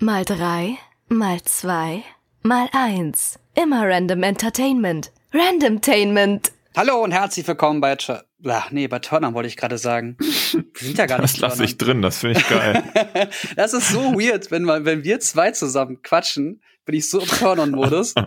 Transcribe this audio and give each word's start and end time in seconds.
Mal 0.00 0.24
drei, 0.24 0.78
mal 1.08 1.42
zwei, 1.42 2.04
mal 2.42 2.68
eins. 2.72 3.40
Immer 3.56 3.88
Random 3.88 4.22
Entertainment. 4.22 5.10
Randomtainment. 5.32 6.52
Hallo 6.76 7.02
und 7.02 7.10
herzlich 7.10 7.48
willkommen 7.48 7.80
bei 7.80 7.96
Ch 7.96 8.12
Ach, 8.46 8.70
nee, 8.70 8.86
bei 8.86 9.00
Turner 9.00 9.34
wollte 9.34 9.48
ich 9.48 9.56
gerade 9.56 9.76
sagen. 9.76 10.16
Wir 10.20 10.62
sind 10.78 10.98
ja 10.98 11.06
gar 11.06 11.18
nicht 11.20 11.34
Das 11.34 11.40
lasse 11.40 11.64
ich 11.64 11.78
drin, 11.78 12.00
das 12.00 12.18
finde 12.18 12.38
ich 12.38 12.48
geil. 12.48 12.84
das 13.56 13.72
ist 13.72 13.88
so 13.88 14.14
weird, 14.14 14.52
wenn, 14.52 14.62
man, 14.62 14.84
wenn 14.84 15.02
wir 15.02 15.18
zwei 15.18 15.50
zusammen 15.50 16.00
quatschen, 16.00 16.62
bin 16.84 16.94
ich 16.94 17.10
so 17.10 17.18
im 17.18 17.26
Turn-on-Modus. 17.26 18.14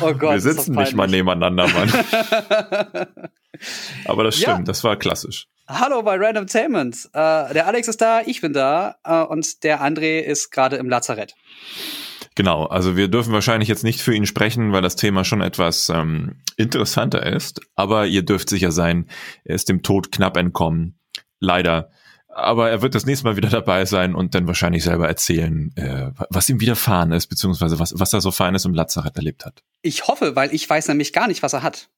Oh 0.00 0.12
Gott. 0.12 0.32
Wir 0.32 0.40
sitzen 0.40 0.74
nicht 0.74 0.94
mal 0.94 1.06
nebeneinander, 1.06 1.68
Mann. 1.68 1.92
Aber 4.06 4.24
das 4.24 4.36
stimmt, 4.36 4.58
ja. 4.58 4.64
das 4.64 4.82
war 4.82 4.96
klassisch. 4.96 5.46
Hallo 5.72 6.02
bei 6.02 6.16
Randomtainment. 6.16 7.10
Äh, 7.12 7.54
der 7.54 7.68
Alex 7.68 7.86
ist 7.86 8.00
da, 8.00 8.22
ich 8.26 8.40
bin 8.40 8.52
da 8.52 8.96
äh, 9.04 9.22
und 9.22 9.62
der 9.62 9.80
André 9.80 10.18
ist 10.18 10.50
gerade 10.50 10.74
im 10.76 10.88
Lazarett. 10.88 11.36
Genau, 12.34 12.64
also 12.64 12.96
wir 12.96 13.06
dürfen 13.06 13.32
wahrscheinlich 13.32 13.68
jetzt 13.68 13.84
nicht 13.84 14.00
für 14.00 14.12
ihn 14.12 14.26
sprechen, 14.26 14.72
weil 14.72 14.82
das 14.82 14.96
Thema 14.96 15.24
schon 15.24 15.40
etwas 15.40 15.88
ähm, 15.88 16.42
interessanter 16.56 17.24
ist. 17.24 17.60
Aber 17.76 18.06
ihr 18.06 18.24
dürft 18.24 18.48
sicher 18.48 18.72
sein, 18.72 19.08
er 19.44 19.54
ist 19.54 19.68
dem 19.68 19.82
Tod 19.82 20.10
knapp 20.10 20.36
entkommen. 20.36 20.98
Leider. 21.38 21.90
Aber 22.26 22.68
er 22.68 22.82
wird 22.82 22.96
das 22.96 23.06
nächste 23.06 23.26
Mal 23.26 23.36
wieder 23.36 23.48
dabei 23.48 23.84
sein 23.84 24.16
und 24.16 24.34
dann 24.34 24.48
wahrscheinlich 24.48 24.82
selber 24.82 25.06
erzählen, 25.06 25.70
äh, 25.76 26.10
was 26.30 26.48
ihm 26.48 26.60
widerfahren 26.60 27.12
ist, 27.12 27.28
beziehungsweise 27.28 27.78
was, 27.78 27.94
was 27.96 28.12
er 28.12 28.20
so 28.20 28.32
Feines 28.32 28.64
im 28.64 28.74
Lazarett 28.74 29.16
erlebt 29.16 29.46
hat. 29.46 29.62
Ich 29.82 30.08
hoffe, 30.08 30.34
weil 30.34 30.52
ich 30.52 30.68
weiß 30.68 30.88
nämlich 30.88 31.12
gar 31.12 31.28
nicht, 31.28 31.44
was 31.44 31.52
er 31.52 31.62
hat. 31.62 31.90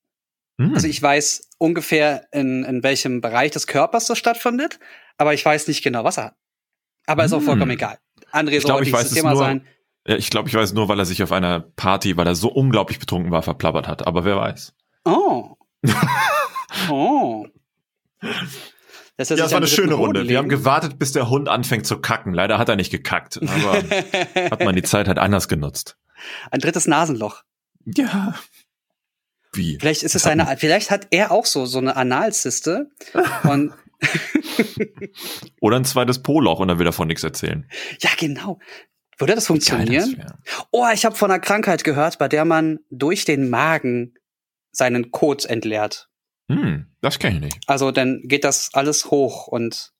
Hm. 0.58 0.74
Also 0.74 0.86
ich 0.86 1.00
weiß 1.00 1.48
ungefähr, 1.58 2.26
in, 2.32 2.64
in 2.64 2.82
welchem 2.82 3.20
Bereich 3.20 3.52
des 3.52 3.66
Körpers 3.66 4.06
das 4.06 4.18
stattfindet, 4.18 4.78
aber 5.16 5.34
ich 5.34 5.44
weiß 5.44 5.68
nicht 5.68 5.82
genau, 5.82 6.04
was 6.04 6.18
er 6.18 6.26
hat. 6.26 6.34
Aber 7.06 7.24
ist 7.24 7.32
auch 7.32 7.42
vollkommen 7.42 7.70
hm. 7.70 7.78
egal. 7.78 7.98
André 8.32 8.60
soll 8.60 8.72
heute 8.72 8.84
dieses 8.84 9.12
Thema 9.12 9.30
nur, 9.30 9.38
sein. 9.38 9.66
Ja, 10.06 10.16
ich 10.16 10.30
glaube, 10.30 10.48
ich 10.48 10.54
weiß 10.54 10.72
nur, 10.72 10.88
weil 10.88 10.98
er 10.98 11.04
sich 11.04 11.22
auf 11.22 11.32
einer 11.32 11.60
Party, 11.60 12.16
weil 12.16 12.26
er 12.26 12.34
so 12.34 12.48
unglaublich 12.48 12.98
betrunken 12.98 13.30
war, 13.30 13.42
verplappert 13.42 13.88
hat. 13.88 14.06
Aber 14.06 14.24
wer 14.24 14.36
weiß. 14.36 14.74
Oh. 15.04 15.56
oh. 16.90 17.46
Das, 19.16 19.28
ja, 19.28 19.36
das 19.36 19.50
war 19.50 19.58
eine 19.58 19.66
schöne 19.66 19.94
Runde. 19.94 20.20
Leben. 20.20 20.30
Wir 20.30 20.38
haben 20.38 20.48
gewartet, 20.48 20.98
bis 20.98 21.12
der 21.12 21.28
Hund 21.28 21.48
anfängt 21.48 21.86
zu 21.86 22.00
kacken. 22.00 22.32
Leider 22.32 22.58
hat 22.58 22.68
er 22.68 22.76
nicht 22.76 22.90
gekackt, 22.90 23.40
aber 23.42 23.82
hat 24.50 24.64
man 24.64 24.74
die 24.74 24.82
Zeit 24.82 25.06
halt 25.06 25.18
anders 25.18 25.48
genutzt. 25.48 25.98
Ein 26.50 26.60
drittes 26.60 26.86
Nasenloch. 26.86 27.42
Ja. 27.84 28.34
Wie? 29.54 29.78
Vielleicht 29.78 30.02
ist 30.02 30.14
es 30.14 30.26
eine, 30.26 30.56
vielleicht 30.56 30.90
hat 30.90 31.08
er 31.10 31.30
auch 31.30 31.46
so, 31.46 31.66
so 31.66 31.78
eine 31.78 31.96
Analzyste 31.96 32.90
und 33.44 33.72
Oder 35.60 35.76
ein 35.76 35.84
zweites 35.84 36.22
Poloch 36.22 36.60
und 36.60 36.68
dann 36.68 36.78
will 36.78 36.86
er 36.86 36.92
von 36.92 37.08
nichts 37.08 37.22
erzählen. 37.22 37.66
Ja, 38.00 38.10
genau. 38.18 38.58
Würde 39.18 39.34
das 39.34 39.46
funktionieren? 39.46 40.16
Das 40.18 40.64
oh, 40.70 40.86
ich 40.92 41.04
habe 41.04 41.14
von 41.14 41.30
einer 41.30 41.40
Krankheit 41.40 41.84
gehört, 41.84 42.18
bei 42.18 42.28
der 42.28 42.44
man 42.44 42.80
durch 42.90 43.24
den 43.24 43.50
Magen 43.50 44.14
seinen 44.72 45.10
Kot 45.10 45.44
entleert. 45.44 46.08
Hm, 46.48 46.86
das 47.00 47.18
kenne 47.18 47.36
ich 47.36 47.42
nicht. 47.42 47.58
Also 47.66 47.90
dann 47.90 48.22
geht 48.24 48.44
das 48.44 48.70
alles 48.72 49.10
hoch 49.10 49.46
und 49.46 49.92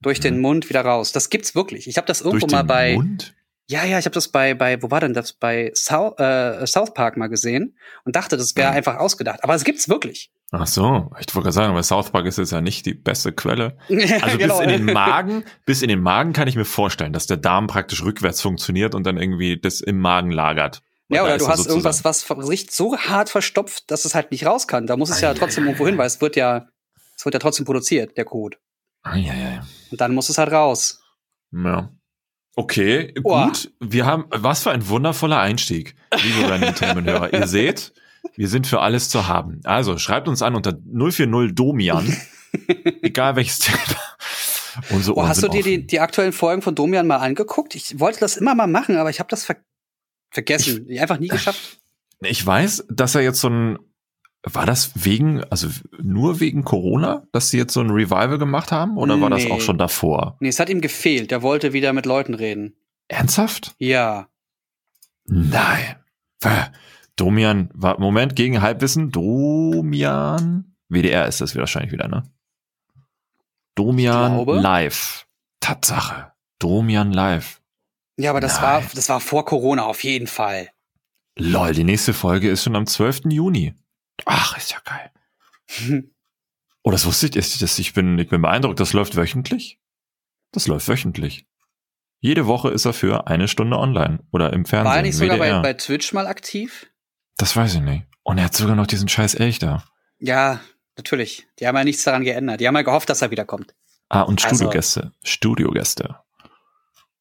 durch 0.00 0.18
hm. 0.18 0.22
den 0.22 0.40
Mund 0.40 0.68
wieder 0.68 0.80
raus. 0.80 1.12
Das 1.12 1.30
gibt's 1.30 1.54
wirklich. 1.54 1.86
Ich 1.86 1.96
habe 1.96 2.06
das 2.06 2.20
irgendwo 2.20 2.46
mal 2.46 2.64
bei 2.64 2.94
Mund? 2.94 3.34
Ja, 3.72 3.84
ja, 3.84 3.98
ich 3.98 4.04
habe 4.04 4.12
das 4.12 4.28
bei 4.28 4.52
bei 4.52 4.82
wo 4.82 4.90
war 4.90 5.00
denn 5.00 5.14
das 5.14 5.32
bei 5.32 5.72
South, 5.74 6.18
äh, 6.18 6.66
South 6.66 6.92
Park 6.92 7.16
mal 7.16 7.28
gesehen 7.28 7.74
und 8.04 8.14
dachte, 8.14 8.36
das 8.36 8.54
wäre 8.54 8.68
hm. 8.68 8.76
einfach 8.76 8.98
ausgedacht, 8.98 9.42
aber 9.42 9.54
es 9.54 9.64
gibt's 9.64 9.88
wirklich. 9.88 10.30
Ach 10.50 10.66
so, 10.66 11.10
ich 11.18 11.34
wollte 11.34 11.44
gerade 11.44 11.52
sagen, 11.52 11.70
aber 11.70 11.82
South 11.82 12.10
Park 12.10 12.26
ist 12.26 12.36
jetzt 12.36 12.52
ja 12.52 12.60
nicht 12.60 12.84
die 12.84 12.92
beste 12.92 13.32
Quelle. 13.32 13.78
Also 13.88 14.36
genau. 14.36 14.58
bis 14.58 14.66
in 14.66 14.68
den 14.68 14.92
Magen, 14.92 15.44
bis 15.64 15.80
in 15.80 15.88
den 15.88 16.02
Magen 16.02 16.34
kann 16.34 16.48
ich 16.48 16.56
mir 16.56 16.66
vorstellen, 16.66 17.14
dass 17.14 17.26
der 17.26 17.38
Darm 17.38 17.66
praktisch 17.66 18.04
rückwärts 18.04 18.42
funktioniert 18.42 18.94
und 18.94 19.06
dann 19.06 19.16
irgendwie 19.16 19.58
das 19.58 19.80
im 19.80 19.98
Magen 19.98 20.30
lagert. 20.30 20.82
Ja, 21.08 21.24
oder 21.24 21.38
du 21.38 21.48
hast 21.48 21.66
irgendwas, 21.66 22.04
was 22.04 22.26
sich 22.46 22.70
so 22.70 22.98
hart 22.98 23.30
verstopft, 23.30 23.90
dass 23.90 24.04
es 24.04 24.14
halt 24.14 24.30
nicht 24.30 24.44
raus 24.44 24.68
kann. 24.68 24.86
Da 24.86 24.98
muss 24.98 25.08
es 25.08 25.22
ja 25.22 25.32
trotzdem 25.32 25.64
irgendwo 25.64 25.86
hin, 25.86 25.96
weil 25.96 26.06
es 26.06 26.20
wird 26.20 26.36
ja, 26.36 26.66
es 27.16 27.24
wird 27.24 27.34
ja 27.34 27.38
trotzdem 27.38 27.64
produziert, 27.64 28.18
der 28.18 28.26
Code. 28.26 28.58
Ah, 29.02 29.16
ja, 29.16 29.34
ja. 29.34 29.66
Und 29.90 30.00
dann 30.00 30.14
muss 30.14 30.28
es 30.28 30.36
halt 30.36 30.52
raus. 30.52 31.02
Ja. 31.50 31.90
Okay, 32.54 33.12
gut. 33.22 33.72
Wir 33.80 34.04
haben, 34.04 34.24
was 34.28 34.62
für 34.62 34.70
ein 34.70 34.86
wundervoller 34.88 35.40
Einstieg, 35.40 35.94
liebe 36.22 36.50
Random 36.50 36.74
Themenhörer. 36.74 37.32
Ihr 37.32 37.46
seht, 37.46 37.92
wir 38.36 38.48
sind 38.48 38.66
für 38.66 38.80
alles 38.80 39.08
zu 39.08 39.26
haben. 39.26 39.60
Also 39.64 39.96
schreibt 39.98 40.28
uns 40.28 40.42
an 40.42 40.54
unter 40.54 40.72
040 40.72 41.54
Domian, 41.54 42.14
egal 43.02 43.36
welches 43.36 43.60
Thema. 43.60 43.78
Unsere 44.90 45.16
oh, 45.16 45.26
hast 45.26 45.42
du 45.42 45.48
dir 45.48 45.62
die, 45.62 45.86
die 45.86 46.00
aktuellen 46.00 46.32
Folgen 46.32 46.62
von 46.62 46.74
Domian 46.74 47.06
mal 47.06 47.16
angeguckt? 47.16 47.74
Ich 47.74 47.98
wollte 48.00 48.20
das 48.20 48.36
immer 48.36 48.54
mal 48.54 48.66
machen, 48.66 48.96
aber 48.96 49.10
ich 49.10 49.18
habe 49.18 49.28
das 49.28 49.44
ver 49.44 49.56
vergessen. 50.30 50.86
Ich, 50.88 51.00
einfach 51.00 51.18
nie 51.18 51.28
geschafft. 51.28 51.78
Ich 52.20 52.44
weiß, 52.44 52.86
dass 52.88 53.14
er 53.14 53.20
jetzt 53.20 53.40
so 53.40 53.50
ein 53.50 53.78
war 54.44 54.66
das 54.66 54.92
wegen, 54.94 55.44
also 55.44 55.68
nur 56.00 56.40
wegen 56.40 56.64
Corona, 56.64 57.26
dass 57.32 57.50
sie 57.50 57.58
jetzt 57.58 57.74
so 57.74 57.80
ein 57.80 57.90
Revival 57.90 58.38
gemacht 58.38 58.72
haben? 58.72 58.96
Oder 58.96 59.20
war 59.20 59.30
nee. 59.30 59.42
das 59.42 59.50
auch 59.50 59.60
schon 59.60 59.78
davor? 59.78 60.36
Nee, 60.40 60.48
es 60.48 60.58
hat 60.58 60.68
ihm 60.68 60.80
gefehlt. 60.80 61.30
Der 61.30 61.42
wollte 61.42 61.72
wieder 61.72 61.92
mit 61.92 62.06
Leuten 62.06 62.34
reden. 62.34 62.74
Ernsthaft? 63.08 63.74
Ja. 63.78 64.28
Nein. 65.26 65.96
Domian, 67.16 67.70
war, 67.72 68.00
Moment, 68.00 68.34
gegen 68.34 68.60
Halbwissen, 68.62 69.12
Domian, 69.12 70.74
WDR 70.88 71.28
ist 71.28 71.40
das 71.40 71.54
wahrscheinlich 71.54 71.92
wieder, 71.92 72.08
ne? 72.08 72.24
Domian 73.74 74.44
live. 74.46 75.26
Tatsache. 75.60 76.32
Domian 76.58 77.12
live. 77.12 77.60
Ja, 78.16 78.30
aber 78.30 78.40
das 78.40 78.56
Nein. 78.56 78.62
war, 78.62 78.82
das 78.94 79.08
war 79.08 79.20
vor 79.20 79.44
Corona 79.44 79.84
auf 79.84 80.02
jeden 80.04 80.26
Fall. 80.26 80.68
Lol, 81.38 81.72
die 81.72 81.84
nächste 81.84 82.12
Folge 82.12 82.50
ist 82.50 82.64
schon 82.64 82.76
am 82.76 82.86
12. 82.86 83.22
Juni. 83.30 83.74
Ach, 84.24 84.56
ist 84.56 84.72
ja 84.72 84.78
geil. 84.84 86.04
oh, 86.82 86.90
das 86.90 87.06
wusste 87.06 87.26
ich, 87.26 87.36
ist, 87.36 87.62
das, 87.62 87.78
ich 87.78 87.92
bin, 87.94 88.18
ich 88.18 88.28
bin 88.28 88.42
beeindruckt, 88.42 88.80
das 88.80 88.92
läuft 88.92 89.16
wöchentlich? 89.16 89.80
Das 90.52 90.66
läuft 90.66 90.88
wöchentlich. 90.88 91.46
Jede 92.20 92.46
Woche 92.46 92.70
ist 92.70 92.84
er 92.84 92.92
für 92.92 93.26
eine 93.26 93.48
Stunde 93.48 93.78
online 93.78 94.20
oder 94.30 94.52
im 94.52 94.64
Fernsehen. 94.64 94.90
War 94.90 94.96
er 94.96 95.02
nicht 95.02 95.16
sogar 95.16 95.38
bei, 95.38 95.60
bei 95.60 95.72
Twitch 95.74 96.12
mal 96.12 96.26
aktiv? 96.26 96.86
Das 97.36 97.56
weiß 97.56 97.74
ich 97.74 97.80
nicht. 97.80 98.06
Und 98.22 98.38
er 98.38 98.44
hat 98.44 98.54
sogar 98.54 98.76
noch 98.76 98.86
diesen 98.86 99.08
scheiß 99.08 99.34
Elch 99.34 99.58
da. 99.58 99.84
Ja, 100.20 100.60
natürlich. 100.96 101.48
Die 101.58 101.66
haben 101.66 101.76
ja 101.76 101.82
nichts 101.82 102.04
daran 102.04 102.22
geändert. 102.22 102.60
Die 102.60 102.68
haben 102.68 102.76
ja 102.76 102.82
gehofft, 102.82 103.10
dass 103.10 103.22
er 103.22 103.32
wiederkommt. 103.32 103.74
Ah, 104.08 104.22
und 104.22 104.44
also, 104.44 104.54
Studiogäste. 104.54 105.12
Studiogäste. 105.24 106.16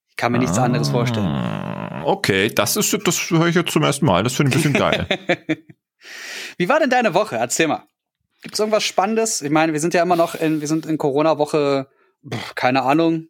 Ich 0.10 0.18
kann 0.18 0.34
mir 0.34 0.40
nichts 0.40 0.60
ah, 0.60 0.66
anderes 0.66 0.90
vorstellen. 0.90 2.04
Okay, 2.04 2.50
das 2.50 2.76
ist, 2.76 2.96
das 3.08 3.30
höre 3.32 3.48
ich 3.48 3.56
jetzt 3.56 3.72
zum 3.72 3.82
ersten 3.82 4.06
Mal. 4.06 4.24
Das 4.24 4.34
finde 4.34 4.52
ich 4.52 4.58
ein 4.58 4.74
bisschen 4.74 4.80
geil. 4.80 5.08
Wie 6.58 6.70
war 6.70 6.80
denn 6.80 6.90
deine 6.90 7.14
Woche? 7.14 7.36
Erzähl 7.38 7.68
mal. 7.68 7.84
Gibt 8.42 8.56
es 8.56 8.60
irgendwas 8.60 8.84
Spannendes? 8.84 9.42
Ich 9.42 9.52
meine, 9.52 9.74
wir 9.74 9.80
sind 9.80 9.94
ja 9.94 10.02
immer 10.02 10.16
noch 10.16 10.36
in, 10.36 10.62
wir 10.62 10.68
sind 10.68 10.86
in 10.86 10.98
Corona-Woche, 10.98 11.88
keine 12.56 12.84
Ahnung. 12.84 13.28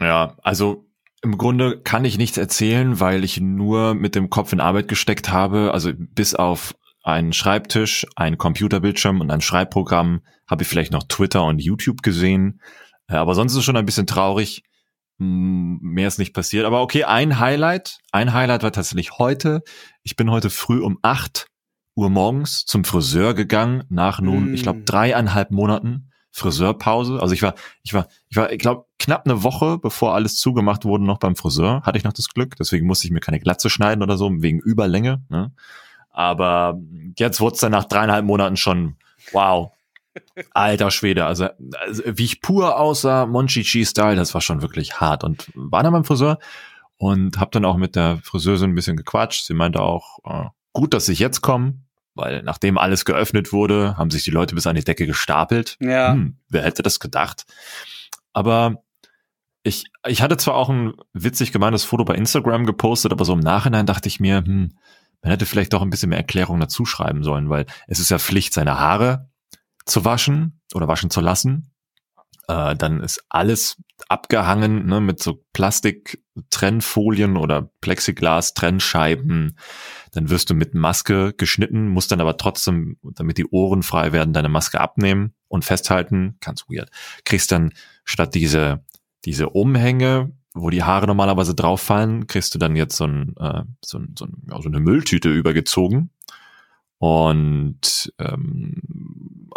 Ja, 0.00 0.36
also 0.42 0.86
im 1.22 1.38
Grunde 1.38 1.80
kann 1.80 2.04
ich 2.04 2.18
nichts 2.18 2.36
erzählen, 2.36 3.00
weil 3.00 3.24
ich 3.24 3.40
nur 3.40 3.94
mit 3.94 4.14
dem 4.14 4.28
Kopf 4.28 4.52
in 4.52 4.60
Arbeit 4.60 4.88
gesteckt 4.88 5.30
habe. 5.30 5.70
Also 5.72 5.92
bis 5.96 6.34
auf 6.34 6.74
einen 7.02 7.32
Schreibtisch, 7.32 8.06
einen 8.16 8.38
Computerbildschirm 8.38 9.20
und 9.20 9.30
ein 9.30 9.40
Schreibprogramm 9.40 10.22
habe 10.48 10.62
ich 10.62 10.68
vielleicht 10.68 10.92
noch 10.92 11.04
Twitter 11.04 11.44
und 11.44 11.60
YouTube 11.60 12.02
gesehen. 12.02 12.60
Äh, 13.08 13.14
aber 13.14 13.34
sonst 13.34 13.52
ist 13.52 13.58
es 13.58 13.64
schon 13.64 13.76
ein 13.76 13.86
bisschen 13.86 14.06
traurig. 14.06 14.64
Mehr 15.18 16.08
ist 16.08 16.18
nicht 16.18 16.34
passiert. 16.34 16.64
Aber 16.64 16.82
okay, 16.82 17.04
ein 17.04 17.38
Highlight. 17.38 17.98
Ein 18.10 18.32
Highlight 18.32 18.62
war 18.62 18.72
tatsächlich 18.72 19.18
heute. 19.18 19.62
Ich 20.02 20.16
bin 20.16 20.30
heute 20.30 20.50
früh 20.50 20.80
um 20.80 20.98
acht 21.02 21.46
Uhr 21.94 22.10
morgens 22.10 22.64
zum 22.64 22.84
Friseur 22.84 23.34
gegangen, 23.34 23.84
nach 23.88 24.20
nun, 24.20 24.50
mm. 24.50 24.54
ich 24.54 24.62
glaube, 24.62 24.82
dreieinhalb 24.82 25.50
Monaten 25.50 26.10
Friseurpause. 26.32 27.20
Also 27.20 27.34
ich 27.34 27.42
war, 27.42 27.54
ich 27.82 27.92
war, 27.92 28.08
ich 28.28 28.36
war, 28.36 28.50
ich 28.50 28.58
glaube, 28.58 28.86
knapp 28.98 29.26
eine 29.26 29.42
Woche, 29.42 29.78
bevor 29.78 30.14
alles 30.14 30.38
zugemacht 30.38 30.84
wurde, 30.84 31.04
noch 31.04 31.18
beim 31.18 31.36
Friseur, 31.36 31.82
hatte 31.82 31.98
ich 31.98 32.04
noch 32.04 32.14
das 32.14 32.28
Glück. 32.28 32.56
Deswegen 32.56 32.86
musste 32.86 33.06
ich 33.06 33.12
mir 33.12 33.20
keine 33.20 33.38
Glatze 33.38 33.68
schneiden 33.68 34.02
oder 34.02 34.16
so, 34.16 34.30
wegen 34.38 34.58
Überlänge. 34.58 35.22
Ne? 35.28 35.52
Aber 36.10 36.80
jetzt 37.18 37.40
wurde 37.40 37.54
es 37.54 37.60
dann 37.60 37.72
nach 37.72 37.84
dreieinhalb 37.84 38.24
Monaten 38.24 38.56
schon, 38.56 38.96
wow, 39.32 39.72
alter 40.52 40.90
Schwede. 40.90 41.26
Also, 41.26 41.48
also 41.80 42.02
wie 42.06 42.24
ich 42.24 42.40
pur 42.40 42.78
aussah, 42.78 43.26
Monchichi-Style, 43.26 44.16
das 44.16 44.32
war 44.32 44.40
schon 44.40 44.62
wirklich 44.62 45.00
hart. 45.00 45.24
Und 45.24 45.50
war 45.54 45.82
dann 45.82 45.92
beim 45.92 46.04
Friseur 46.04 46.38
und 46.96 47.38
habe 47.38 47.50
dann 47.50 47.64
auch 47.66 47.76
mit 47.76 47.94
der 47.94 48.18
Friseurin 48.22 48.70
ein 48.70 48.74
bisschen 48.74 48.96
gequatscht. 48.96 49.44
Sie 49.44 49.54
meinte 49.54 49.80
auch, 49.80 50.18
äh, 50.24 50.48
gut, 50.72 50.94
dass 50.94 51.08
ich 51.08 51.18
jetzt 51.18 51.40
komme, 51.40 51.80
weil 52.14 52.42
nachdem 52.42 52.78
alles 52.78 53.04
geöffnet 53.04 53.52
wurde, 53.52 53.96
haben 53.96 54.10
sich 54.10 54.24
die 54.24 54.30
Leute 54.30 54.54
bis 54.54 54.66
an 54.66 54.76
die 54.76 54.84
Decke 54.84 55.06
gestapelt. 55.06 55.76
Ja. 55.80 56.12
Hm, 56.12 56.36
wer 56.48 56.62
hätte 56.62 56.82
das 56.82 57.00
gedacht? 57.00 57.44
Aber 58.32 58.82
ich, 59.62 59.84
ich 60.06 60.22
hatte 60.22 60.36
zwar 60.36 60.54
auch 60.54 60.68
ein 60.68 60.92
witzig 61.12 61.52
gemeintes 61.52 61.84
Foto 61.84 62.04
bei 62.04 62.14
Instagram 62.14 62.66
gepostet, 62.66 63.12
aber 63.12 63.24
so 63.24 63.32
im 63.32 63.40
Nachhinein 63.40 63.86
dachte 63.86 64.08
ich 64.08 64.20
mir, 64.20 64.38
hm, 64.38 64.72
man 65.22 65.30
hätte 65.30 65.46
vielleicht 65.46 65.72
doch 65.72 65.82
ein 65.82 65.90
bisschen 65.90 66.08
mehr 66.08 66.18
Erklärung 66.18 66.58
dazu 66.58 66.84
schreiben 66.84 67.22
sollen, 67.22 67.48
weil 67.48 67.66
es 67.86 68.00
ist 68.00 68.10
ja 68.10 68.18
Pflicht, 68.18 68.52
seine 68.52 68.78
Haare 68.78 69.30
zu 69.84 70.04
waschen 70.04 70.60
oder 70.74 70.88
waschen 70.88 71.10
zu 71.10 71.20
lassen. 71.20 71.71
Äh, 72.48 72.76
dann 72.76 73.00
ist 73.00 73.24
alles 73.28 73.76
abgehangen 74.08 74.86
ne, 74.86 75.00
mit 75.00 75.22
so 75.22 75.44
Plastik-Trennfolien 75.52 77.36
oder 77.36 77.70
Plexiglas-Trennscheiben. 77.80 79.56
Dann 80.12 80.30
wirst 80.30 80.50
du 80.50 80.54
mit 80.54 80.74
Maske 80.74 81.32
geschnitten, 81.32 81.88
musst 81.88 82.12
dann 82.12 82.20
aber 82.20 82.36
trotzdem, 82.36 82.98
damit 83.02 83.38
die 83.38 83.46
Ohren 83.46 83.82
frei 83.82 84.12
werden, 84.12 84.32
deine 84.32 84.48
Maske 84.48 84.80
abnehmen 84.80 85.34
und 85.48 85.64
festhalten. 85.64 86.36
Ganz 86.40 86.64
weird. 86.68 86.90
Kriegst 87.24 87.52
dann 87.52 87.72
statt 88.04 88.34
diese, 88.34 88.84
diese 89.24 89.50
Umhänge, 89.50 90.32
wo 90.54 90.68
die 90.70 90.82
Haare 90.82 91.06
normalerweise 91.06 91.54
drauf 91.54 91.80
fallen, 91.80 92.26
kriegst 92.26 92.54
du 92.54 92.58
dann 92.58 92.76
jetzt 92.76 92.96
so, 92.96 93.04
ein, 93.04 93.34
äh, 93.38 93.62
so, 93.84 93.98
ein, 93.98 94.14
so, 94.18 94.26
ein, 94.26 94.42
ja, 94.50 94.60
so 94.60 94.68
eine 94.68 94.80
Mülltüte 94.80 95.30
übergezogen 95.30 96.10
und 96.98 98.12
ähm, 98.18 98.82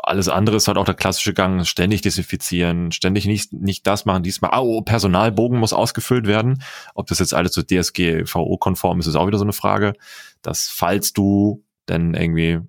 alles 0.08 0.30
andere 0.30 0.56
ist 0.58 0.68
halt 0.68 0.78
auch 0.78 0.86
der 0.86 0.94
klassische 0.94 1.34
Gang, 1.34 1.66
ständig 1.66 2.02
desinfizieren, 2.02 2.92
ständig 2.92 3.26
nicht, 3.26 3.54
nicht 3.54 3.86
das 3.88 4.06
machen, 4.06 4.24
diesmal, 4.24 4.52
oh, 4.60 4.82
Personalbogen 4.82 5.60
muss 5.60 5.74
ausgefüllt 5.74 6.28
werden. 6.28 6.64
Ob 6.94 7.08
das 7.08 7.20
jetzt 7.20 7.34
alles 7.34 7.54
so 7.54 7.62
DSGVO-konform 7.62 9.00
ist, 9.00 9.08
ist 9.08 9.16
auch 9.16 9.28
wieder 9.28 9.38
so 9.38 9.46
eine 9.46 9.54
Frage. 9.54 9.94
Dass 10.42 10.70
falls 10.70 11.14
du 11.14 11.64
denn 11.90 12.14
irgendwie, 12.14 12.60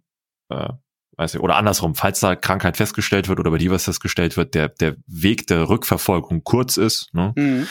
äh, 0.49 0.69
weiß 1.17 1.35
ich, 1.35 1.41
oder 1.41 1.57
andersrum, 1.57 1.95
falls 1.95 2.21
da 2.21 2.37
Krankheit 2.37 2.77
festgestellt 2.77 3.29
wird 3.29 3.39
oder 3.39 3.51
bei 3.51 3.59
dir 3.59 3.71
was 3.71 3.85
festgestellt 3.85 4.37
wird, 4.37 4.55
der, 4.55 4.69
der 4.69 4.97
Weg 5.07 5.47
der 5.47 5.69
Rückverfolgung 5.69 6.43
kurz 6.45 6.77
ist. 6.77 7.13
Ne? 7.15 7.33
Mhm. 7.37 7.67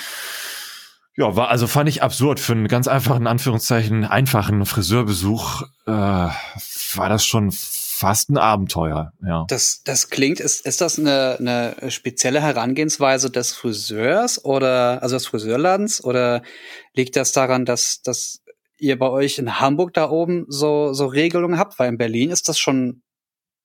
Ja, 1.18 1.36
war 1.36 1.50
also 1.50 1.66
fand 1.66 1.88
ich 1.88 2.04
absurd 2.04 2.42
für 2.42 2.52
einen 2.52 2.68
ganz 2.68 2.90
einfachen 2.90 3.26
Anführungszeichen 3.26 4.04
einfachen 4.04 4.66
Friseurbesuch 4.66 5.64
äh, 5.86 5.92
war 5.92 7.10
das 7.10 7.26
schon 7.26 7.52
fast 8.06 8.30
ein 8.30 8.38
Abenteuer. 8.38 9.14
Ja. 9.26 9.46
Das 9.48 9.82
das 9.84 10.10
klingt 10.10 10.40
ist 10.40 10.66
ist 10.66 10.80
das 10.82 11.00
eine 11.00 11.38
eine 11.40 11.92
spezielle 11.92 12.40
Herangehensweise 12.40 13.32
des 13.32 13.54
Friseurs 13.54 14.46
oder 14.46 15.02
also 15.02 15.16
des 15.16 15.26
Friseurladens 15.26 16.04
oder 16.04 16.44
liegt 16.94 17.16
das 17.16 17.32
daran, 17.32 17.66
dass 17.66 18.02
dass 18.04 18.42
ihr 18.78 19.00
bei 19.00 19.10
euch 19.10 19.40
in 19.40 19.60
Hamburg 19.60 19.94
da 19.94 20.10
oben 20.10 20.46
so 20.48 20.94
so 20.94 21.08
Regelungen 21.08 21.58
habt, 21.58 21.80
weil 21.80 21.90
in 21.90 21.98
Berlin 21.98 22.30
ist 22.30 22.48
das 22.48 22.60
schon 22.60 23.02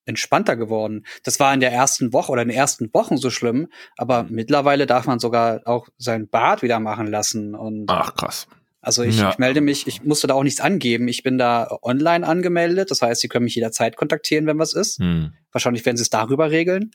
entspannter 0.05 0.55
geworden. 0.55 1.05
Das 1.23 1.39
war 1.39 1.53
in 1.53 1.59
der 1.59 1.71
ersten 1.71 2.11
Woche 2.11 2.31
oder 2.31 2.41
in 2.41 2.47
den 2.47 2.57
ersten 2.57 2.91
Wochen 2.95 3.17
so 3.17 3.29
schlimm, 3.29 3.67
aber 3.95 4.23
mittlerweile 4.23 4.87
darf 4.87 5.05
man 5.05 5.19
sogar 5.19 5.61
auch 5.65 5.87
sein 5.99 6.27
Bad 6.27 6.63
wieder 6.63 6.79
machen 6.79 7.05
lassen 7.05 7.53
und 7.53 7.85
Ach 7.91 8.15
krass. 8.15 8.47
Also 8.81 9.03
ich, 9.03 9.19
ja. 9.19 9.29
ich 9.29 9.37
melde 9.37 9.61
mich, 9.61 9.85
ich 9.85 10.03
musste 10.03 10.27
da 10.27 10.33
auch 10.33 10.43
nichts 10.43 10.59
angeben. 10.59 11.07
Ich 11.07 11.21
bin 11.21 11.37
da 11.37 11.77
online 11.83 12.25
angemeldet, 12.25 12.89
das 12.89 13.01
heißt, 13.01 13.21
Sie 13.21 13.27
können 13.27 13.45
mich 13.45 13.55
jederzeit 13.55 13.95
kontaktieren, 13.95 14.47
wenn 14.47 14.57
was 14.57 14.73
ist. 14.73 14.97
Hm. 14.99 15.33
Wahrscheinlich 15.51 15.85
werden 15.85 15.97
Sie 15.97 16.03
es 16.03 16.09
darüber 16.09 16.49
regeln. 16.49 16.91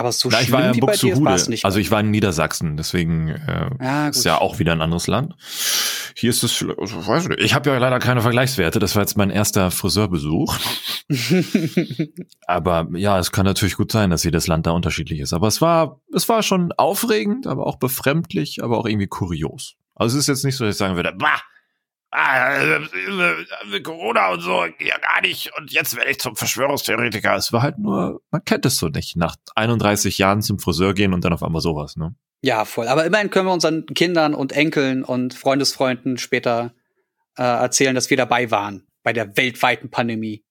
Aber 0.00 0.12
so 0.12 0.30
Na, 0.30 0.40
ich 0.40 0.50
war 0.50 0.62
ja 0.62 0.74
wie 0.74 0.80
bei 0.80 0.96
dir 0.96 1.22
war 1.22 1.34
es 1.34 1.48
nicht. 1.48 1.66
Also 1.66 1.78
ich 1.78 1.90
war 1.90 2.00
in 2.00 2.10
Niedersachsen, 2.10 2.78
deswegen 2.78 3.28
äh, 3.28 3.68
ja, 3.82 4.08
ist 4.08 4.24
ja 4.24 4.40
auch 4.40 4.58
wieder 4.58 4.72
ein 4.72 4.80
anderes 4.80 5.06
Land. 5.06 5.34
Hier 6.16 6.30
ist 6.30 6.42
es, 6.42 6.64
also, 6.78 7.06
weiß 7.06 7.28
nicht, 7.28 7.40
ich 7.40 7.54
habe 7.54 7.68
ja 7.68 7.76
leider 7.76 7.98
keine 7.98 8.22
Vergleichswerte. 8.22 8.78
Das 8.78 8.94
war 8.94 9.02
jetzt 9.02 9.18
mein 9.18 9.28
erster 9.28 9.70
Friseurbesuch. 9.70 10.56
aber 12.46 12.88
ja, 12.94 13.18
es 13.18 13.30
kann 13.30 13.44
natürlich 13.44 13.76
gut 13.76 13.92
sein, 13.92 14.08
dass 14.08 14.24
jedes 14.24 14.46
Land 14.46 14.66
da 14.66 14.70
unterschiedlich 14.70 15.20
ist. 15.20 15.34
Aber 15.34 15.48
es 15.48 15.60
war, 15.60 16.00
es 16.14 16.28
war 16.30 16.42
schon 16.42 16.72
aufregend, 16.72 17.46
aber 17.46 17.66
auch 17.66 17.76
befremdlich, 17.76 18.62
aber 18.62 18.78
auch 18.78 18.86
irgendwie 18.86 19.08
kurios. 19.08 19.76
Also 20.00 20.16
es 20.16 20.24
ist 20.24 20.28
jetzt 20.28 20.44
nicht 20.46 20.56
so, 20.56 20.64
dass 20.64 20.76
ich 20.76 20.78
sagen 20.78 20.96
würde, 20.96 21.12
bah, 21.12 21.42
ah, 22.10 22.54
äh, 22.54 23.80
Corona 23.82 24.32
und 24.32 24.40
so, 24.40 24.64
ja 24.64 24.96
gar 24.96 25.20
nicht. 25.20 25.52
Und 25.58 25.70
jetzt 25.72 25.94
werde 25.94 26.10
ich 26.10 26.18
zum 26.18 26.36
Verschwörungstheoretiker. 26.36 27.36
Es 27.36 27.52
war 27.52 27.60
halt 27.60 27.78
nur, 27.78 28.22
man 28.30 28.42
kennt 28.42 28.64
es 28.64 28.78
so 28.78 28.88
nicht. 28.88 29.16
Nach 29.16 29.36
31 29.56 30.16
Jahren 30.16 30.40
zum 30.40 30.58
Friseur 30.58 30.94
gehen 30.94 31.12
und 31.12 31.22
dann 31.22 31.34
auf 31.34 31.42
einmal 31.42 31.60
sowas, 31.60 31.96
ne? 31.96 32.14
Ja, 32.40 32.64
voll. 32.64 32.88
Aber 32.88 33.04
immerhin 33.04 33.28
können 33.28 33.46
wir 33.46 33.52
unseren 33.52 33.84
Kindern 33.84 34.34
und 34.34 34.52
Enkeln 34.52 35.04
und 35.04 35.34
Freundesfreunden 35.34 36.16
später 36.16 36.72
äh, 37.36 37.42
erzählen, 37.42 37.94
dass 37.94 38.08
wir 38.08 38.16
dabei 38.16 38.50
waren 38.50 38.86
bei 39.02 39.12
der 39.12 39.36
weltweiten 39.36 39.90
Pandemie. 39.90 40.42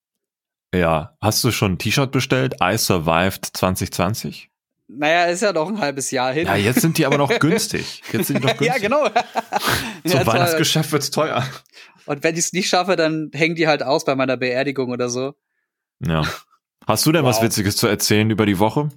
Ja, 0.75 1.17
hast 1.21 1.43
du 1.43 1.49
schon 1.49 1.73
ein 1.73 1.77
T-Shirt 1.79 2.11
bestellt? 2.11 2.57
I 2.61 2.77
survived 2.77 3.45
2020? 3.45 4.51
Naja, 4.91 5.25
ist 5.25 5.41
ja 5.41 5.53
noch 5.53 5.67
ein 5.67 5.79
halbes 5.79 6.09
Jahr 6.09 6.33
hin. 6.33 6.47
Ja, 6.47 6.55
jetzt 6.55 6.81
sind 6.81 6.97
die 6.97 7.05
aber 7.05 7.19
noch 7.19 7.37
günstig. 7.37 8.01
Jetzt 8.11 8.27
sind 8.27 8.39
die 8.41 8.47
noch 8.47 8.57
günstig. 8.57 8.67
ja, 8.67 8.77
genau. 8.77 9.07
Zum 10.03 10.19
ja, 10.19 10.25
Weihnachtsgeschäft 10.25 10.91
wird's 10.91 11.11
teuer. 11.11 11.45
Und 12.07 12.23
wenn 12.23 12.33
ich 12.33 12.45
es 12.45 12.53
nicht 12.53 12.69
schaffe, 12.69 12.95
dann 12.95 13.29
hängen 13.33 13.55
die 13.55 13.67
halt 13.67 13.83
aus 13.83 14.03
bei 14.03 14.15
meiner 14.15 14.35
Beerdigung 14.35 14.89
oder 14.89 15.09
so. 15.09 15.35
Ja. 16.03 16.23
Hast 16.87 17.05
du 17.05 17.11
denn 17.11 17.23
wow. 17.23 17.29
was 17.29 17.43
Witziges 17.43 17.77
zu 17.77 17.85
erzählen 17.85 18.31
über 18.31 18.47
die 18.47 18.57
Woche? 18.57 18.89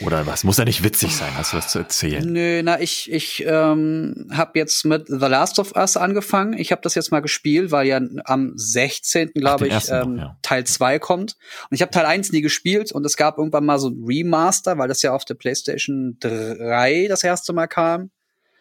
Oder 0.00 0.26
was? 0.26 0.44
Muss 0.44 0.58
ja 0.58 0.64
nicht 0.64 0.82
witzig 0.82 1.14
sein, 1.14 1.36
hast 1.36 1.52
du 1.52 1.56
was 1.56 1.68
zu 1.68 1.78
erzählen? 1.78 2.24
Nö, 2.24 2.62
na, 2.62 2.80
ich, 2.80 3.10
ich 3.10 3.44
ähm, 3.46 4.28
habe 4.32 4.58
jetzt 4.58 4.84
mit 4.84 5.06
The 5.06 5.14
Last 5.26 5.58
of 5.58 5.74
Us 5.76 5.96
angefangen. 5.96 6.54
Ich 6.54 6.72
habe 6.72 6.82
das 6.82 6.94
jetzt 6.94 7.10
mal 7.10 7.20
gespielt, 7.20 7.70
weil 7.70 7.86
ja 7.86 8.00
am 8.24 8.52
16. 8.56 9.32
glaube 9.34 9.68
ich 9.68 9.88
ähm, 9.90 10.16
noch, 10.16 10.22
ja. 10.22 10.38
Teil 10.42 10.64
2 10.64 10.98
kommt. 10.98 11.36
Und 11.70 11.74
ich 11.74 11.82
habe 11.82 11.92
Teil 11.92 12.06
1 12.06 12.32
nie 12.32 12.40
gespielt 12.40 12.92
und 12.92 13.04
es 13.06 13.16
gab 13.16 13.38
irgendwann 13.38 13.64
mal 13.64 13.78
so 13.78 13.88
ein 13.88 14.04
Remaster, 14.04 14.78
weil 14.78 14.88
das 14.88 15.02
ja 15.02 15.12
auf 15.12 15.24
der 15.24 15.34
PlayStation 15.34 16.16
3 16.20 17.06
das 17.08 17.22
erste 17.22 17.52
Mal 17.52 17.68
kam. 17.68 18.10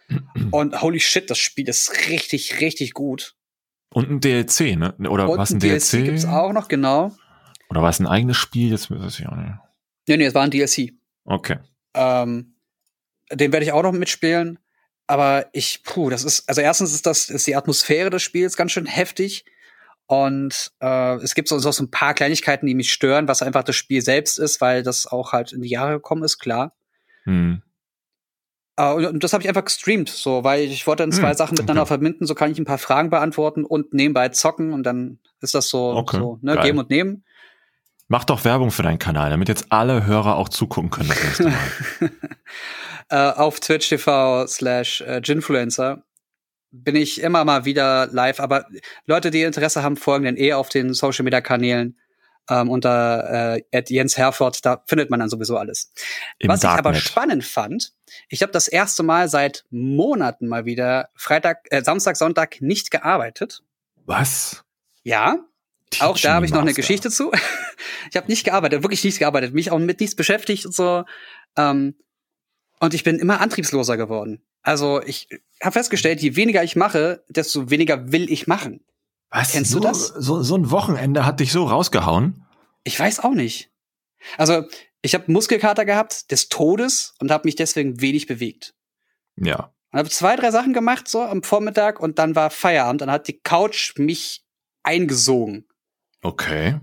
und 0.51 0.81
holy 0.81 0.99
shit, 0.99 1.29
das 1.29 1.39
Spiel 1.39 1.67
ist 1.67 2.09
richtig, 2.09 2.61
richtig 2.61 2.93
gut. 2.93 3.35
Und 3.89 4.09
ein 4.09 4.19
DLC, 4.19 4.77
ne? 4.77 4.93
Oder 5.09 5.27
was 5.27 5.51
ein 5.51 5.59
DLC? 5.59 5.89
DLC 5.89 6.05
gibt's 6.05 6.25
auch 6.25 6.53
noch, 6.53 6.67
genau. 6.67 7.15
Oder 7.69 7.81
war 7.81 7.89
es 7.89 7.99
ein 7.99 8.07
eigenes 8.07 8.37
Spiel? 8.37 8.71
Jetzt 8.71 8.91
weiß 8.91 9.19
ich 9.19 9.27
auch 9.27 9.35
nicht. 9.35 9.53
Nee, 10.07 10.17
nee, 10.17 10.25
es 10.25 10.33
war 10.33 10.43
ein 10.43 10.51
DLC. 10.51 10.93
Okay. 11.27 11.57
Ähm, 11.93 12.55
den 13.31 13.51
werde 13.51 13.65
ich 13.65 13.73
auch 13.73 13.83
noch 13.83 13.91
mitspielen. 13.91 14.57
Aber 15.05 15.47
ich, 15.53 15.83
puh, 15.83 16.09
das 16.09 16.23
ist, 16.23 16.49
also 16.49 16.59
erstens 16.61 16.93
ist 16.93 17.05
das, 17.05 17.29
ist 17.29 17.47
die 17.47 17.55
Atmosphäre 17.55 18.09
des 18.09 18.23
Spiels 18.23 18.57
ganz 18.57 18.71
schön 18.71 18.85
heftig. 18.85 19.45
Und 20.05 20.71
äh, 20.79 21.15
es 21.15 21.35
gibt 21.35 21.49
so, 21.49 21.59
so 21.59 21.83
ein 21.83 21.91
paar 21.91 22.13
Kleinigkeiten, 22.13 22.65
die 22.65 22.75
mich 22.75 22.91
stören, 22.91 23.27
was 23.27 23.41
einfach 23.41 23.63
das 23.63 23.75
Spiel 23.75 24.01
selbst 24.01 24.39
ist, 24.39 24.59
weil 24.61 24.83
das 24.83 25.05
auch 25.05 25.33
halt 25.33 25.51
in 25.51 25.61
die 25.61 25.69
Jahre 25.69 25.93
gekommen 25.93 26.23
ist, 26.23 26.39
klar. 26.39 26.75
Hm. 27.23 27.61
Uh, 28.79 28.93
und, 28.93 29.05
und, 29.07 29.23
das 29.23 29.33
habe 29.33 29.41
ich 29.41 29.49
einfach 29.49 29.65
gestreamt, 29.65 30.07
so, 30.07 30.43
weil 30.43 30.65
ich 30.65 30.85
wollte 30.85 31.01
dann 31.01 31.11
zwei 31.11 31.31
hm, 31.31 31.35
Sachen 31.35 31.55
miteinander 31.55 31.81
okay. 31.81 31.87
verbinden, 31.87 32.27
so 32.27 32.35
kann 32.35 32.51
ich 32.51 32.59
ein 32.59 32.65
paar 32.65 32.77
Fragen 32.77 33.09
beantworten 33.09 33.65
und 33.65 33.91
nebenbei 33.91 34.29
zocken 34.29 34.71
und 34.71 34.83
dann 34.83 35.17
ist 35.41 35.55
das 35.55 35.69
so, 35.69 35.95
okay, 35.95 36.17
so 36.17 36.37
ne, 36.43 36.57
geben 36.61 36.77
und 36.77 36.91
nehmen. 36.91 37.23
Mach 38.09 38.23
doch 38.23 38.45
Werbung 38.45 38.71
für 38.71 38.83
deinen 38.83 38.99
Kanal, 38.99 39.29
damit 39.29 39.49
jetzt 39.49 39.65
alle 39.69 40.05
Hörer 40.05 40.37
auch 40.37 40.49
zugucken 40.49 40.89
können 40.89 41.09
das 41.09 41.23
nächste 41.23 41.43
Mal. 41.49 42.11
äh, 43.09 43.31
auf 43.37 43.59
Twitch 43.59 43.89
TV 43.89 44.47
slash 44.47 45.01
äh, 45.01 45.19
Ginfluencer 45.21 46.03
bin 46.71 46.95
ich 46.95 47.21
immer 47.21 47.43
mal 47.45 47.65
wieder 47.65 48.07
live, 48.07 48.39
aber 48.39 48.65
Leute, 49.05 49.31
die 49.31 49.41
Interesse 49.41 49.83
haben, 49.83 49.97
folgen 49.97 50.25
dann 50.25 50.37
eh 50.37 50.53
auf 50.53 50.69
den 50.69 50.93
Social 50.93 51.23
Media 51.23 51.41
Kanälen 51.41 51.97
ähm, 52.49 52.69
unter 52.69 53.57
äh, 53.71 53.83
Jens 53.87 54.17
Herford, 54.17 54.65
da 54.65 54.83
findet 54.87 55.09
man 55.09 55.19
dann 55.19 55.29
sowieso 55.29 55.57
alles. 55.57 55.91
Im 56.39 56.49
Was 56.49 56.61
Darknet. 56.61 56.79
ich 56.79 56.85
aber 56.85 56.95
spannend 56.95 57.43
fand, 57.43 57.93
ich 58.29 58.41
habe 58.41 58.51
das 58.51 58.67
erste 58.67 59.03
Mal 59.03 59.27
seit 59.27 59.65
Monaten 59.69 60.47
mal 60.47 60.65
wieder 60.65 61.09
Freitag, 61.15 61.67
äh, 61.71 61.83
Samstag, 61.83 62.15
Sonntag 62.15 62.61
nicht 62.61 62.91
gearbeitet. 62.91 63.63
Was? 64.05 64.63
Ja, 65.03 65.39
auch 65.99 66.17
da 66.17 66.35
habe 66.35 66.45
ich 66.45 66.51
noch 66.51 66.61
eine 66.61 66.73
Geschichte 66.73 67.09
zu. 67.09 67.31
ich 68.09 68.17
habe 68.17 68.27
nicht 68.27 68.43
gearbeitet, 68.43 68.83
wirklich 68.83 69.03
nichts 69.03 69.19
gearbeitet, 69.19 69.53
mich 69.53 69.71
auch 69.71 69.79
mit 69.79 69.99
nichts 69.99 70.15
beschäftigt 70.15 70.65
und 70.65 70.75
so. 70.75 71.03
Ähm, 71.55 71.95
und 72.79 72.93
ich 72.93 73.03
bin 73.03 73.17
immer 73.19 73.41
antriebsloser 73.41 73.97
geworden. 73.97 74.43
Also 74.61 75.01
ich 75.01 75.29
habe 75.61 75.73
festgestellt, 75.73 76.21
je 76.21 76.35
weniger 76.35 76.63
ich 76.63 76.75
mache, 76.75 77.23
desto 77.29 77.69
weniger 77.69 78.11
will 78.11 78.31
ich 78.31 78.47
machen. 78.47 78.85
Was? 79.29 79.51
Kennst 79.51 79.71
so, 79.71 79.79
du 79.79 79.87
das? 79.87 80.07
So, 80.07 80.43
so 80.43 80.55
ein 80.55 80.71
Wochenende 80.71 81.25
hat 81.25 81.39
dich 81.39 81.51
so 81.51 81.65
rausgehauen? 81.65 82.45
Ich 82.83 82.99
weiß 82.99 83.21
auch 83.21 83.33
nicht. 83.33 83.71
Also 84.37 84.65
ich 85.01 85.13
habe 85.13 85.31
Muskelkater 85.31 85.85
gehabt 85.85 86.31
des 86.31 86.49
Todes 86.49 87.13
und 87.19 87.31
habe 87.31 87.47
mich 87.47 87.55
deswegen 87.55 88.01
wenig 88.01 88.27
bewegt. 88.27 88.75
Ja. 89.35 89.73
Und 89.91 89.99
habe 89.99 90.09
zwei, 90.09 90.35
drei 90.35 90.51
Sachen 90.51 90.73
gemacht 90.73 91.07
so 91.07 91.21
am 91.21 91.43
Vormittag 91.43 91.99
und 91.99 92.19
dann 92.19 92.35
war 92.35 92.49
Feierabend. 92.49 93.01
Dann 93.01 93.11
hat 93.11 93.27
die 93.27 93.39
Couch 93.39 93.93
mich 93.97 94.45
eingesogen. 94.83 95.66
Okay. 96.27 96.77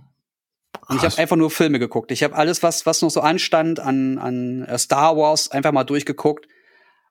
Und 0.89 0.97
ich 0.97 1.03
habe 1.03 1.19
einfach 1.19 1.37
nur 1.37 1.51
Filme 1.51 1.79
geguckt. 1.79 2.11
Ich 2.11 2.23
habe 2.23 2.35
alles, 2.35 2.63
was, 2.63 2.87
was 2.87 3.03
noch 3.03 3.11
so 3.11 3.21
anstand 3.21 3.79
an, 3.79 4.17
an 4.19 4.63
äh, 4.63 4.79
Star 4.79 5.19
Wars, 5.19 5.51
einfach 5.51 5.71
mal 5.71 5.85
durchgeguckt. 5.85 6.49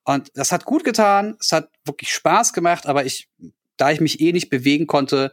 Und 0.04 0.32
das 0.34 0.52
hat 0.52 0.66
gut 0.66 0.84
getan. 0.84 1.38
Es 1.40 1.52
hat 1.52 1.70
wirklich 1.86 2.12
Spaß 2.12 2.54
gemacht, 2.54 2.88
aber 2.88 3.06
ich, 3.06 3.30
da 3.78 3.92
ich 3.92 4.02
mich 4.02 4.20
eh 4.20 4.32
nicht 4.32 4.50
bewegen 4.50 4.88
konnte, 4.88 5.32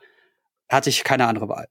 hatte 0.68 0.90
ich 0.90 1.02
keine 1.02 1.26
andere 1.26 1.48
Wahl. 1.48 1.68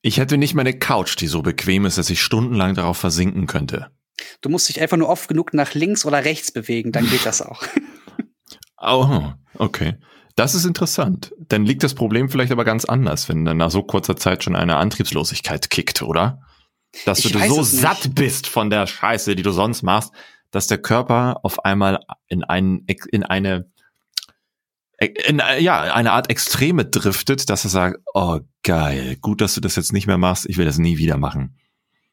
Ich 0.00 0.18
hätte 0.18 0.38
nicht 0.38 0.54
meine 0.54 0.78
Couch, 0.78 1.16
die 1.18 1.26
so 1.26 1.42
bequem 1.42 1.84
ist, 1.84 1.98
dass 1.98 2.08
ich 2.08 2.22
stundenlang 2.22 2.76
darauf 2.76 2.98
versinken 2.98 3.48
könnte. 3.48 3.90
Du 4.42 4.48
musst 4.48 4.68
dich 4.68 4.80
einfach 4.80 4.96
nur 4.96 5.08
oft 5.08 5.28
genug 5.28 5.54
nach 5.54 5.74
links 5.74 6.04
oder 6.04 6.24
rechts 6.24 6.52
bewegen, 6.52 6.92
dann 6.92 7.08
geht 7.08 7.26
das 7.26 7.42
auch. 7.42 7.64
oh, 8.78 9.32
okay. 9.60 9.96
Das 10.36 10.54
ist 10.54 10.64
interessant. 10.64 11.32
Dann 11.38 11.66
liegt 11.66 11.82
das 11.82 11.94
Problem 11.94 12.30
vielleicht 12.30 12.52
aber 12.52 12.64
ganz 12.64 12.84
anders, 12.84 13.28
wenn 13.28 13.44
dann 13.44 13.58
nach 13.58 13.70
so 13.70 13.82
kurzer 13.82 14.16
Zeit 14.16 14.44
schon 14.44 14.56
eine 14.56 14.76
Antriebslosigkeit 14.76 15.70
kickt, 15.70 16.02
oder? 16.02 16.40
dass 17.04 17.24
ich 17.24 17.32
du 17.32 17.38
so 17.38 17.62
satt 17.62 18.14
bist 18.14 18.46
von 18.46 18.70
der 18.70 18.86
Scheiße, 18.86 19.36
die 19.36 19.42
du 19.42 19.52
sonst 19.52 19.82
machst, 19.82 20.12
dass 20.50 20.66
der 20.66 20.78
Körper 20.78 21.40
auf 21.42 21.64
einmal 21.64 22.00
in, 22.28 22.44
ein, 22.44 22.84
in 23.10 23.22
eine 23.22 23.70
in, 24.98 25.40
ja, 25.60 25.94
eine 25.94 26.12
Art 26.12 26.28
Extreme 26.28 26.84
driftet, 26.84 27.48
dass 27.48 27.64
er 27.64 27.70
sagt, 27.70 28.00
oh 28.12 28.40
geil, 28.62 29.16
gut, 29.22 29.40
dass 29.40 29.54
du 29.54 29.62
das 29.62 29.76
jetzt 29.76 29.94
nicht 29.94 30.06
mehr 30.06 30.18
machst, 30.18 30.46
ich 30.46 30.58
will 30.58 30.66
das 30.66 30.76
nie 30.76 30.98
wieder 30.98 31.16
machen. 31.16 31.56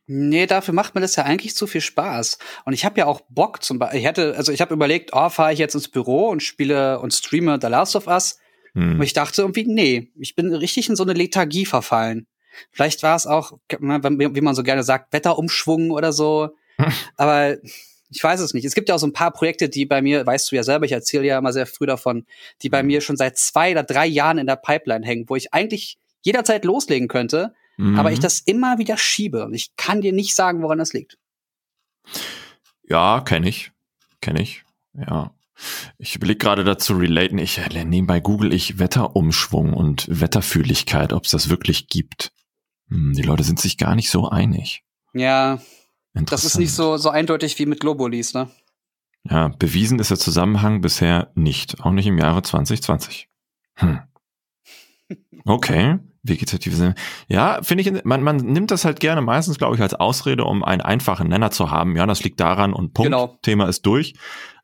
Nee, 0.10 0.46
dafür 0.46 0.74
macht 0.74 0.96
mir 0.96 1.02
das 1.02 1.18
ja 1.18 1.24
eigentlich 1.24 1.56
zu 1.56 1.68
viel 1.68 1.82
Spaß. 1.82 2.38
Und 2.64 2.72
ich 2.72 2.86
habe 2.86 2.98
ja 2.98 3.06
auch 3.06 3.22
Bock 3.30 3.62
zum 3.62 3.78
Beispiel, 3.78 4.00
ich 4.00 4.06
hätte, 4.06 4.36
also 4.38 4.54
ich 4.54 4.62
habe 4.62 4.74
überlegt, 4.74 5.12
oh, 5.14 5.30
fahre 5.30 5.52
ich 5.52 5.60
jetzt 5.60 5.76
ins 5.76 5.90
Büro 5.90 6.30
und 6.30 6.42
spiele 6.42 7.00
und 7.00 7.14
streame 7.14 7.60
The 7.62 7.68
Last 7.68 7.96
of 7.98 8.08
Us. 8.08 8.40
Hm. 8.74 8.94
Und 8.94 9.02
ich 9.02 9.12
dachte 9.12 9.42
irgendwie, 9.42 9.66
nee, 9.66 10.12
ich 10.16 10.36
bin 10.36 10.54
richtig 10.54 10.88
in 10.88 10.96
so 10.96 11.04
eine 11.04 11.14
Lethargie 11.14 11.66
verfallen. 11.66 12.26
Vielleicht 12.72 13.04
war 13.04 13.18
es 13.18 13.28
auch, 13.28 13.60
wie 13.70 14.42
man 14.42 14.56
so 14.56 14.64
gerne 14.64 14.84
sagt, 14.84 15.12
Wetterumschwung 15.12 15.92
oder 15.92 16.14
so. 16.14 16.52
Aber 17.18 17.58
ich 18.10 18.24
weiß 18.24 18.40
es 18.40 18.54
nicht. 18.54 18.64
Es 18.64 18.76
gibt 18.76 18.88
ja 18.88 18.96
auch 18.96 19.00
so 19.00 19.08
ein 19.08 19.14
paar 19.14 19.32
Projekte, 19.32 19.68
die 19.68 19.86
bei 19.86 20.02
mir, 20.02 20.26
weißt 20.26 20.50
du 20.50 20.56
ja 20.56 20.64
selber, 20.64 20.86
ich 20.86 20.94
erzähle 20.94 21.26
ja 21.26 21.38
immer 21.38 21.52
sehr 21.52 21.66
früh 21.66 21.86
davon, 21.86 22.26
die 22.62 22.70
bei 22.70 22.82
mhm. 22.82 22.88
mir 22.88 23.02
schon 23.02 23.18
seit 23.18 23.38
zwei 23.38 23.72
oder 23.72 23.84
drei 23.84 24.08
Jahren 24.08 24.38
in 24.38 24.48
der 24.48 24.56
Pipeline 24.56 25.06
hängen, 25.06 25.26
wo 25.28 25.36
ich 25.36 25.54
eigentlich 25.54 25.98
jederzeit 26.22 26.64
loslegen 26.64 27.08
könnte, 27.10 27.54
mhm. 27.78 27.98
aber 27.98 28.12
ich 28.12 28.20
das 28.20 28.40
immer 28.40 28.78
wieder 28.78 28.98
schiebe. 28.98 29.46
Und 29.46 29.54
ich 29.54 29.76
kann 29.76 30.02
dir 30.02 30.14
nicht 30.14 30.36
sagen, 30.36 30.62
woran 30.62 30.78
das 30.78 30.94
liegt. 30.94 31.18
Ja, 32.84 33.22
kenne 33.22 33.50
ich. 33.50 33.72
Kenne 34.22 34.42
ich. 34.42 34.64
Ja. 34.94 35.32
Ich 35.98 36.16
überlege 36.16 36.38
gerade 36.38 36.64
dazu 36.64 36.96
relaten. 36.96 37.40
Ich 37.40 37.58
äh, 37.58 37.84
nebenbei 37.84 38.20
google 38.20 38.54
ich 38.54 38.80
Wetterumschwung 38.80 39.74
und 39.74 40.08
Wetterfühligkeit, 40.08 41.14
ob 41.14 41.26
es 41.26 41.32
das 41.32 41.50
wirklich 41.50 41.88
gibt. 41.88 42.32
Hm, 42.90 43.14
die 43.14 43.24
Leute 43.24 43.44
sind 43.44 43.60
sich 43.60 43.78
gar 43.78 43.96
nicht 43.96 44.10
so 44.10 44.30
einig. 44.30 44.84
Ja, 45.14 45.60
das 46.14 46.44
ist 46.44 46.58
nicht 46.58 46.74
so, 46.74 46.98
so 46.98 47.10
eindeutig 47.10 47.58
wie 47.60 47.66
mit 47.66 47.80
Globulis, 47.80 48.34
ne? 48.34 48.50
Ja, 49.30 49.50
bewiesen 49.50 50.00
ist 50.00 50.10
der 50.10 50.20
Zusammenhang 50.20 50.82
bisher 50.82 51.32
nicht, 51.36 51.82
auch 51.82 51.92
nicht 51.92 52.08
im 52.08 52.18
Jahre 52.18 52.42
2020. 52.42 53.30
Hm. 53.76 54.00
Okay, 55.46 55.98
vegetative 56.28 56.76
Sinne. 56.76 56.96
Ja, 57.28 57.60
finde 57.64 57.84
ich, 57.84 58.04
man, 58.04 58.24
man 58.24 58.38
nimmt 58.38 58.72
das 58.72 58.86
halt 58.86 59.00
gerne 59.00 59.22
meistens, 59.22 59.58
glaube 59.58 59.76
ich, 59.76 59.82
als 59.82 59.94
Ausrede, 59.94 60.44
um 60.44 60.64
einen 60.64 60.82
einfachen 60.82 61.28
Nenner 61.28 61.52
zu 61.52 61.72
haben. 61.72 61.96
Ja, 61.96 62.06
das 62.06 62.24
liegt 62.24 62.40
daran 62.40 62.74
und 62.74 62.94
Punkt. 62.94 63.12
Genau. 63.12 63.38
Thema 63.42 63.68
ist 63.68 63.86
durch. 63.86 64.16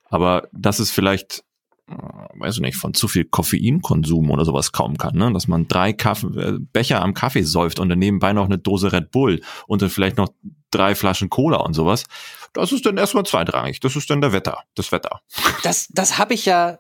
Aber 0.10 0.48
das 0.52 0.80
ist 0.80 0.92
vielleicht 0.92 1.44
äh, 1.88 1.94
weiß 2.36 2.56
ich 2.56 2.62
nicht, 2.62 2.78
von 2.78 2.94
zu 2.94 3.08
viel 3.08 3.26
Koffeinkonsum 3.26 4.32
oder 4.32 4.46
sowas 4.46 4.72
kaum 4.72 4.98
kann, 4.98 5.16
ne? 5.16 5.32
Dass 5.34 5.48
man 5.48 5.68
drei 5.68 5.92
Kaffee, 5.92 6.28
äh, 6.28 6.60
Becher 6.60 7.02
am 7.02 7.14
Kaffee 7.14 7.44
säuft 7.44 7.80
und 7.80 7.90
dann 7.90 8.00
nebenbei 8.00 8.32
noch 8.34 8.46
eine 8.46 8.58
Dose 8.58 8.94
Red 8.94 9.12
Bull 9.12 9.42
und 9.68 9.82
dann 9.82 9.90
vielleicht 9.90 10.18
noch 10.18 10.30
drei 10.72 10.96
Flaschen 10.96 11.30
Cola 11.30 11.58
und 11.58 11.74
sowas. 11.74 12.06
Das 12.54 12.72
ist 12.72 12.86
dann 12.86 12.98
erstmal 12.98 13.26
zweitrangig. 13.26 13.80
Das 13.80 13.96
ist 13.96 14.10
dann 14.10 14.22
der 14.22 14.32
Wetter, 14.32 14.64
das 14.76 14.92
Wetter. 14.92 15.22
Das, 15.64 15.88
das 15.90 16.18
habe 16.18 16.34
ich 16.36 16.46
ja, 16.46 16.78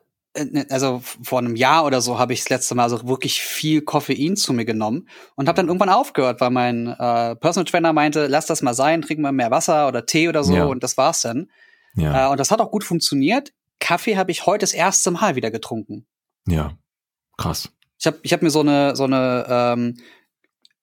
also 0.70 1.02
vor 1.22 1.40
einem 1.40 1.56
Jahr 1.56 1.86
oder 1.86 2.02
so 2.02 2.18
habe 2.18 2.34
ich 2.34 2.40
das 2.40 2.50
letzte 2.50 2.76
Mal 2.76 2.90
so 2.90 3.08
wirklich 3.08 3.42
viel 3.42 3.82
Koffein 3.82 4.36
zu 4.36 4.54
mir 4.54 4.66
genommen 4.66 5.08
und 5.36 5.48
habe 5.48 5.56
dann 5.56 5.68
irgendwann 5.68 5.90
aufgehört, 5.90 6.42
weil 6.42 6.50
mein 6.50 6.88
äh, 6.88 7.36
Personal 7.36 7.66
Trainer 7.66 7.94
meinte, 7.94 8.28
lass 8.28 8.48
das 8.48 8.62
mal 8.62 8.74
sein, 8.74 9.02
trink 9.02 9.20
mal 9.20 9.32
mehr 9.32 9.52
Wasser 9.52 9.88
oder 9.88 10.06
Tee 10.06 10.30
oder 10.30 10.44
so 10.44 10.56
ja. 10.56 10.66
und 10.66 10.84
das 10.84 10.98
war's 10.98 11.22
dann. 11.22 11.52
Ja. 11.96 12.28
Äh, 12.28 12.32
und 12.32 12.40
das 12.40 12.50
hat 12.50 12.62
auch 12.62 12.72
gut 12.72 12.84
funktioniert. 12.84 13.54
Kaffee 13.80 14.18
habe 14.18 14.32
ich 14.32 14.46
heute 14.46 14.64
das 14.64 14.74
erste 14.74 15.12
Mal 15.12 15.36
wieder 15.36 15.52
getrunken. 15.52 16.08
Ja, 16.48 16.78
krass. 17.38 17.72
Ich 18.00 18.08
habe 18.08 18.18
ich 18.24 18.34
hab 18.34 18.42
mir 18.42 18.50
so 18.50 18.62
eine 18.62 18.96
so 18.96 19.04
eine 19.04 19.46
ähm, 19.48 19.98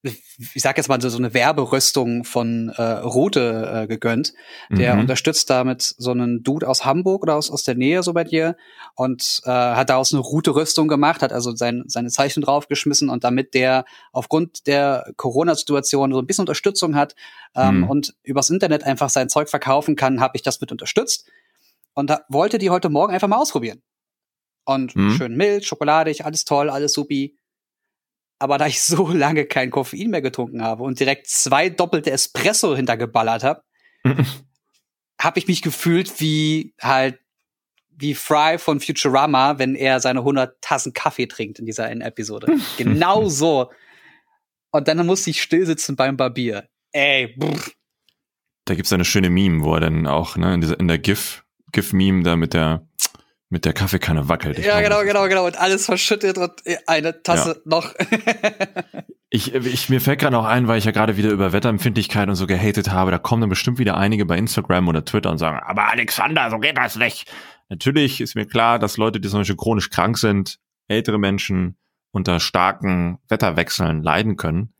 ich 0.02 0.62
sag 0.62 0.78
jetzt 0.78 0.88
mal 0.88 1.00
so 1.00 1.16
eine 1.18 1.34
Werberüstung 1.34 2.24
von 2.24 2.70
äh, 2.70 2.82
Rote 2.82 3.82
äh, 3.82 3.86
gegönnt. 3.86 4.32
Der 4.70 4.94
mhm. 4.94 5.00
unterstützt 5.00 5.50
damit 5.50 5.82
so 5.82 6.10
einen 6.10 6.42
Dude 6.42 6.66
aus 6.68 6.84
Hamburg 6.84 7.22
oder 7.22 7.36
aus, 7.36 7.50
aus 7.50 7.64
der 7.64 7.74
Nähe 7.74 8.02
so 8.02 8.14
bei 8.14 8.24
dir 8.24 8.56
und 8.94 9.42
äh, 9.44 9.50
hat 9.50 9.90
daraus 9.90 10.12
eine 10.14 10.22
Route-Rüstung 10.22 10.88
gemacht, 10.88 11.22
hat 11.22 11.32
also 11.32 11.54
sein, 11.54 11.84
seine 11.86 12.08
Zeichen 12.08 12.40
draufgeschmissen 12.42 13.10
und 13.10 13.24
damit 13.24 13.52
der 13.52 13.84
aufgrund 14.12 14.66
der 14.66 15.12
Corona-Situation 15.16 16.12
so 16.12 16.18
ein 16.18 16.26
bisschen 16.26 16.42
Unterstützung 16.42 16.94
hat 16.94 17.14
ähm, 17.54 17.78
mhm. 17.78 17.90
und 17.90 18.14
übers 18.22 18.48
Internet 18.48 18.84
einfach 18.84 19.10
sein 19.10 19.28
Zeug 19.28 19.50
verkaufen 19.50 19.96
kann, 19.96 20.20
habe 20.20 20.36
ich 20.36 20.42
das 20.42 20.60
mit 20.60 20.72
unterstützt 20.72 21.28
und 21.94 22.08
da 22.08 22.22
wollte 22.28 22.58
die 22.58 22.70
heute 22.70 22.88
Morgen 22.88 23.12
einfach 23.12 23.28
mal 23.28 23.36
ausprobieren. 23.36 23.82
Und 24.64 24.94
mhm. 24.94 25.10
schön 25.12 25.36
mild, 25.36 25.64
schokoladig, 25.64 26.24
alles 26.24 26.44
toll, 26.44 26.70
alles 26.70 26.92
supi. 26.92 27.36
Aber 28.40 28.58
da 28.58 28.66
ich 28.66 28.82
so 28.82 29.08
lange 29.12 29.44
kein 29.44 29.70
Koffein 29.70 30.10
mehr 30.10 30.22
getrunken 30.22 30.62
habe 30.62 30.82
und 30.82 30.98
direkt 30.98 31.28
zwei 31.28 31.68
doppelte 31.68 32.10
Espresso 32.10 32.74
hintergeballert 32.74 33.44
habe, 33.44 33.62
habe 35.20 35.38
ich 35.38 35.46
mich 35.46 35.62
gefühlt 35.62 36.20
wie 36.20 36.74
halt 36.80 37.20
wie 38.00 38.14
Fry 38.14 38.56
von 38.58 38.80
Futurama, 38.80 39.58
wenn 39.58 39.74
er 39.74 40.00
seine 40.00 40.20
100 40.20 40.62
Tassen 40.62 40.94
Kaffee 40.94 41.26
trinkt 41.26 41.58
in 41.58 41.66
dieser 41.66 41.84
einen 41.84 42.00
Episode. 42.00 42.56
genau 42.78 43.28
so. 43.28 43.70
Und 44.70 44.88
dann 44.88 45.04
musste 45.04 45.30
ich 45.30 45.42
still 45.42 45.66
sitzen 45.66 45.96
beim 45.96 46.16
Barbier. 46.16 46.68
Ey, 46.92 47.34
brr. 47.36 47.60
Da 48.64 48.74
gibt's 48.74 48.92
eine 48.92 49.04
schöne 49.04 49.28
Meme, 49.28 49.62
wo 49.62 49.74
er 49.74 49.80
dann 49.80 50.06
auch 50.06 50.36
ne, 50.36 50.54
in, 50.54 50.60
dieser, 50.62 50.80
in 50.80 50.88
der 50.88 50.98
GIF 50.98 51.44
GIF-Meme 51.72 52.22
da 52.22 52.36
mit 52.36 52.54
der 52.54 52.88
mit 53.50 53.64
der 53.64 53.72
Kaffeekanne 53.72 54.28
wackelt. 54.28 54.58
Ich 54.58 54.64
ja, 54.64 54.80
genau, 54.80 55.02
genau, 55.02 55.26
genau. 55.28 55.44
Und 55.44 55.58
alles 55.58 55.84
verschüttet 55.84 56.38
und 56.38 56.52
eine 56.86 57.22
Tasse 57.22 57.56
ja. 57.56 57.60
noch. 57.64 57.92
ich, 59.30 59.54
ich, 59.54 59.88
mir 59.88 60.00
fällt 60.00 60.20
gerade 60.20 60.38
auch 60.38 60.44
ein, 60.44 60.68
weil 60.68 60.78
ich 60.78 60.84
ja 60.84 60.92
gerade 60.92 61.16
wieder 61.16 61.30
über 61.30 61.52
Wetterempfindlichkeit 61.52 62.28
und 62.28 62.36
so 62.36 62.46
gehatet 62.46 62.90
habe, 62.90 63.10
da 63.10 63.18
kommen 63.18 63.42
dann 63.42 63.50
bestimmt 63.50 63.78
wieder 63.78 63.96
einige 63.96 64.24
bei 64.24 64.38
Instagram 64.38 64.86
oder 64.88 65.04
Twitter 65.04 65.30
und 65.30 65.38
sagen, 65.38 65.58
aber 65.64 65.90
Alexander, 65.90 66.48
so 66.48 66.58
geht 66.58 66.78
das 66.78 66.94
nicht. 66.94 67.30
Natürlich 67.68 68.20
ist 68.20 68.36
mir 68.36 68.46
klar, 68.46 68.78
dass 68.78 68.96
Leute, 68.96 69.20
die 69.20 69.28
zum 69.28 69.40
Beispiel 69.40 69.56
chronisch 69.56 69.90
krank 69.90 70.16
sind, 70.16 70.58
ältere 70.86 71.18
Menschen 71.18 71.76
unter 72.12 72.38
starken 72.38 73.18
Wetterwechseln 73.28 74.02
leiden 74.02 74.36
können. 74.36 74.74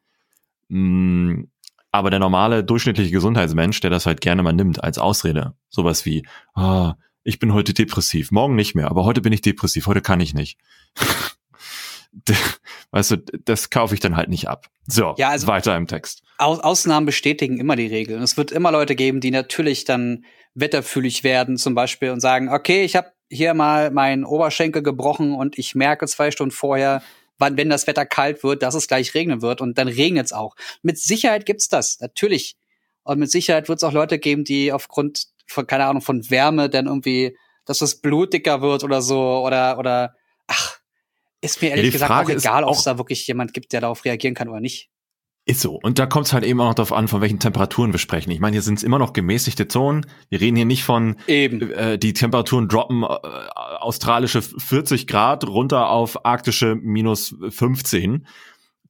Mm, 0.69 1.45
aber 1.91 2.11
der 2.11 2.21
normale, 2.21 2.63
durchschnittliche 2.63 3.11
Gesundheitsmensch, 3.11 3.81
der 3.81 3.91
das 3.91 4.07
halt 4.07 4.21
gerne 4.21 4.45
mal 4.45 4.53
nimmt 4.53 4.83
als 4.83 4.99
Ausrede, 4.99 5.55
sowas 5.71 6.07
wie, 6.07 6.25
ah, 6.55 6.95
ich 7.31 7.39
bin 7.39 7.55
heute 7.55 7.73
depressiv, 7.73 8.33
morgen 8.33 8.57
nicht 8.57 8.75
mehr, 8.75 8.91
aber 8.91 9.05
heute 9.05 9.21
bin 9.21 9.33
ich 9.33 9.41
depressiv, 9.41 9.87
heute 9.87 10.03
kann 10.03 10.19
ich 10.19 10.35
nicht. 10.35 10.59
weißt 12.91 13.13
du, 13.13 13.17
das 13.45 13.71
kaufe 13.71 13.95
ich 13.95 14.01
dann 14.01 14.17
halt 14.17 14.29
nicht 14.29 14.49
ab. 14.49 14.67
So, 14.89 15.15
ja, 15.17 15.29
also 15.29 15.47
weiter 15.47 15.77
im 15.77 15.87
Text. 15.87 16.23
Aus 16.39 16.59
Ausnahmen 16.59 17.07
bestätigen 17.07 17.59
immer 17.61 17.77
die 17.77 17.87
Regeln. 17.87 18.21
Es 18.21 18.37
wird 18.37 18.51
immer 18.51 18.73
Leute 18.73 18.97
geben, 18.97 19.21
die 19.21 19.31
natürlich 19.31 19.85
dann 19.85 20.25
wetterfühlig 20.55 21.23
werden 21.23 21.57
zum 21.57 21.77
Beispiel 21.77 22.11
und 22.11 22.19
sagen, 22.19 22.49
okay, 22.49 22.83
ich 22.83 22.97
habe 22.97 23.13
hier 23.29 23.55
mal 23.55 23.93
meinen 23.93 24.25
Oberschenkel 24.25 24.83
gebrochen 24.83 25.33
und 25.33 25.57
ich 25.57 25.77
merke 25.77 26.09
zwei 26.09 26.33
Stunden 26.33 26.51
vorher, 26.51 27.01
wann, 27.39 27.57
wenn 27.57 27.71
das 27.71 27.87
Wetter 27.87 28.07
kalt 28.07 28.43
wird, 28.43 28.65
dass 28.65 28.75
es 28.75 28.89
gleich 28.89 29.15
regnen 29.15 29.41
wird 29.41 29.61
und 29.61 29.79
dann 29.79 29.87
regnet 29.87 30.27
es 30.27 30.33
auch. 30.33 30.57
Mit 30.83 30.99
Sicherheit 30.99 31.47
gibt's 31.47 31.69
das, 31.69 32.01
natürlich. 32.01 32.57
Und 33.05 33.21
mit 33.21 33.31
Sicherheit 33.31 33.69
wird 33.69 33.79
es 33.79 33.85
auch 33.85 33.93
Leute 33.93 34.19
geben, 34.19 34.43
die 34.43 34.73
aufgrund 34.73 35.29
von, 35.51 35.67
keine 35.67 35.87
Ahnung, 35.87 36.03
von 36.03 36.29
Wärme 36.31 36.71
dann 36.71 36.87
irgendwie, 36.87 37.37
dass 37.65 37.79
das 37.79 38.01
Blut 38.01 38.33
dicker 38.33 38.63
wird 38.63 38.85
oder 38.85 39.03
so 39.03 39.45
oder, 39.45 39.79
oder, 39.79 40.15
ach, 40.47 40.79
ist 41.41 41.63
mir 41.63 41.71
ehrlich 41.71 41.87
ja, 41.87 41.93
gesagt 41.93 42.13
Frage 42.13 42.35
auch 42.35 42.39
egal, 42.39 42.65
ob 42.65 42.77
es 42.77 42.85
da 42.85 42.99
wirklich 42.99 43.27
jemand 43.27 43.55
gibt, 43.55 43.73
der 43.73 43.81
darauf 43.81 44.05
reagieren 44.05 44.35
kann 44.35 44.49
oder 44.49 44.61
nicht. 44.61 44.91
Ist 45.47 45.63
so. 45.63 45.81
Und 45.83 45.99
da 45.99 46.07
kommt 46.07 46.27
es 46.27 46.33
halt 46.33 46.45
eben 46.45 46.61
auch 46.61 46.67
noch 46.67 46.75
darauf 46.75 46.93
an, 46.93 47.09
von 47.09 47.23
welchen 47.23 47.41
Temperaturen 47.41 47.93
wir 47.93 47.99
sprechen. 47.99 48.31
Ich 48.31 48.41
meine, 48.41 48.53
hier 48.53 48.63
sind 48.63 48.79
es 48.79 48.85
immer 48.85 48.99
noch 48.99 49.15
gemäßigte 49.15 49.69
Zonen. 49.69 50.07
Wir 50.29 50.41
reden 50.41 50.57
hier 50.57 50.67
nicht 50.67 50.85
von, 50.85 51.17
eben. 51.27 51.73
Äh, 51.73 51.99
die 51.99 52.13
Temperaturen 52.13 52.69
droppen 52.69 53.03
äh, 53.03 53.07
australische 53.07 54.43
40 54.43 55.07
Grad 55.07 55.47
runter 55.47 55.89
auf 55.89 56.27
arktische 56.27 56.77
minus 56.77 57.35
15. 57.49 58.27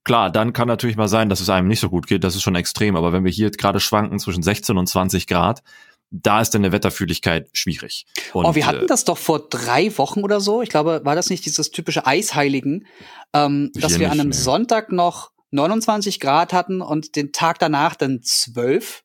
Klar, 0.03 0.31
dann 0.31 0.53
kann 0.53 0.67
natürlich 0.67 0.97
mal 0.97 1.09
sein, 1.09 1.29
dass 1.29 1.41
es 1.41 1.51
einem 1.51 1.69
nicht 1.69 1.81
so 1.81 1.89
gut 1.89 2.07
geht. 2.07 2.25
Das 2.25 2.35
ist 2.35 2.43
schon 2.43 2.57
extrem. 2.57 2.97
Aber 2.97 3.13
wenn 3.13 3.25
wir 3.25 3.31
hier 3.31 3.51
gerade 3.51 3.79
schwanken 3.79 4.19
zwischen 4.19 4.43
16 4.43 4.77
und 4.77 4.89
20 4.89 5.29
Grad, 5.29 5.63
da 6.11 6.41
ist 6.41 6.51
dann 6.51 6.65
eine 6.65 6.73
Wetterfühligkeit 6.73 7.49
schwierig. 7.53 8.07
Und, 8.33 8.45
oh, 8.45 8.55
wir 8.55 8.67
hatten 8.67 8.85
äh, 8.85 8.87
das 8.87 9.05
doch 9.05 9.19
vor 9.19 9.49
drei 9.49 9.97
Wochen 9.97 10.23
oder 10.23 10.41
so. 10.41 10.63
Ich 10.63 10.69
glaube, 10.69 11.01
war 11.05 11.15
das 11.15 11.31
nicht 11.31 11.47
dieses 11.47 11.71
typische 11.71 12.07
Eisheiligen, 12.07 12.87
ähm, 13.33 13.71
dass 13.75 13.93
wir 13.93 13.99
nicht, 13.99 14.11
an 14.11 14.21
einem 14.21 14.31
nee. 14.31 14.37
Sonntag 14.37 14.91
noch 14.91 15.31
29 15.53 16.21
Grad 16.21 16.53
hatten 16.53 16.81
und 16.81 17.17
den 17.17 17.33
Tag 17.33 17.59
danach 17.59 17.95
dann 17.95 18.23
12. 18.23 19.05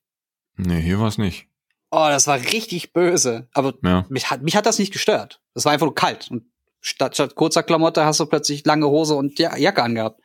Nee, 0.57 0.81
hier 0.81 0.99
war 0.99 1.07
es 1.07 1.17
nicht. 1.17 1.47
Oh, 1.91 2.07
das 2.07 2.27
war 2.27 2.37
richtig 2.37 2.91
böse. 2.91 3.47
Aber 3.53 3.73
ja. 3.83 4.05
mich, 4.09 4.31
hat, 4.31 4.41
mich 4.41 4.55
hat 4.55 4.65
das 4.65 4.79
nicht 4.79 4.91
gestört. 4.91 5.41
Das 5.53 5.65
war 5.65 5.71
einfach 5.71 5.85
nur 5.85 5.95
kalt. 5.95 6.29
Und 6.31 6.45
statt, 6.81 7.15
statt 7.15 7.35
kurzer 7.35 7.63
Klamotte 7.63 8.03
hast 8.03 8.19
du 8.19 8.25
plötzlich 8.25 8.65
lange 8.65 8.87
Hose 8.87 9.15
und 9.15 9.37
Jacke 9.39 9.83
angehabt. 9.83 10.19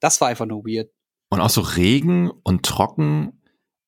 Das 0.00 0.20
war 0.20 0.28
einfach 0.28 0.46
nur 0.46 0.64
weird. 0.64 0.90
Und 1.30 1.40
auch 1.40 1.50
so 1.50 1.60
Regen 1.60 2.30
und 2.42 2.64
trocken. 2.64 3.40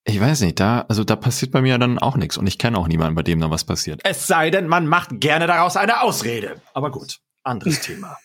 Ich 0.08 0.20
weiß 0.20 0.42
nicht, 0.42 0.60
da, 0.60 0.84
also 0.88 1.02
da 1.02 1.16
passiert 1.16 1.50
bei 1.50 1.60
mir 1.60 1.78
dann 1.78 1.98
auch 1.98 2.16
nichts. 2.16 2.38
Und 2.38 2.46
ich 2.46 2.58
kenne 2.58 2.78
auch 2.78 2.86
niemanden, 2.86 3.16
bei 3.16 3.24
dem 3.24 3.40
da 3.40 3.50
was 3.50 3.64
passiert. 3.64 4.00
Es 4.04 4.28
sei 4.28 4.50
denn, 4.50 4.68
man 4.68 4.86
macht 4.86 5.20
gerne 5.20 5.48
daraus 5.48 5.76
eine 5.76 6.00
Ausrede. 6.00 6.62
Aber 6.74 6.92
gut, 6.92 7.18
anderes 7.42 7.80
Thema. 7.82 8.16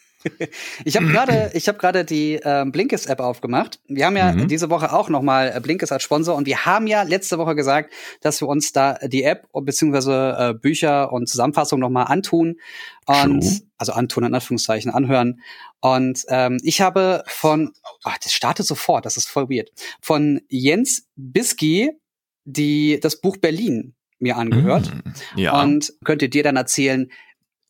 ich 0.86 0.96
habe 0.96 1.08
gerade, 1.08 1.50
ich 1.56 1.68
habe 1.68 1.80
gerade 1.80 2.06
die 2.06 2.36
äh, 2.36 2.64
Blinkist 2.68 3.10
App 3.10 3.20
aufgemacht. 3.20 3.80
Wir 3.88 4.06
haben 4.06 4.16
ja 4.16 4.32
mhm. 4.32 4.48
diese 4.48 4.70
Woche 4.70 4.94
auch 4.94 5.10
noch 5.10 5.24
mal 5.24 5.52
äh, 5.56 5.60
Blinkist 5.60 5.92
als 5.92 6.04
Sponsor 6.04 6.36
und 6.36 6.46
wir 6.46 6.66
haben 6.66 6.86
ja 6.86 7.02
letzte 7.02 7.40
Woche 7.40 7.56
gesagt, 7.56 7.92
dass 8.22 8.40
wir 8.40 8.48
uns 8.48 8.72
da 8.72 9.00
die 9.04 9.24
App 9.24 9.48
beziehungsweise 9.52 10.36
äh, 10.38 10.54
Bücher 10.54 11.12
und 11.12 11.28
Zusammenfassungen 11.28 11.82
noch 11.82 11.90
mal 11.90 12.04
antun 12.04 12.58
und 13.08 13.42
True. 13.42 13.62
also 13.80 13.94
antun 13.94 14.26
in 14.26 14.36
Anführungszeichen 14.36 14.92
anhören. 14.92 15.42
Und 15.82 16.26
ähm, 16.30 16.60
ich 16.64 16.82
habe 16.82 17.24
von, 17.28 17.74
ach, 18.04 18.18
das 18.20 18.34
startet 18.34 18.66
sofort, 18.66 19.06
das 19.06 19.18
ist 19.18 19.28
voll 19.28 19.50
weird, 19.50 19.72
von 20.02 20.42
Jens 20.48 21.08
Biski 21.16 21.92
die 22.46 23.00
das 23.00 23.22
Buch 23.22 23.38
Berlin 23.38 23.96
mir 24.20 24.38
angehört. 24.38 24.92
Mm, 24.94 25.40
ja. 25.40 25.62
Und 25.62 25.94
könnte 26.04 26.30
dir 26.30 26.44
dann 26.44 26.56
erzählen, 26.56 27.12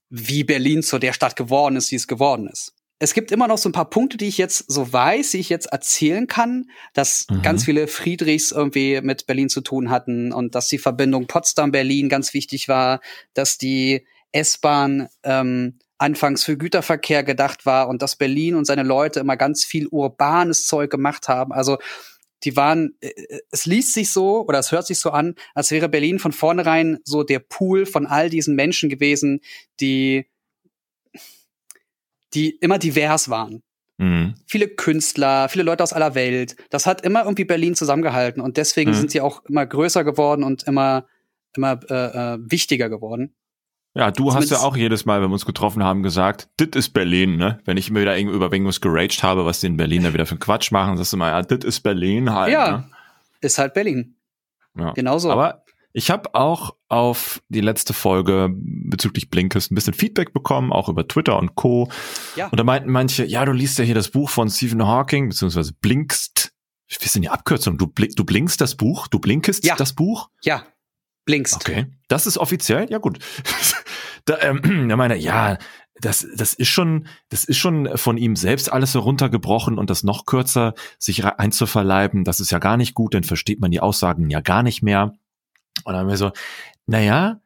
wie 0.09 0.43
Berlin 0.43 0.83
zu 0.83 0.99
der 0.99 1.13
Stadt 1.13 1.35
geworden 1.35 1.75
ist, 1.75 1.91
wie 1.91 1.95
es 1.95 2.07
geworden 2.07 2.47
ist. 2.47 2.73
Es 2.99 3.13
gibt 3.15 3.31
immer 3.31 3.47
noch 3.47 3.57
so 3.57 3.67
ein 3.67 3.71
paar 3.71 3.89
Punkte, 3.89 4.17
die 4.17 4.27
ich 4.27 4.37
jetzt 4.37 4.71
so 4.71 4.91
weiß, 4.91 5.31
die 5.31 5.39
ich 5.39 5.49
jetzt 5.49 5.67
erzählen 5.67 6.27
kann, 6.27 6.69
dass 6.93 7.25
mhm. 7.29 7.41
ganz 7.41 7.65
viele 7.65 7.87
Friedrichs 7.87 8.51
irgendwie 8.51 9.01
mit 9.01 9.25
Berlin 9.25 9.49
zu 9.49 9.61
tun 9.61 9.89
hatten 9.89 10.31
und 10.31 10.53
dass 10.53 10.67
die 10.67 10.77
Verbindung 10.77 11.25
Potsdam-Berlin 11.25 12.09
ganz 12.09 12.33
wichtig 12.35 12.67
war, 12.67 13.01
dass 13.33 13.57
die 13.57 14.05
S-Bahn 14.33 15.09
ähm, 15.23 15.79
anfangs 16.01 16.43
für 16.43 16.58
Güterverkehr 16.58 17.24
gedacht 17.24 17.65
war 17.65 17.88
und 17.88 18.01
dass 18.01 18.15
Berlin 18.15 18.55
und 18.55 18.65
seine 18.65 18.84
Leute 18.84 19.20
immer 19.20 19.38
ganz 19.38 19.63
viel 19.63 19.88
urbanes 19.88 20.65
Zeug 20.65 20.89
gemacht 20.89 21.27
haben. 21.27 21.53
Also 21.53 21.77
die 22.43 22.55
waren, 22.55 22.96
äh, 23.01 23.10
äh, 23.10 23.41
es 23.51 23.65
liest 23.65 23.93
sich 23.93 24.10
so 24.12 24.46
oder 24.48 24.60
es 24.60 24.72
hört 24.72 24.88
sich 24.88 25.00
so 25.00 25.12
an, 25.12 25.36
als 25.53 25.72
wäre 25.72 25.89
Berlin 25.89 26.17
von 26.17 26.31
vornherein 26.31 27.00
so 27.03 27.24
der 27.24 27.39
Pool 27.39 27.86
von 27.86 28.08
all 28.08 28.29
diesen 28.29 28.55
Menschen 28.55 28.89
gewesen, 28.89 29.41
die, 29.79 30.25
die 32.34 32.50
immer 32.50 32.79
divers 32.79 33.29
waren. 33.29 33.62
Mhm. 33.98 34.34
Viele 34.48 34.67
Künstler, 34.67 35.50
viele 35.50 35.63
Leute 35.63 35.84
aus 35.84 35.93
aller 35.93 36.15
Welt. 36.15 36.55
Das 36.72 36.88
hat 36.88 37.01
immer 37.01 37.24
irgendwie 37.24 37.46
Berlin 37.46 37.75
zusammengehalten 37.75 38.41
und 38.41 38.58
deswegen 38.58 38.91
mhm. 38.91 38.96
sind 38.96 39.12
sie 39.12 39.22
auch 39.22 39.46
immer 39.46 39.65
größer 39.65 40.03
geworden 40.03 40.43
und 40.43 40.63
immer, 40.63 41.05
immer 41.55 41.79
äh, 41.89 41.93
äh, 42.34 42.38
wichtiger 42.41 42.89
geworden. 42.89 43.36
Ja, 43.93 44.10
du 44.10 44.29
Zumindest 44.29 44.51
hast 44.53 44.62
ja 44.62 44.67
auch 44.67 44.77
jedes 44.77 45.05
Mal, 45.05 45.21
wenn 45.21 45.29
wir 45.29 45.33
uns 45.33 45.45
getroffen 45.45 45.83
haben, 45.83 46.01
gesagt, 46.01 46.48
dit 46.60 46.75
ist 46.77 46.89
Berlin, 46.89 47.36
ne? 47.36 47.60
Wenn 47.65 47.75
ich 47.75 47.89
immer 47.89 48.00
wieder 48.00 48.17
irgendwie 48.17 48.36
über 48.36 48.51
irgendwas 48.51 48.79
geraged 48.79 49.21
habe, 49.21 49.45
was 49.45 49.60
die 49.60 49.67
in 49.67 49.75
Berlin 49.75 50.03
da 50.03 50.13
wieder 50.13 50.25
für 50.25 50.38
Quatsch 50.38 50.71
machen, 50.71 50.95
sagst 50.95 51.12
du 51.12 51.17
mal, 51.17 51.29
ja, 51.29 51.41
dit 51.41 51.65
ist 51.65 51.81
Berlin 51.81 52.31
halt. 52.31 52.53
Ja, 52.53 52.71
ne? 52.71 52.89
ist 53.41 53.57
halt 53.57 53.74
Berlin. 53.74 54.15
Ja. 54.77 54.93
Genauso. 54.93 55.29
Aber 55.29 55.65
ich 55.93 56.10
habe 56.10 56.33
auch 56.36 56.75
auf 56.88 57.41
die 57.50 57.60
letzte 57.60 57.93
Folge 57.93 58.50
bezüglich 58.53 59.29
Blinkist 59.29 59.71
ein 59.71 59.75
bisschen 59.75 59.93
Feedback 59.93 60.31
bekommen, 60.31 60.71
auch 60.71 60.88
über 60.88 61.05
Twitter 61.07 61.38
und 61.38 61.55
Co. 61.55 61.89
Ja. 62.38 62.48
Und 62.48 62.57
da 62.57 62.63
meinten 62.63 62.91
manche, 62.91 63.25
ja, 63.25 63.43
du 63.43 63.51
liest 63.51 63.77
ja 63.77 63.83
hier 63.83 63.95
das 63.95 64.10
Buch 64.10 64.29
von 64.29 64.50
Stephen 64.50 64.86
Hawking, 64.88 65.29
beziehungsweise 65.29 65.74
blinkst. 65.74 66.53
Wie 66.88 67.05
ist 67.05 67.15
denn 67.15 67.21
die 67.21 67.29
Abkürzung? 67.29 67.77
Du, 67.77 67.88
blink, 67.88 68.15
du 68.15 68.24
blinkst 68.24 68.62
das 68.62 68.75
Buch? 68.75 69.07
Du 69.07 69.19
blinkest 69.19 69.65
ja. 69.65 69.75
das 69.75 69.93
Buch? 69.93 70.29
Ja, 70.43 70.63
blinkst. 71.25 71.55
Okay, 71.55 71.87
das 72.07 72.27
ist 72.27 72.37
offiziell? 72.37 72.89
Ja 72.89 72.97
gut. 72.97 73.19
da, 74.25 74.39
ähm, 74.41 74.87
da 74.89 74.95
meine 74.95 75.17
ja, 75.17 75.57
das, 75.99 76.27
das 76.35 76.53
ist 76.53 76.69
schon, 76.69 77.07
das 77.29 77.43
ist 77.43 77.57
schon 77.57 77.97
von 77.97 78.17
ihm 78.17 78.35
selbst 78.35 78.71
alles 78.71 78.93
heruntergebrochen 78.93 79.77
und 79.77 79.89
das 79.89 80.03
noch 80.03 80.25
kürzer 80.25 80.73
sich 80.97 81.23
einzuverleiben, 81.25 82.23
das 82.23 82.39
ist 82.39 82.51
ja 82.51 82.59
gar 82.59 82.77
nicht 82.77 82.95
gut, 82.95 83.13
dann 83.13 83.23
versteht 83.23 83.59
man 83.59 83.71
die 83.71 83.79
Aussagen 83.79 84.29
ja 84.29 84.41
gar 84.41 84.63
nicht 84.63 84.81
mehr. 84.81 85.13
Und 85.83 85.93
dann 85.93 85.97
haben 85.97 86.09
wir 86.09 86.17
so, 86.17 86.31
naja, 86.87 87.41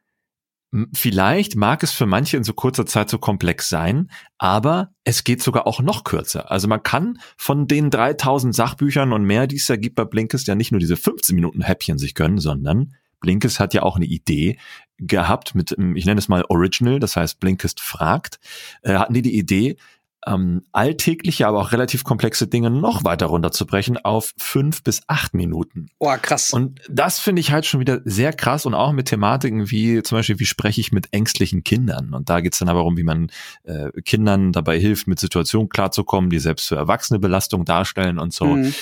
Vielleicht 0.94 1.56
mag 1.56 1.84
es 1.84 1.92
für 1.92 2.06
manche 2.06 2.36
in 2.36 2.44
so 2.44 2.52
kurzer 2.52 2.86
Zeit 2.86 3.10
so 3.10 3.18
komplex 3.18 3.70
sein, 3.70 4.10
aber 4.38 4.92
es 5.06 5.24
geht 5.24 5.42
sogar 5.42 5.68
auch 5.68 5.80
noch 5.80 6.04
kürzer. 6.04 6.52
Also 6.52 6.68
man 6.68 6.84
kann 6.84 7.20
von 7.38 7.68
den 7.68 7.90
3000 7.90 8.54
Sachbüchern 8.54 9.14
und 9.14 9.24
mehr, 9.24 9.48
die 9.48 9.56
es 9.56 9.70
ja 9.70 9.78
gibt 9.78 9.96
bei 9.96 10.04
Blinkist, 10.04 10.48
ja 10.48 10.56
nicht 10.56 10.72
nur 10.72 10.80
diese 10.80 10.98
15 10.98 11.34
Minuten 11.34 11.62
Häppchen 11.62 11.98
sich 11.98 12.14
gönnen, 12.14 12.40
sondern 12.40 12.94
Blinkist 13.20 13.60
hat 13.60 13.74
ja 13.74 13.84
auch 13.84 13.96
eine 13.96 14.06
Idee 14.06 14.58
gehabt 14.98 15.56
mit, 15.56 15.72
ich 15.72 16.06
nenne 16.06 16.20
es 16.20 16.28
mal 16.28 16.46
Original, 16.48 17.00
das 17.00 17.16
heißt 17.16 17.40
Blinkist 17.40 17.82
fragt, 17.82 18.40
äh, 18.82 18.96
hatten 18.96 19.14
die 19.14 19.22
die 19.22 19.38
Idee, 19.38 19.78
ähm, 20.26 20.64
alltägliche, 20.72 21.48
aber 21.48 21.60
auch 21.60 21.72
relativ 21.72 22.04
komplexe 22.04 22.48
Dinge 22.48 22.70
noch 22.70 23.04
weiter 23.04 23.28
runterzubrechen 23.28 23.98
auf 23.98 24.34
fünf 24.38 24.84
bis 24.84 25.02
acht 25.08 25.34
Minuten. 25.34 25.90
Oh, 26.00 26.14
krass. 26.20 26.52
Und 26.52 26.82
das 26.90 27.20
finde 27.20 27.42
ich 27.42 27.52
halt 27.52 27.66
schon 27.66 27.80
wieder 27.80 28.02
sehr 28.06 28.34
krass 28.34 28.66
und 28.66 28.74
auch 28.74 28.92
mit 28.92 29.08
Thematiken 29.08 29.70
wie 29.70 30.02
zum 30.02 30.18
Beispiel, 30.18 30.40
wie 30.40 30.46
spreche 30.46 30.82
ich 30.82 30.92
mit 30.92 31.14
ängstlichen 31.14 31.64
Kindern? 31.64 32.14
Und 32.14 32.30
da 32.30 32.42
geht 32.42 32.54
es 32.54 32.60
dann 32.60 32.70
aber 32.70 32.80
darum, 32.80 32.98
wie 32.98 33.04
man 33.04 33.30
äh, 33.64 33.90
Kindern 34.02 34.52
dabei 34.52 34.80
hilft, 34.80 35.08
mit 35.08 35.20
Situationen 35.20 35.70
klarzukommen, 35.70 36.30
die 36.30 36.40
selbst 36.40 36.68
für 36.68 36.76
Erwachsene 36.76 37.20
Belastung 37.20 37.66
darstellen 37.66 38.18
und 38.18 38.34
so. 38.34 38.46
Mhm. 38.46 38.74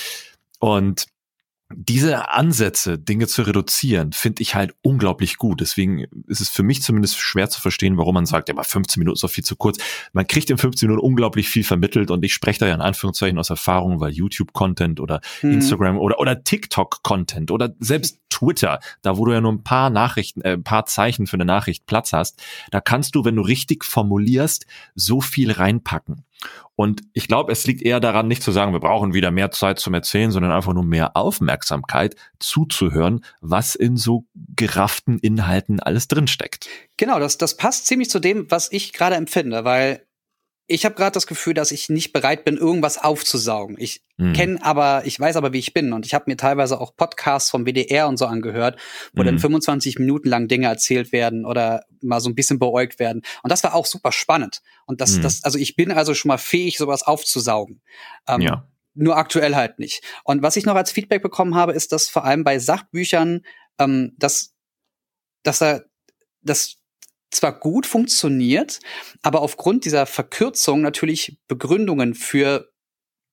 Und 0.60 1.06
diese 1.72 2.30
Ansätze, 2.30 2.98
Dinge 2.98 3.26
zu 3.26 3.42
reduzieren, 3.42 4.12
finde 4.12 4.42
ich 4.42 4.54
halt 4.54 4.74
unglaublich 4.82 5.38
gut. 5.38 5.60
Deswegen 5.60 6.04
ist 6.26 6.40
es 6.40 6.50
für 6.50 6.62
mich 6.62 6.82
zumindest 6.82 7.18
schwer 7.18 7.48
zu 7.48 7.60
verstehen, 7.60 7.96
warum 7.96 8.14
man 8.14 8.26
sagt, 8.26 8.48
ja, 8.48 8.54
aber 8.54 8.64
15 8.64 9.00
Minuten 9.00 9.14
ist 9.14 9.24
doch 9.24 9.30
viel 9.30 9.44
zu 9.44 9.56
kurz. 9.56 9.78
Man 10.12 10.26
kriegt 10.26 10.50
in 10.50 10.58
15 10.58 10.88
Minuten 10.88 11.04
unglaublich 11.04 11.48
viel 11.48 11.64
vermittelt 11.64 12.10
und 12.10 12.24
ich 12.24 12.34
spreche 12.34 12.60
da 12.60 12.66
ja 12.66 12.74
in 12.74 12.80
Anführungszeichen 12.80 13.38
aus 13.38 13.50
Erfahrung, 13.50 13.98
weil 14.00 14.12
YouTube-Content 14.12 15.00
oder 15.00 15.20
mhm. 15.42 15.54
Instagram 15.54 15.98
oder, 15.98 16.20
oder 16.20 16.44
TikTok-Content 16.44 17.50
oder 17.50 17.74
selbst 17.80 18.20
Twitter, 18.28 18.80
da 19.02 19.16
wo 19.16 19.24
du 19.24 19.32
ja 19.32 19.40
nur 19.40 19.52
ein 19.52 19.62
paar 19.62 19.90
Nachrichten, 19.90 20.42
äh, 20.42 20.52
ein 20.52 20.64
paar 20.64 20.86
Zeichen 20.86 21.26
für 21.26 21.34
eine 21.34 21.44
Nachricht 21.44 21.86
Platz 21.86 22.12
hast, 22.12 22.42
da 22.70 22.80
kannst 22.80 23.14
du, 23.14 23.24
wenn 23.24 23.36
du 23.36 23.42
richtig 23.42 23.84
formulierst, 23.84 24.66
so 24.94 25.20
viel 25.20 25.52
reinpacken. 25.52 26.24
Und 26.76 27.02
ich 27.12 27.28
glaube, 27.28 27.52
es 27.52 27.66
liegt 27.66 27.82
eher 27.82 28.00
daran, 28.00 28.26
nicht 28.26 28.42
zu 28.42 28.50
sagen, 28.50 28.72
wir 28.72 28.80
brauchen 28.80 29.14
wieder 29.14 29.30
mehr 29.30 29.50
Zeit 29.52 29.78
zum 29.78 29.94
Erzählen, 29.94 30.32
sondern 30.32 30.50
einfach 30.50 30.72
nur 30.72 30.84
mehr 30.84 31.16
Aufmerksamkeit 31.16 32.16
zuzuhören, 32.40 33.24
was 33.40 33.74
in 33.74 33.96
so 33.96 34.26
gerafften 34.56 35.18
Inhalten 35.18 35.78
alles 35.80 36.08
drinsteckt. 36.08 36.68
Genau, 36.96 37.18
das, 37.20 37.38
das 37.38 37.56
passt 37.56 37.86
ziemlich 37.86 38.10
zu 38.10 38.18
dem, 38.18 38.50
was 38.50 38.72
ich 38.72 38.92
gerade 38.92 39.14
empfinde, 39.14 39.64
weil 39.64 40.02
ich 40.66 40.84
habe 40.86 40.94
gerade 40.94 41.12
das 41.12 41.26
Gefühl, 41.26 41.52
dass 41.52 41.72
ich 41.72 41.90
nicht 41.90 42.12
bereit 42.12 42.44
bin, 42.44 42.56
irgendwas 42.56 42.96
aufzusaugen. 42.96 43.76
Ich 43.78 44.02
hm. 44.16 44.32
kenne 44.32 44.64
aber, 44.64 45.02
ich 45.04 45.20
weiß 45.20 45.36
aber, 45.36 45.52
wie 45.52 45.58
ich 45.58 45.74
bin. 45.74 45.92
Und 45.92 46.06
ich 46.06 46.14
habe 46.14 46.24
mir 46.26 46.38
teilweise 46.38 46.80
auch 46.80 46.96
Podcasts 46.96 47.50
vom 47.50 47.66
WDR 47.66 48.08
und 48.08 48.16
so 48.16 48.26
angehört, 48.26 48.80
wo 49.12 49.20
hm. 49.20 49.26
dann 49.26 49.38
25 49.38 49.98
Minuten 49.98 50.28
lang 50.28 50.48
Dinge 50.48 50.66
erzählt 50.66 51.12
werden 51.12 51.44
oder 51.44 51.84
mal 52.00 52.20
so 52.20 52.30
ein 52.30 52.34
bisschen 52.34 52.58
beäugt 52.58 52.98
werden. 52.98 53.22
Und 53.42 53.52
das 53.52 53.62
war 53.62 53.74
auch 53.74 53.84
super 53.84 54.10
spannend. 54.10 54.62
Und 54.86 55.02
das, 55.02 55.16
hm. 55.16 55.22
das, 55.22 55.44
also 55.44 55.58
ich 55.58 55.76
bin 55.76 55.92
also 55.92 56.14
schon 56.14 56.30
mal 56.30 56.38
fähig, 56.38 56.78
sowas 56.78 57.02
aufzusaugen. 57.02 57.82
Ähm, 58.26 58.40
ja. 58.40 58.66
Nur 58.94 59.18
aktuell 59.18 59.56
halt 59.56 59.78
nicht. 59.78 60.02
Und 60.22 60.42
was 60.42 60.56
ich 60.56 60.64
noch 60.64 60.76
als 60.76 60.92
Feedback 60.92 61.22
bekommen 61.22 61.56
habe, 61.56 61.72
ist, 61.72 61.92
dass 61.92 62.08
vor 62.08 62.24
allem 62.24 62.42
bei 62.42 62.58
Sachbüchern, 62.58 63.42
ähm, 63.78 64.14
dass, 64.16 64.54
dass 65.42 65.58
da, 65.58 65.80
dass 66.40 66.76
zwar 67.34 67.58
gut 67.58 67.86
funktioniert, 67.86 68.80
aber 69.22 69.40
aufgrund 69.42 69.84
dieser 69.84 70.06
Verkürzung 70.06 70.80
natürlich 70.80 71.38
Begründungen 71.48 72.14
für 72.14 72.70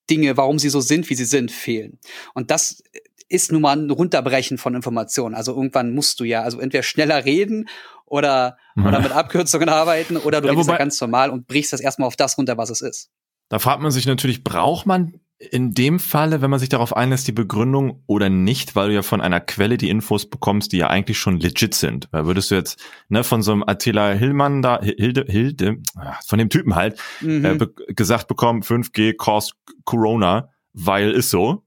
Dinge, 0.09 0.35
warum 0.37 0.59
sie 0.59 0.69
so 0.69 0.81
sind, 0.81 1.09
wie 1.09 1.15
sie 1.15 1.25
sind, 1.25 1.51
fehlen. 1.51 1.99
Und 2.33 2.51
das 2.51 2.83
ist 3.29 3.51
nun 3.51 3.61
mal 3.61 3.77
ein 3.77 3.89
Runterbrechen 3.89 4.57
von 4.57 4.75
Informationen. 4.75 5.35
Also 5.35 5.55
irgendwann 5.55 5.93
musst 5.93 6.19
du 6.19 6.25
ja 6.25 6.41
also 6.41 6.59
entweder 6.59 6.83
schneller 6.83 7.23
reden 7.23 7.69
oder, 8.05 8.57
oder 8.75 8.99
mit 8.99 9.11
Abkürzungen 9.13 9.69
arbeiten 9.69 10.17
oder 10.17 10.41
du 10.41 10.47
ja, 10.47 10.53
redest 10.53 10.69
ja 10.69 10.77
ganz 10.77 10.99
normal 10.99 11.29
und 11.29 11.47
brichst 11.47 11.71
das 11.71 11.79
erstmal 11.79 12.07
auf 12.07 12.17
das 12.17 12.37
runter, 12.37 12.57
was 12.57 12.69
es 12.69 12.81
ist. 12.81 13.09
Da 13.47 13.59
fragt 13.59 13.81
man 13.81 13.91
sich 13.91 14.05
natürlich, 14.05 14.43
braucht 14.43 14.85
man 14.85 15.20
in 15.49 15.73
dem 15.73 15.99
Falle, 15.99 16.41
wenn 16.41 16.51
man 16.51 16.60
sich 16.60 16.69
darauf 16.69 16.95
einlässt, 16.95 17.27
die 17.27 17.32
Begründung 17.32 18.04
oder 18.06 18.30
nicht, 18.30 18.75
weil 18.75 18.89
du 18.89 18.93
ja 18.93 19.01
von 19.01 19.21
einer 19.21 19.39
Quelle 19.39 19.77
die 19.77 19.89
Infos 19.89 20.30
bekommst, 20.30 20.71
die 20.71 20.77
ja 20.77 20.88
eigentlich 20.88 21.17
schon 21.17 21.39
legit 21.39 21.73
sind. 21.73 22.08
Weil 22.12 22.25
würdest 22.25 22.51
du 22.51 22.56
jetzt 22.56 22.80
ne, 23.10 23.23
von 23.23 23.41
so 23.41 23.51
einem 23.51 23.63
Attila 23.65 24.12
Hillmann 24.12 24.62
da, 24.62 24.80
Hilde, 24.82 25.25
Hilde, 25.27 25.77
ah, 25.95 26.15
von 26.25 26.38
dem 26.38 26.49
Typen 26.49 26.75
halt, 26.75 26.99
mhm. 27.21 27.45
äh, 27.45 27.56
be 27.56 27.73
gesagt 27.88 28.27
bekommen, 28.27 28.62
5G 28.62 29.15
cause 29.17 29.54
Corona, 29.84 30.49
weil 30.73 31.12
ist 31.12 31.32
so, 31.32 31.63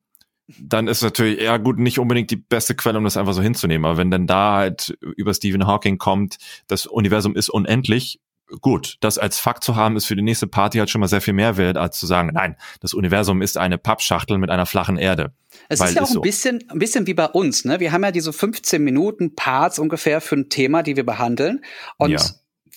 dann 0.47 0.89
ist 0.89 1.03
natürlich, 1.03 1.41
ja 1.41 1.57
gut, 1.57 1.79
nicht 1.79 1.99
unbedingt 1.99 2.31
die 2.31 2.37
beste 2.37 2.75
Quelle, 2.75 2.99
um 2.99 3.05
das 3.05 3.17
einfach 3.17 3.33
so 3.33 3.43
hinzunehmen. 3.43 3.87
Aber 3.87 3.97
wenn 3.97 4.11
dann 4.11 4.27
da 4.27 4.57
halt 4.57 4.97
über 5.17 5.33
Stephen 5.35 5.67
Hawking 5.67 5.99
kommt, 5.99 6.37
das 6.67 6.87
Universum 6.87 7.35
ist 7.35 7.49
unendlich, 7.49 8.21
gut, 8.61 8.97
das 9.01 9.19
als 9.19 9.39
Fakt 9.39 9.65
zu 9.65 9.77
haben, 9.77 9.97
ist 9.97 10.07
für 10.07 10.17
die 10.17 10.23
nächste 10.23 10.47
Party 10.47 10.79
halt 10.79 10.91
schon 10.91 11.01
mal 11.01 11.09
sehr 11.09 11.21
viel 11.21 11.35
mehr 11.35 11.57
wert, 11.57 11.77
als 11.77 11.99
zu 11.99 12.07
sagen, 12.07 12.31
nein, 12.33 12.57
das 12.81 12.95
Universum 12.95 13.43
ist 13.43 13.57
eine 13.57 13.79
Pappschachtel 13.79 14.39
mit 14.39 14.51
einer 14.51 14.67
flachen 14.67 14.97
Erde. 14.97 15.33
Es 15.69 15.81
ist 15.81 15.95
ja 15.95 16.03
auch 16.03 16.07
ein 16.07 16.13
so. 16.13 16.21
bisschen, 16.21 16.65
ein 16.69 16.79
bisschen 16.79 17.07
wie 17.07 17.15
bei 17.15 17.27
uns, 17.27 17.65
ne? 17.65 17.81
Wir 17.81 17.93
haben 17.93 18.03
ja 18.03 18.11
diese 18.11 18.33
15 18.33 18.83
Minuten 18.83 19.35
Parts 19.35 19.79
ungefähr 19.79 20.21
für 20.21 20.37
ein 20.37 20.49
Thema, 20.49 20.83
die 20.83 20.97
wir 20.97 21.07
behandeln. 21.07 21.65
Und 21.97 22.11
ja. 22.11 22.21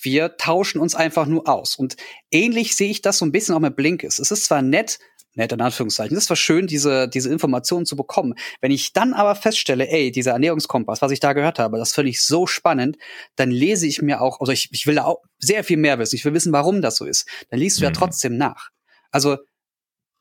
wir 0.00 0.36
tauschen 0.36 0.80
uns 0.80 0.94
einfach 0.94 1.26
nur 1.26 1.48
aus. 1.48 1.76
Und 1.76 1.96
ähnlich 2.30 2.76
sehe 2.76 2.90
ich 2.90 3.02
das 3.02 3.18
so 3.18 3.26
ein 3.26 3.32
bisschen 3.32 3.54
auch 3.54 3.60
mit 3.60 3.76
Blinkist. 3.76 4.20
Es 4.20 4.30
ist 4.30 4.44
zwar 4.44 4.62
nett, 4.62 4.98
nett 5.38 5.52
in 5.52 5.60
Anführungszeichen. 5.60 6.14
Das 6.14 6.28
war 6.28 6.36
schön, 6.36 6.66
diese, 6.66 7.08
diese 7.08 7.30
Informationen 7.30 7.86
zu 7.86 7.96
bekommen. 7.96 8.34
Wenn 8.60 8.70
ich 8.70 8.92
dann 8.92 9.14
aber 9.14 9.34
feststelle, 9.34 9.88
ey, 9.88 10.10
dieser 10.10 10.32
Ernährungskompass, 10.32 11.00
was 11.00 11.12
ich 11.12 11.20
da 11.20 11.32
gehört 11.32 11.58
habe, 11.58 11.78
das 11.78 11.94
finde 11.94 12.10
ich 12.10 12.22
so 12.22 12.46
spannend, 12.46 12.98
dann 13.36 13.50
lese 13.50 13.86
ich 13.86 14.02
mir 14.02 14.20
auch, 14.20 14.40
also 14.40 14.52
ich, 14.52 14.68
ich 14.72 14.86
will 14.86 14.96
da 14.96 15.04
auch 15.04 15.22
sehr 15.38 15.64
viel 15.64 15.78
mehr 15.78 15.98
wissen. 15.98 16.16
Ich 16.16 16.24
will 16.24 16.34
wissen, 16.34 16.52
warum 16.52 16.82
das 16.82 16.96
so 16.96 17.06
ist. 17.06 17.26
Dann 17.50 17.60
liest 17.60 17.78
du 17.78 17.82
mhm. 17.82 17.84
ja 17.86 17.90
trotzdem 17.92 18.36
nach. 18.36 18.70
Also, 19.10 19.38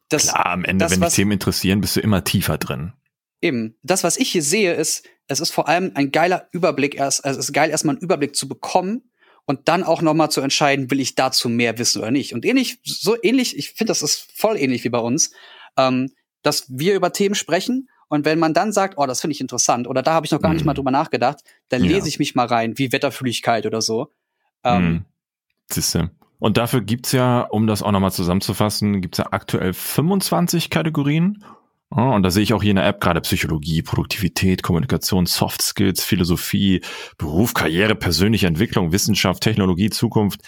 das, 0.10 0.30
Klar, 0.30 0.45
am 0.45 0.63
Ende, 0.63 0.86
das, 0.86 0.93
wenn 0.93 1.01
dich 1.01 1.13
Themen 1.13 1.32
interessieren, 1.32 1.82
bist 1.82 1.97
du 1.97 1.99
immer 1.99 2.23
tiefer 2.23 2.58
drin. 2.58 2.93
Eben. 3.41 3.75
Das, 3.84 4.03
was 4.03 4.15
ich 4.17 4.32
hier 4.32 4.43
sehe, 4.43 4.73
ist, 4.73 5.06
es 5.27 5.41
ist 5.41 5.51
vor 5.51 5.67
allem 5.67 5.91
ein 5.95 6.12
geiler 6.12 6.47
Überblick 6.51 6.95
erst, 6.95 7.25
also 7.25 7.39
es 7.39 7.47
ist 7.47 7.53
geil, 7.53 7.69
erstmal 7.69 7.95
einen 7.95 8.03
Überblick 8.03 8.36
zu 8.36 8.47
bekommen 8.47 9.12
und 9.48 9.68
dann 9.68 9.84
auch 9.84 10.04
noch 10.04 10.14
mal 10.14 10.30
zu 10.30 10.42
entscheiden, 10.42 10.92
will 10.92 11.00
ich 11.00 11.16
dazu 11.16 11.50
mehr 11.50 11.80
wissen 11.80 12.02
oder 12.02 12.12
nicht. 12.12 12.34
Und 12.34 12.46
ähnlich, 12.46 12.80
so 12.84 13.16
ähnlich, 13.24 13.58
ich 13.58 13.72
finde, 13.72 13.92
das 13.92 14.04
ist 14.04 14.30
voll 14.36 14.58
ähnlich 14.58 14.84
wie 14.84 14.90
bei 14.90 15.00
uns, 15.00 15.32
ähm, 15.78 16.12
dass 16.44 16.66
wir 16.68 16.94
über 16.94 17.12
Themen 17.12 17.34
sprechen 17.34 17.90
und 18.10 18.26
wenn 18.26 18.40
man 18.40 18.54
dann 18.54 18.72
sagt, 18.72 18.98
oh, 18.98 19.06
das 19.06 19.22
finde 19.22 19.34
ich 19.34 19.42
interessant 19.42 19.88
oder 19.88 20.02
da 20.04 20.14
habe 20.14 20.26
ich 20.26 20.32
noch 20.32 20.42
gar 20.42 20.50
mhm. 20.50 20.56
nicht 20.56 20.66
mal 20.66 20.74
mhm. 20.74 20.78
drüber 20.78 20.92
nachgedacht, 20.92 21.40
dann 21.70 21.84
ja. 21.84 21.92
lese 21.92 22.08
ich 22.08 22.20
mich 22.20 22.36
mal 22.36 22.46
rein, 22.46 22.78
wie 22.78 22.92
Wetterfühligkeit 22.92 23.66
oder 23.66 23.82
so. 23.82 24.12
Ähm, 24.64 24.86
mhm. 24.86 25.06
Siehste. 25.72 26.12
Und 26.40 26.58
dafür 26.58 26.82
gibt's 26.82 27.14
ja, 27.14 27.42
um 27.42 27.68
das 27.68 27.82
auch 27.82 27.92
nochmal 27.92 28.12
zusammenzufassen, 28.12 29.02
gibt's 29.02 29.18
ja 29.18 29.28
aktuell 29.32 29.74
25 29.74 30.70
Kategorien 30.70 31.44
und 31.89 32.23
da 32.23 32.32
sehe 32.32 32.43
ich 32.43 32.54
auch 32.54 32.62
hier 32.62 32.71
in 32.71 32.76
der 32.76 32.88
App 32.88 33.00
gerade 33.00 33.21
Psychologie, 33.21 33.82
Produktivität, 33.82 34.62
Kommunikation, 34.62 35.26
Soft 35.26 35.62
Skills, 35.62 36.04
Philosophie, 36.04 36.82
Beruf, 37.17 37.54
Karriere, 37.54 37.95
persönliche 37.95 38.47
Entwicklung, 38.47 38.91
Wissenschaft, 38.91 39.41
Technologie, 39.41 39.89
Zukunft. 39.89 40.41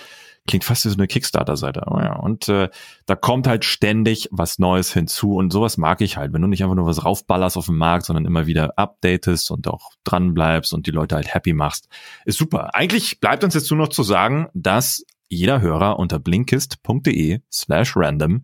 Klingt 0.47 0.63
fast 0.63 0.85
wie 0.85 0.89
so 0.89 0.95
eine 0.95 1.07
Kickstarter-Seite. 1.07 1.83
Oh 1.87 1.99
ja, 1.99 2.15
und 2.15 2.49
äh, 2.49 2.69
da 3.05 3.15
kommt 3.15 3.47
halt 3.47 3.65
ständig 3.65 4.27
was 4.31 4.57
Neues 4.57 4.91
hinzu 4.91 5.35
und 5.35 5.51
sowas 5.51 5.77
mag 5.77 6.01
ich 6.01 6.17
halt. 6.17 6.33
Wenn 6.33 6.41
du 6.41 6.47
nicht 6.47 6.63
einfach 6.63 6.75
nur 6.75 6.87
was 6.87 7.05
raufballerst 7.05 7.55
auf 7.55 7.67
dem 7.67 7.77
Markt, 7.77 8.05
sondern 8.05 8.25
immer 8.25 8.47
wieder 8.47 8.77
updatest 8.77 9.51
und 9.51 9.67
auch 9.67 9.91
dran 10.03 10.33
bleibst 10.33 10.73
und 10.73 10.87
die 10.87 10.91
Leute 10.91 11.15
halt 11.15 11.33
happy 11.33 11.53
machst, 11.53 11.87
ist 12.25 12.39
super. 12.39 12.73
Eigentlich 12.73 13.19
bleibt 13.19 13.43
uns 13.43 13.53
jetzt 13.53 13.69
nur 13.69 13.77
noch 13.77 13.89
zu 13.89 14.03
sagen, 14.03 14.47
dass 14.53 15.05
jeder 15.29 15.61
Hörer 15.61 15.99
unter 15.99 16.19
blinkist.de 16.19 17.41
slash 17.51 17.95
random 17.95 18.43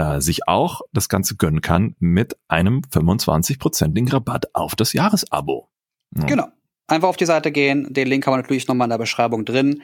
äh, 0.00 0.20
sich 0.20 0.48
auch 0.48 0.80
das 0.92 1.08
Ganze 1.08 1.36
gönnen 1.36 1.60
kann 1.60 1.94
mit 1.98 2.36
einem 2.48 2.82
25-prozentigen 2.90 4.10
Rabatt 4.10 4.52
auf 4.54 4.74
das 4.74 4.92
Jahresabo. 4.92 5.70
Ja. 6.16 6.24
Genau. 6.24 6.48
Einfach 6.86 7.08
auf 7.08 7.16
die 7.16 7.26
Seite 7.26 7.52
gehen. 7.52 7.92
Den 7.92 8.08
Link 8.08 8.26
haben 8.26 8.32
wir 8.32 8.38
natürlich 8.38 8.66
nochmal 8.66 8.86
in 8.86 8.90
der 8.90 8.98
Beschreibung 8.98 9.44
drin. 9.44 9.82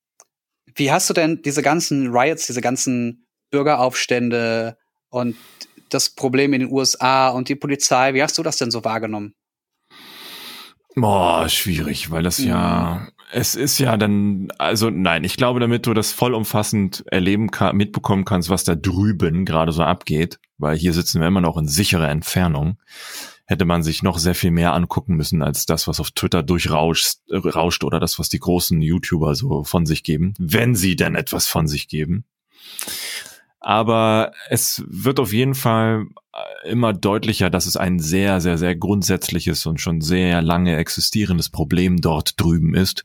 wie 0.74 0.90
hast 0.90 1.08
du 1.10 1.14
denn 1.14 1.42
diese 1.42 1.62
ganzen 1.62 2.08
Riots, 2.08 2.46
diese 2.46 2.60
ganzen 2.60 3.26
Bürgeraufstände 3.50 4.76
und 5.10 5.36
das 5.88 6.10
Problem 6.10 6.52
in 6.52 6.60
den 6.60 6.72
USA 6.72 7.28
und 7.28 7.48
die 7.48 7.54
Polizei, 7.54 8.14
wie 8.14 8.22
hast 8.22 8.38
du 8.38 8.42
das 8.42 8.56
denn 8.56 8.70
so 8.70 8.84
wahrgenommen? 8.84 9.34
Boah, 10.94 11.48
schwierig, 11.48 12.10
weil 12.10 12.22
das 12.22 12.38
ja, 12.38 13.08
es 13.32 13.54
ist 13.54 13.78
ja 13.78 13.96
dann, 13.96 14.48
also 14.58 14.90
nein, 14.90 15.24
ich 15.24 15.36
glaube, 15.36 15.58
damit 15.58 15.86
du 15.86 15.94
das 15.94 16.12
vollumfassend 16.12 17.04
erleben 17.06 17.50
kann, 17.50 17.76
mitbekommen 17.76 18.24
kannst, 18.24 18.50
was 18.50 18.64
da 18.64 18.74
drüben 18.74 19.44
gerade 19.44 19.72
so 19.72 19.82
abgeht, 19.82 20.38
weil 20.58 20.76
hier 20.76 20.92
sitzen 20.92 21.20
wir 21.20 21.28
immer 21.28 21.40
noch 21.40 21.56
in 21.56 21.66
sicherer 21.66 22.10
Entfernung, 22.10 22.78
hätte 23.52 23.66
man 23.66 23.82
sich 23.82 24.02
noch 24.02 24.18
sehr 24.18 24.34
viel 24.34 24.50
mehr 24.50 24.72
angucken 24.72 25.14
müssen 25.14 25.42
als 25.42 25.66
das, 25.66 25.86
was 25.86 26.00
auf 26.00 26.10
Twitter 26.10 26.42
durchrauscht 26.42 27.18
rauscht 27.30 27.84
oder 27.84 28.00
das, 28.00 28.18
was 28.18 28.30
die 28.30 28.38
großen 28.38 28.80
YouTuber 28.80 29.34
so 29.34 29.62
von 29.62 29.84
sich 29.84 30.02
geben, 30.02 30.32
wenn 30.38 30.74
sie 30.74 30.96
denn 30.96 31.14
etwas 31.14 31.46
von 31.46 31.68
sich 31.68 31.86
geben. 31.86 32.24
Aber 33.60 34.32
es 34.48 34.82
wird 34.88 35.20
auf 35.20 35.32
jeden 35.32 35.54
Fall 35.54 36.06
äh, 36.32 36.70
immer 36.70 36.94
deutlicher, 36.94 37.50
dass 37.50 37.66
es 37.66 37.76
ein 37.76 38.00
sehr, 38.00 38.40
sehr, 38.40 38.56
sehr 38.58 38.74
grundsätzliches 38.74 39.66
und 39.66 39.80
schon 39.80 40.00
sehr 40.00 40.42
lange 40.42 40.76
existierendes 40.76 41.50
Problem 41.50 42.00
dort 42.00 42.40
drüben 42.40 42.74
ist, 42.74 43.04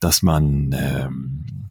dass 0.00 0.22
man, 0.22 0.74
ähm, 0.76 1.68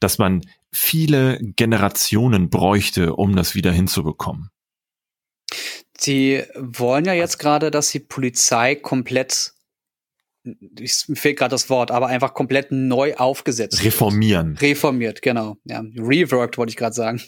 dass 0.00 0.18
man 0.18 0.42
viele 0.72 1.38
Generationen 1.40 2.48
bräuchte, 2.48 3.14
um 3.14 3.36
das 3.36 3.54
wieder 3.54 3.70
hinzubekommen. 3.70 4.50
Sie 6.02 6.42
wollen 6.56 7.04
ja 7.04 7.12
jetzt 7.12 7.38
gerade, 7.38 7.70
dass 7.70 7.90
die 7.90 8.00
Polizei 8.00 8.74
komplett, 8.74 9.52
ich, 10.44 11.04
mir 11.06 11.14
fehlt 11.14 11.38
gerade 11.38 11.50
das 11.50 11.70
Wort, 11.70 11.92
aber 11.92 12.08
einfach 12.08 12.34
komplett 12.34 12.72
neu 12.72 13.14
aufgesetzt 13.14 13.84
Reformieren. 13.84 14.52
Wird. 14.52 14.62
Reformiert, 14.62 15.22
genau. 15.22 15.58
Ja, 15.64 15.84
reworked 15.96 16.58
wollte 16.58 16.70
ich 16.70 16.76
gerade 16.76 16.94
sagen. 16.94 17.22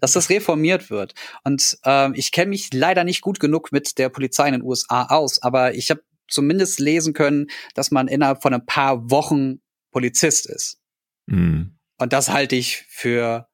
Dass 0.00 0.12
das 0.12 0.28
reformiert 0.28 0.90
wird. 0.90 1.14
Und 1.44 1.78
ähm, 1.84 2.12
ich 2.14 2.32
kenne 2.32 2.50
mich 2.50 2.74
leider 2.74 3.04
nicht 3.04 3.22
gut 3.22 3.40
genug 3.40 3.72
mit 3.72 3.96
der 3.96 4.10
Polizei 4.10 4.48
in 4.48 4.52
den 4.52 4.62
USA 4.62 5.06
aus, 5.06 5.40
aber 5.40 5.74
ich 5.74 5.90
habe 5.90 6.02
zumindest 6.28 6.80
lesen 6.80 7.14
können, 7.14 7.46
dass 7.74 7.90
man 7.90 8.08
innerhalb 8.08 8.42
von 8.42 8.52
ein 8.52 8.66
paar 8.66 9.10
Wochen 9.10 9.60
Polizist 9.90 10.46
ist. 10.46 10.80
Mhm. 11.26 11.78
Und 11.98 12.12
das 12.12 12.30
halte 12.30 12.56
ich 12.56 12.84
für 12.88 13.48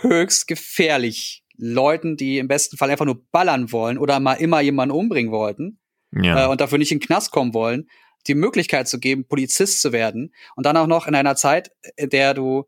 höchst 0.00 0.46
gefährlich 0.48 1.39
Leuten, 1.60 2.16
die 2.16 2.38
im 2.38 2.48
besten 2.48 2.76
Fall 2.76 2.90
einfach 2.90 3.04
nur 3.04 3.24
ballern 3.30 3.72
wollen 3.72 3.98
oder 3.98 4.20
mal 4.20 4.34
immer 4.34 4.60
jemanden 4.60 4.94
umbringen 4.94 5.32
wollten 5.32 5.78
ja. 6.12 6.44
äh, 6.44 6.48
und 6.48 6.60
dafür 6.60 6.78
nicht 6.78 6.92
in 6.92 6.98
den 6.98 7.06
Knast 7.06 7.30
kommen 7.30 7.54
wollen, 7.54 7.88
die 8.26 8.34
Möglichkeit 8.34 8.88
zu 8.88 8.98
geben, 8.98 9.26
Polizist 9.26 9.80
zu 9.80 9.92
werden 9.92 10.34
und 10.56 10.66
dann 10.66 10.76
auch 10.76 10.86
noch 10.86 11.06
in 11.06 11.14
einer 11.14 11.36
Zeit, 11.36 11.72
in 11.96 12.10
der 12.10 12.34
du 12.34 12.64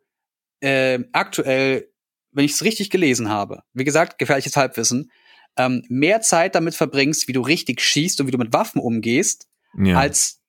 äh, 0.60 1.00
aktuell, 1.12 1.90
wenn 2.30 2.44
ich 2.44 2.52
es 2.52 2.64
richtig 2.64 2.90
gelesen 2.90 3.28
habe, 3.28 3.62
wie 3.72 3.84
gesagt, 3.84 4.18
gefährliches 4.18 4.56
Halbwissen, 4.56 5.10
ähm, 5.56 5.84
mehr 5.88 6.20
Zeit 6.22 6.54
damit 6.54 6.74
verbringst, 6.74 7.28
wie 7.28 7.32
du 7.32 7.42
richtig 7.42 7.80
schießt 7.80 8.20
und 8.20 8.26
wie 8.26 8.30
du 8.30 8.38
mit 8.38 8.52
Waffen 8.52 8.80
umgehst, 8.80 9.48
ja. 9.76 9.98
als 9.98 10.40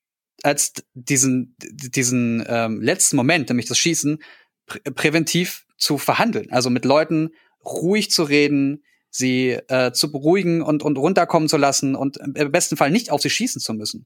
als 0.44 0.74
diesen 0.94 1.56
diesen 1.60 2.44
ähm, 2.48 2.82
letzten 2.82 3.16
Moment, 3.16 3.50
nämlich 3.50 3.66
das 3.66 3.78
Schießen, 3.78 4.22
prä 4.66 4.80
präventiv 4.92 5.66
zu 5.78 5.98
verhandeln. 5.98 6.52
Also 6.52 6.70
mit 6.70 6.86
Leuten 6.86 7.32
ruhig 7.66 8.12
zu 8.12 8.24
reden, 8.24 8.84
sie 9.10 9.52
äh, 9.52 9.92
zu 9.92 10.12
beruhigen 10.12 10.62
und, 10.62 10.84
und 10.84 10.98
runterkommen 10.98 11.48
zu 11.48 11.58
lassen 11.58 11.96
und 11.96 12.18
im 12.18 12.52
besten 12.52 12.78
Fall 12.78 12.92
nicht 12.92 13.12
auf 13.12 13.22
sie 13.22 13.30
schießen 13.30 13.62
zu 13.62 13.74
müssen. 13.74 14.06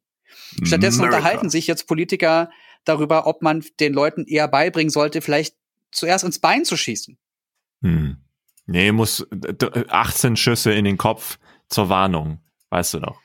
Stattdessen 0.63 1.01
America. 1.01 1.17
unterhalten 1.17 1.49
sich 1.49 1.67
jetzt 1.67 1.87
Politiker 1.87 2.49
darüber, 2.83 3.27
ob 3.27 3.41
man 3.41 3.63
den 3.79 3.93
Leuten 3.93 4.25
eher 4.25 4.47
beibringen 4.47 4.89
sollte, 4.89 5.21
vielleicht 5.21 5.55
zuerst 5.91 6.23
ins 6.23 6.39
Bein 6.39 6.65
zu 6.65 6.77
schießen. 6.77 7.17
Hm. 7.81 8.17
Nee, 8.65 8.91
muss 8.91 9.25
18 9.89 10.35
Schüsse 10.35 10.73
in 10.73 10.83
den 10.83 10.97
Kopf 10.97 11.39
zur 11.69 11.89
Warnung, 11.89 12.39
weißt 12.69 12.95
du 12.95 12.99
noch. 12.99 13.21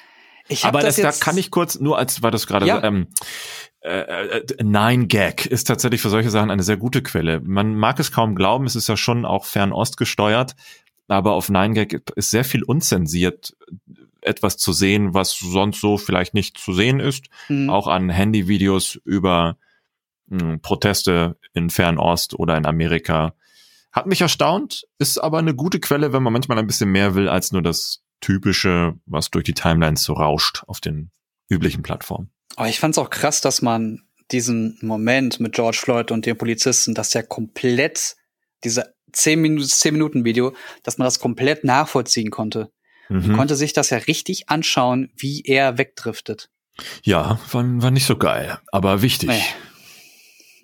Aber 0.64 0.80
das, 0.80 0.96
das 0.96 1.18
da 1.18 1.24
kann 1.24 1.38
ich 1.38 1.50
kurz, 1.50 1.78
nur 1.78 1.98
als 1.98 2.22
war 2.22 2.30
das 2.30 2.46
gerade 2.46 2.66
ja. 2.66 2.82
ähm, 2.82 3.08
äh, 3.80 4.38
äh, 4.38 4.62
Nine 4.62 5.06
Gag 5.06 5.46
ist 5.46 5.64
tatsächlich 5.64 6.00
für 6.00 6.10
solche 6.10 6.30
Sachen 6.30 6.50
eine 6.50 6.62
sehr 6.62 6.76
gute 6.76 7.02
Quelle. 7.02 7.40
Man 7.40 7.74
mag 7.74 7.98
es 7.98 8.12
kaum 8.12 8.34
glauben, 8.34 8.64
es 8.66 8.76
ist 8.76 8.88
ja 8.88 8.96
schon 8.96 9.24
auch 9.24 9.44
Fernost 9.44 9.96
gesteuert, 9.96 10.54
aber 11.08 11.32
auf 11.32 11.48
Nine 11.48 11.74
Gag 11.74 12.10
ist 12.14 12.30
sehr 12.30 12.44
viel 12.44 12.62
unzensiert 12.62 13.54
etwas 14.20 14.56
zu 14.56 14.72
sehen, 14.72 15.14
was 15.14 15.36
sonst 15.36 15.80
so 15.80 15.98
vielleicht 15.98 16.32
nicht 16.32 16.58
zu 16.58 16.72
sehen 16.72 17.00
ist. 17.00 17.26
Mhm. 17.48 17.70
Auch 17.70 17.88
an 17.88 18.08
Handyvideos 18.08 19.00
über 19.04 19.56
mh, 20.26 20.40
hm, 20.40 20.60
Proteste 20.60 21.36
in 21.52 21.70
Fernost 21.70 22.38
oder 22.38 22.56
in 22.56 22.66
Amerika. 22.66 23.34
Hat 23.90 24.06
mich 24.06 24.20
erstaunt, 24.20 24.86
ist 24.98 25.18
aber 25.18 25.38
eine 25.38 25.54
gute 25.54 25.80
Quelle, 25.80 26.12
wenn 26.12 26.22
man 26.22 26.32
manchmal 26.32 26.58
ein 26.58 26.66
bisschen 26.66 26.90
mehr 26.90 27.14
will 27.14 27.28
als 27.28 27.52
nur 27.52 27.62
das 27.62 28.02
typische, 28.22 28.94
was 29.04 29.30
durch 29.30 29.44
die 29.44 29.52
Timelines 29.52 30.02
so 30.02 30.14
rauscht 30.14 30.62
auf 30.66 30.80
den 30.80 31.10
üblichen 31.50 31.82
Plattformen. 31.82 32.30
Aber 32.56 32.68
ich 32.68 32.80
fand 32.80 32.94
es 32.94 32.98
auch 32.98 33.10
krass, 33.10 33.42
dass 33.42 33.60
man 33.60 34.02
diesen 34.30 34.78
Moment 34.80 35.40
mit 35.40 35.52
George 35.52 35.78
Floyd 35.78 36.10
und 36.10 36.24
den 36.24 36.38
Polizisten, 36.38 36.94
dass 36.94 37.10
der 37.10 37.22
komplett 37.22 38.16
diese 38.64 38.94
10 39.12 39.40
Minuten, 39.40 39.68
10 39.68 39.92
Minuten 39.92 40.24
Video, 40.24 40.54
dass 40.82 40.96
man 40.96 41.04
das 41.04 41.18
komplett 41.18 41.64
nachvollziehen 41.64 42.30
konnte. 42.30 42.70
Mhm. 43.08 43.26
Man 43.26 43.36
konnte 43.36 43.56
sich 43.56 43.74
das 43.74 43.90
ja 43.90 43.98
richtig 43.98 44.48
anschauen, 44.48 45.10
wie 45.16 45.42
er 45.42 45.76
wegdriftet. 45.76 46.48
Ja, 47.02 47.38
war, 47.50 47.82
war 47.82 47.90
nicht 47.90 48.06
so 48.06 48.16
geil, 48.16 48.58
aber 48.70 49.02
wichtig. 49.02 49.28
Nee. 49.28 49.42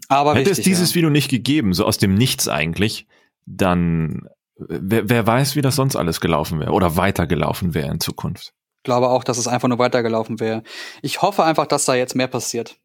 Aber 0.09 0.35
Hätte 0.35 0.51
wichtig, 0.51 0.59
es 0.59 0.65
dieses 0.65 0.91
ja. 0.91 0.95
Video 0.97 1.11
nicht 1.11 1.29
gegeben, 1.29 1.75
so 1.75 1.85
aus 1.85 1.99
dem 1.99 2.15
Nichts 2.15 2.49
eigentlich, 2.49 3.07
dann 3.45 4.27
wer, 4.59 5.09
wer 5.09 5.27
weiß, 5.27 5.57
wie 5.57 5.63
das 5.63 5.77
sonst 5.77 5.97
alles 5.97 6.21
gelaufen 6.21 6.61
wäre 6.61 6.73
oder 6.73 6.97
weitergelaufen 6.97 7.75
wäre 7.75 7.91
in 7.91 8.01
Zukunft. 8.01 8.53
Ich 8.79 8.83
glaube 8.85 9.09
auch, 9.09 9.25
dass 9.25 9.39
es 9.39 9.49
einfach 9.49 9.69
nur 9.69 9.79
weitergelaufen 9.79 10.41
wäre. 10.41 10.63
Ich 11.03 11.23
hoffe 11.23 11.45
einfach, 11.45 11.67
dass 11.67 11.85
da 11.85 11.95
jetzt 11.95 12.15
mehr 12.15 12.29
passiert. 12.29 12.79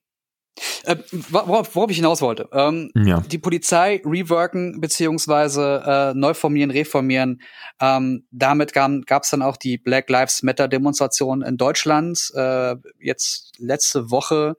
Äh, 0.84 0.98
worauf, 1.30 1.76
worauf 1.76 1.90
ich 1.90 1.98
hinaus 1.98 2.22
wollte. 2.22 2.48
Ähm, 2.52 2.92
ja. 2.96 3.22
Die 3.22 3.40
Polizei 3.40 4.02
reworken 4.06 4.82
beziehungsweise 4.82 5.82
äh, 5.86 6.14
neu 6.18 6.36
formieren, 6.36 6.70
reformieren. 6.70 7.42
Ähm, 7.80 8.28
damit 8.32 8.74
gab 8.74 9.24
es 9.24 9.30
dann 9.32 9.42
auch 9.42 9.58
die 9.58 9.78
Black 9.78 10.10
Lives 10.10 10.44
Matter 10.44 10.68
Demonstration 10.68 11.42
in 11.42 11.58
Deutschland. 11.58 12.32
Äh, 12.36 12.76
jetzt 13.00 13.54
letzte 13.58 14.12
Woche 14.12 14.56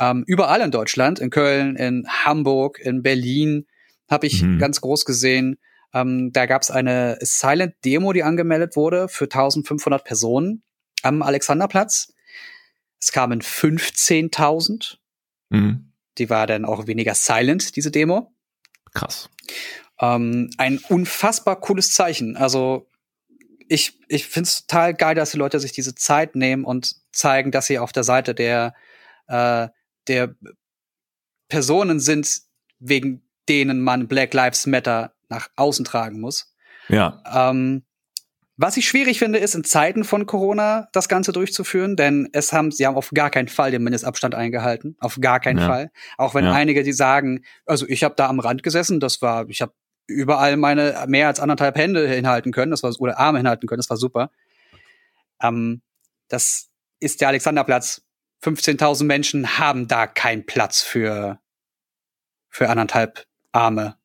ähm, 0.00 0.24
überall 0.26 0.60
in 0.62 0.72
Deutschland, 0.72 1.20
in 1.20 1.30
Köln, 1.30 1.76
in 1.76 2.06
Hamburg, 2.08 2.80
in 2.80 3.02
Berlin 3.02 3.66
habe 4.10 4.26
ich 4.26 4.42
mhm. 4.42 4.58
ganz 4.58 4.80
groß 4.80 5.04
gesehen. 5.04 5.58
Ähm, 5.96 6.32
da 6.32 6.46
gab 6.46 6.62
es 6.62 6.70
eine 6.70 7.18
Silent 7.20 7.74
Demo, 7.84 8.12
die 8.12 8.22
angemeldet 8.22 8.76
wurde 8.76 9.08
für 9.08 9.24
1500 9.24 10.04
Personen 10.04 10.62
am 11.02 11.22
Alexanderplatz. 11.22 12.12
Es 13.00 13.12
kamen 13.12 13.40
15.000 13.40 14.98
Mhm. 15.50 15.92
Die 16.18 16.30
war 16.30 16.46
dann 16.46 16.64
auch 16.64 16.86
weniger 16.86 17.14
silent, 17.14 17.76
diese 17.76 17.90
Demo. 17.90 18.34
Krass. 18.94 19.28
Ähm, 20.00 20.50
ein 20.56 20.78
unfassbar 20.88 21.60
cooles 21.60 21.92
Zeichen. 21.92 22.36
Also 22.36 22.88
ich, 23.68 24.00
ich 24.08 24.26
finde 24.26 24.48
es 24.48 24.66
total 24.66 24.94
geil, 24.94 25.14
dass 25.14 25.32
die 25.32 25.38
Leute 25.38 25.60
sich 25.60 25.72
diese 25.72 25.94
Zeit 25.94 26.36
nehmen 26.36 26.64
und 26.64 26.96
zeigen, 27.12 27.50
dass 27.50 27.66
sie 27.66 27.78
auf 27.78 27.92
der 27.92 28.04
Seite 28.04 28.34
der, 28.34 28.74
äh, 29.28 29.68
der 30.08 30.34
Personen 31.48 32.00
sind, 32.00 32.42
wegen 32.78 33.22
denen 33.48 33.80
man 33.80 34.08
Black 34.08 34.34
Lives 34.34 34.66
Matter 34.66 35.15
nach 35.28 35.48
außen 35.56 35.84
tragen 35.84 36.20
muss. 36.20 36.54
Ja. 36.88 37.22
Ähm, 37.32 37.84
was 38.58 38.78
ich 38.78 38.88
schwierig 38.88 39.18
finde, 39.18 39.38
ist 39.38 39.54
in 39.54 39.64
Zeiten 39.64 40.02
von 40.02 40.24
Corona 40.24 40.88
das 40.92 41.08
Ganze 41.08 41.32
durchzuführen, 41.32 41.94
denn 41.94 42.28
es 42.32 42.54
haben, 42.54 42.70
sie 42.70 42.86
haben 42.86 42.96
auf 42.96 43.10
gar 43.12 43.28
keinen 43.28 43.48
Fall 43.48 43.70
den 43.70 43.82
Mindestabstand 43.82 44.34
eingehalten, 44.34 44.96
auf 44.98 45.18
gar 45.20 45.40
keinen 45.40 45.58
ja. 45.58 45.66
Fall. 45.66 45.90
Auch 46.16 46.34
wenn 46.34 46.46
ja. 46.46 46.52
einige, 46.52 46.82
die 46.82 46.94
sagen, 46.94 47.44
also 47.66 47.86
ich 47.86 48.02
habe 48.02 48.14
da 48.16 48.28
am 48.28 48.40
Rand 48.40 48.62
gesessen, 48.62 48.98
das 48.98 49.20
war, 49.20 49.46
ich 49.48 49.60
habe 49.60 49.74
überall 50.06 50.56
meine 50.56 51.04
mehr 51.06 51.26
als 51.26 51.38
anderthalb 51.38 51.76
Hände 51.76 52.08
hinhalten 52.08 52.50
können, 52.52 52.70
das 52.70 52.82
war 52.82 52.94
oder 52.98 53.18
Arme 53.18 53.38
hinhalten 53.38 53.68
können, 53.68 53.80
das 53.80 53.90
war 53.90 53.98
super. 53.98 54.30
Ähm, 55.42 55.82
das 56.28 56.70
ist 56.98 57.20
der 57.20 57.28
Alexanderplatz. 57.28 58.02
15.000 58.42 59.04
Menschen 59.04 59.58
haben 59.58 59.86
da 59.86 60.06
keinen 60.06 60.46
Platz 60.46 60.80
für 60.80 61.40
für 62.48 62.70
anderthalb 62.70 63.26
Arme 63.52 63.98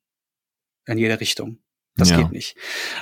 in 0.91 0.97
jede 0.97 1.19
Richtung. 1.19 1.60
Das 1.97 2.10
ja. 2.10 2.17
geht 2.17 2.32
nicht. 2.32 2.56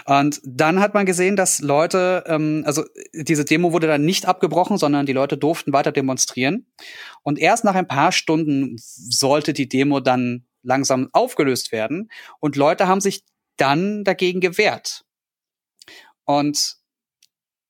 Und 0.06 0.42
dann 0.44 0.80
hat 0.80 0.94
man 0.96 1.06
gesehen, 1.06 1.36
dass 1.36 1.60
Leute, 1.60 2.24
ähm, 2.28 2.64
also 2.66 2.84
diese 3.14 3.46
Demo 3.46 3.72
wurde 3.72 3.88
dann 3.88 4.04
nicht 4.04 4.26
abgebrochen, 4.26 4.78
sondern 4.78 5.06
die 5.06 5.14
Leute 5.14 5.38
durften 5.38 5.74
weiter 5.74 5.92
demonstrieren. 5.92 6.66
Und 7.22 7.38
erst 7.38 7.64
nach 7.64 7.76
ein 7.76 7.88
paar 7.88 8.12
Stunden 8.12 8.76
sollte 8.78 9.54
die 9.54 9.70
Demo 9.70 10.00
dann 10.00 10.48
langsam 10.64 11.10
aufgelöst 11.14 11.72
werden. 11.72 12.10
Und 12.40 12.56
Leute 12.56 12.88
haben 12.88 13.02
sich 13.02 13.24
dann 13.58 14.04
dagegen 14.04 14.40
gewehrt. 14.40 15.06
Und 16.26 16.78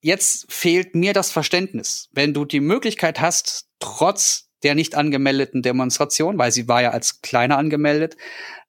jetzt 0.01 0.51
fehlt 0.51 0.95
mir 0.95 1.13
das 1.13 1.31
Verständnis. 1.31 2.09
Wenn 2.11 2.33
du 2.33 2.45
die 2.45 2.61
Möglichkeit 2.61 3.19
hast, 3.19 3.67
trotz 3.79 4.48
der 4.63 4.75
nicht 4.75 4.95
angemeldeten 4.95 5.61
Demonstration, 5.61 6.37
weil 6.37 6.51
sie 6.51 6.67
war 6.67 6.81
ja 6.81 6.91
als 6.91 7.21
kleiner 7.21 7.57
angemeldet, 7.57 8.17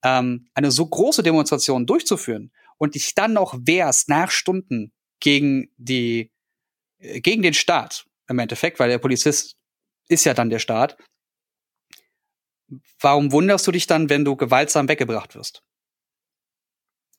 ähm, 0.03 0.49
eine 0.55 0.71
so 0.71 0.87
große 0.87 1.23
Demonstration 1.23 1.87
durchzuführen 1.87 2.53
und 2.79 2.95
dich 2.95 3.15
dann 3.15 3.33
noch 3.33 3.59
wehrst 3.61 4.09
nach 4.09 4.31
Stunden 4.31 4.93
gegen 5.21 5.71
die, 5.77 6.31
äh, 6.99 7.21
gegen 7.21 7.43
den 7.43 7.55
Staat 7.55 8.07
im 8.29 8.39
Endeffekt, 8.39 8.79
weil 8.79 8.89
der 8.89 8.99
Polizist 8.99 9.57
ist 10.09 10.25
ja 10.25 10.35
dann 10.35 10.51
der 10.51 10.59
Staat. 10.59 10.97
Warum 13.01 13.33
wunderst 13.33 13.67
du 13.67 13.73
dich 13.73 13.87
dann, 13.87 14.09
wenn 14.09 14.25
du 14.25 14.37
gewaltsam 14.37 14.89
weggebracht 14.89 15.35
wirst? 15.35 15.63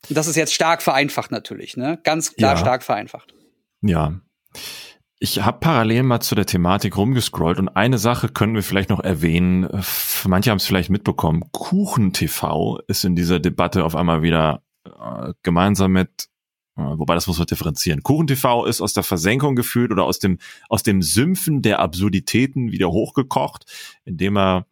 Das 0.10 0.28
ist 0.28 0.36
jetzt 0.36 0.54
stark 0.54 0.82
vereinfacht 0.82 1.32
natürlich, 1.32 1.78
ne? 1.78 2.00
Ganz 2.04 2.34
klar 2.34 2.54
ja. 2.54 2.58
stark 2.58 2.84
vereinfacht. 2.84 3.36
Ja. 3.82 4.20
Ich 5.24 5.40
habe 5.40 5.60
parallel 5.60 6.02
mal 6.02 6.20
zu 6.20 6.34
der 6.34 6.48
Thematik 6.48 6.98
rumgescrollt 6.98 7.60
und 7.60 7.70
eine 7.70 8.00
Sache 8.00 8.28
können 8.28 8.56
wir 8.56 8.64
vielleicht 8.64 8.90
noch 8.90 9.02
erwähnen. 9.02 9.70
Manche 10.26 10.50
haben 10.50 10.58
es 10.58 10.66
vielleicht 10.66 10.90
mitbekommen. 10.90 11.44
Kuchen 11.52 12.12
TV 12.12 12.80
ist 12.88 13.06
in 13.06 13.16
dieser 13.16 13.40
Debatte 13.40 13.86
auf 13.86 13.96
einmal 13.96 14.24
wieder 14.24 14.64
äh, 14.84 15.34
gemeinsam 15.44 15.92
mit, 15.92 16.28
äh, 16.76 16.82
wobei 16.82 17.14
das 17.14 17.28
muss 17.28 17.38
man 17.38 17.46
differenzieren. 17.46 18.02
Kuchen 18.02 18.26
TV 18.26 18.66
ist 18.66 18.82
aus 18.82 18.94
der 18.94 19.04
Versenkung 19.04 19.56
gefühlt 19.56 19.92
oder 19.92 20.06
aus 20.06 20.18
dem 20.18 20.40
aus 20.70 20.82
dem 20.82 21.04
Sümpfen 21.04 21.62
der 21.62 21.78
Absurditäten 21.82 22.72
wieder 22.72 22.90
hochgekocht, 22.90 23.72
indem 24.06 24.40
er 24.40 24.66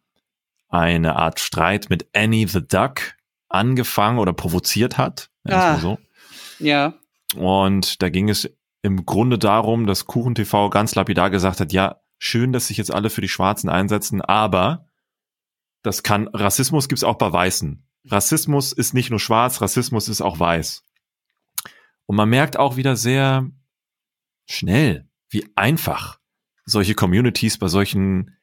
eine 0.68 1.14
Art 1.14 1.38
Streit 1.38 1.90
mit 1.90 2.08
Annie 2.12 2.48
the 2.48 2.66
Duck 2.66 3.14
angefangen 3.48 4.18
oder 4.18 4.32
provoziert 4.32 4.98
hat. 4.98 5.30
Ah, 5.44 5.78
so. 5.78 5.98
Ja. 6.58 6.94
Und 7.36 8.02
da 8.02 8.08
ging 8.08 8.28
es 8.28 8.50
im 8.82 9.04
Grunde 9.04 9.38
darum, 9.38 9.86
dass 9.86 10.06
Kuchen 10.06 10.34
TV 10.34 10.70
ganz 10.70 10.94
lapidar 10.94 11.30
gesagt 11.30 11.60
hat, 11.60 11.72
ja, 11.72 12.00
schön, 12.18 12.52
dass 12.52 12.68
sich 12.68 12.76
jetzt 12.76 12.92
alle 12.92 13.10
für 13.10 13.20
die 13.20 13.28
Schwarzen 13.28 13.68
einsetzen, 13.68 14.20
aber 14.20 14.86
das 15.82 16.02
kann, 16.02 16.28
Rassismus 16.28 16.88
gibt's 16.88 17.04
auch 17.04 17.16
bei 17.16 17.32
Weißen. 17.32 17.86
Rassismus 18.06 18.72
ist 18.72 18.94
nicht 18.94 19.10
nur 19.10 19.20
schwarz, 19.20 19.60
Rassismus 19.60 20.08
ist 20.08 20.20
auch 20.20 20.38
weiß. 20.38 20.84
Und 22.06 22.16
man 22.16 22.28
merkt 22.28 22.56
auch 22.56 22.76
wieder 22.76 22.96
sehr 22.96 23.50
schnell, 24.46 25.08
wie 25.28 25.46
einfach 25.54 26.18
solche 26.64 26.94
Communities 26.94 27.58
bei 27.58 27.68
solchen, 27.68 28.36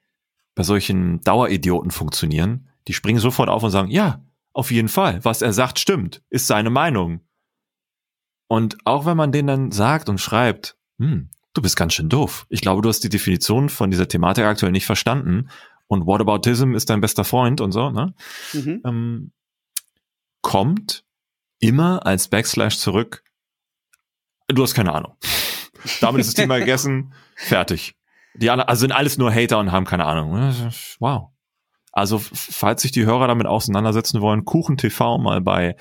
bei 0.56 0.64
solchen 0.64 1.22
Daueridioten 1.22 1.92
funktionieren. 1.92 2.70
Die 2.88 2.94
springen 2.94 3.20
sofort 3.20 3.50
auf 3.50 3.64
und 3.64 3.72
sagen, 3.72 3.90
ja, 3.90 4.24
auf 4.54 4.72
jeden 4.72 4.88
Fall, 4.88 5.24
was 5.24 5.42
er 5.42 5.54
sagt, 5.54 5.80
stimmt, 5.80 6.24
ist 6.30 6.48
seine 6.48 6.70
Meinung. 6.70 7.22
Und 8.48 8.78
auch 8.86 9.06
wenn 9.06 9.18
man 9.18 9.32
denen 9.32 9.48
dann 9.48 9.72
sagt 9.72 10.10
und 10.10 10.20
schreibt, 10.20 10.78
hm, 11.00 11.30
du 11.54 11.62
bist 11.62 11.76
ganz 11.76 11.94
schön 11.94 12.10
doof. 12.10 12.46
Ich 12.50 12.62
glaube, 12.62 12.82
du 12.82 12.90
hast 12.90 13.04
die 13.04 13.10
Definition 13.10 13.70
von 13.70 13.92
dieser 13.92 14.08
Thematik 14.08 14.46
aktuell 14.46 14.72
nicht 14.72 14.86
verstanden. 14.86 15.50
Und 15.88 16.06
Whataboutism 16.06 16.74
ist 16.74 16.90
dein 16.90 17.02
bester 17.02 17.24
Freund 17.24 17.62
und 17.62 17.72
so, 17.72 17.90
ne? 17.90 18.14
Mhm. 18.54 18.82
Ähm, 18.86 19.32
kommt 20.42 21.04
immer 21.60 22.06
als 22.06 22.28
Backslash 22.28 22.78
zurück. 22.78 23.24
Du 24.48 24.64
hast 24.64 24.74
keine 24.74 24.94
Ahnung. 24.94 25.16
Damit 26.02 26.22
ist 26.22 26.28
das 26.28 26.36
Thema 26.36 26.60
gegessen. 26.60 27.14
Fertig. 27.36 27.96
Die 28.36 28.50
anderen, 28.50 28.70
also 28.70 28.82
sind 28.82 28.92
alles 28.92 29.18
nur 29.18 29.34
Hater 29.34 29.60
und 29.60 29.72
haben 29.72 29.86
keine 29.86 30.06
Ahnung. 30.06 30.32
Wow. 31.00 31.32
Also, 31.92 32.20
falls 32.20 32.84
sich 32.84 32.92
die 32.92 33.06
Hörer 33.06 33.28
damit 33.28 33.48
auseinandersetzen 33.48 34.22
wollen, 34.22 34.46
Kuchen 34.46 34.78
TV 34.78 35.18
mal 35.18 35.42
bei 35.42 35.76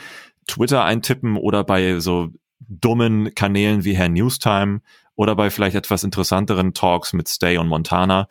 Twitter 0.46 0.84
eintippen 0.84 1.36
oder 1.36 1.64
bei 1.64 2.00
so 2.00 2.30
dummen 2.60 3.34
Kanälen 3.34 3.84
wie 3.84 3.96
Herr 3.96 4.08
Newstime 4.08 4.80
oder 5.14 5.34
bei 5.34 5.50
vielleicht 5.50 5.76
etwas 5.76 6.04
interessanteren 6.04 6.74
Talks 6.74 7.12
mit 7.12 7.28
Stay 7.28 7.58
und 7.58 7.68
Montana. 7.68 8.28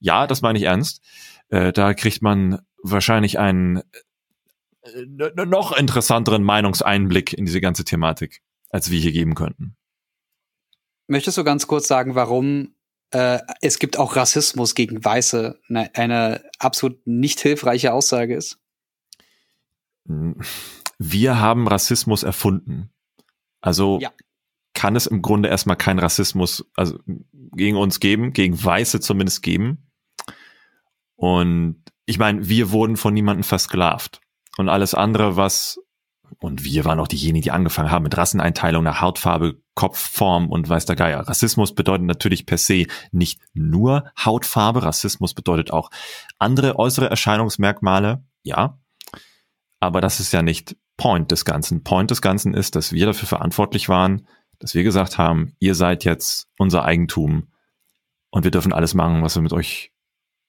Ja, 0.00 0.26
das 0.26 0.42
meine 0.42 0.58
ich 0.58 0.64
ernst. 0.64 1.02
Äh, 1.48 1.72
da 1.72 1.94
kriegt 1.94 2.22
man 2.22 2.60
wahrscheinlich 2.82 3.38
einen 3.38 3.78
äh, 4.82 5.44
noch 5.46 5.76
interessanteren 5.76 6.42
Meinungseinblick 6.42 7.32
in 7.32 7.44
diese 7.44 7.60
ganze 7.60 7.84
Thematik, 7.84 8.42
als 8.70 8.90
wir 8.90 8.98
hier 8.98 9.12
geben 9.12 9.34
könnten. 9.34 9.76
Möchtest 11.06 11.38
du 11.38 11.44
ganz 11.44 11.66
kurz 11.66 11.86
sagen, 11.86 12.14
warum 12.14 12.74
äh, 13.10 13.38
es 13.60 13.78
gibt 13.78 13.98
auch 13.98 14.16
Rassismus 14.16 14.74
gegen 14.74 15.04
Weiße 15.04 15.60
eine, 15.68 15.94
eine 15.94 16.44
absolut 16.58 17.06
nicht 17.06 17.40
hilfreiche 17.40 17.92
Aussage 17.92 18.34
ist? 18.34 18.58
Wir 20.98 21.40
haben 21.40 21.68
Rassismus 21.68 22.22
erfunden. 22.22 22.90
Also 23.66 23.98
ja. 24.00 24.10
kann 24.74 24.96
es 24.96 25.06
im 25.06 25.22
Grunde 25.22 25.48
erstmal 25.48 25.76
keinen 25.76 25.98
Rassismus 25.98 26.64
also 26.74 26.98
gegen 27.52 27.76
uns 27.76 28.00
geben, 28.00 28.32
gegen 28.32 28.62
Weiße 28.62 29.00
zumindest 29.00 29.42
geben. 29.42 29.90
Und 31.16 31.82
ich 32.04 32.18
meine, 32.18 32.48
wir 32.48 32.70
wurden 32.70 32.96
von 32.96 33.14
niemandem 33.14 33.44
versklavt. 33.44 34.20
Und 34.58 34.68
alles 34.68 34.94
andere, 34.94 35.36
was 35.36 35.80
und 36.38 36.64
wir 36.64 36.84
waren 36.84 37.00
auch 37.00 37.08
diejenigen, 37.08 37.42
die 37.42 37.50
angefangen 37.50 37.90
haben 37.90 38.02
mit 38.02 38.16
Rasseneinteilung 38.16 38.84
nach 38.84 39.00
Hautfarbe, 39.00 39.60
Kopfform 39.74 40.50
und 40.50 40.68
weiß 40.68 40.86
der 40.86 40.96
Geier. 40.96 41.20
Rassismus 41.20 41.74
bedeutet 41.74 42.06
natürlich 42.06 42.46
per 42.46 42.58
se 42.58 42.86
nicht 43.12 43.40
nur 43.54 44.10
Hautfarbe. 44.18 44.82
Rassismus 44.82 45.34
bedeutet 45.34 45.70
auch 45.70 45.90
andere 46.38 46.78
äußere 46.78 47.08
Erscheinungsmerkmale. 47.08 48.24
Ja. 48.42 48.78
Aber 49.80 50.00
das 50.00 50.20
ist 50.20 50.32
ja 50.32 50.42
nicht 50.42 50.76
Point 50.96 51.30
des 51.30 51.44
Ganzen. 51.44 51.84
Point 51.84 52.10
des 52.10 52.22
Ganzen 52.22 52.54
ist, 52.54 52.74
dass 52.74 52.92
wir 52.92 53.06
dafür 53.06 53.28
verantwortlich 53.28 53.88
waren, 53.88 54.26
dass 54.58 54.74
wir 54.74 54.82
gesagt 54.82 55.18
haben, 55.18 55.54
ihr 55.58 55.74
seid 55.74 56.04
jetzt 56.04 56.48
unser 56.58 56.84
Eigentum 56.84 57.48
und 58.30 58.44
wir 58.44 58.50
dürfen 58.50 58.72
alles 58.72 58.94
machen, 58.94 59.22
was 59.22 59.34
wir 59.34 59.42
mit 59.42 59.52
euch 59.52 59.92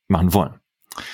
machen 0.07 0.33
wollen. 0.33 0.59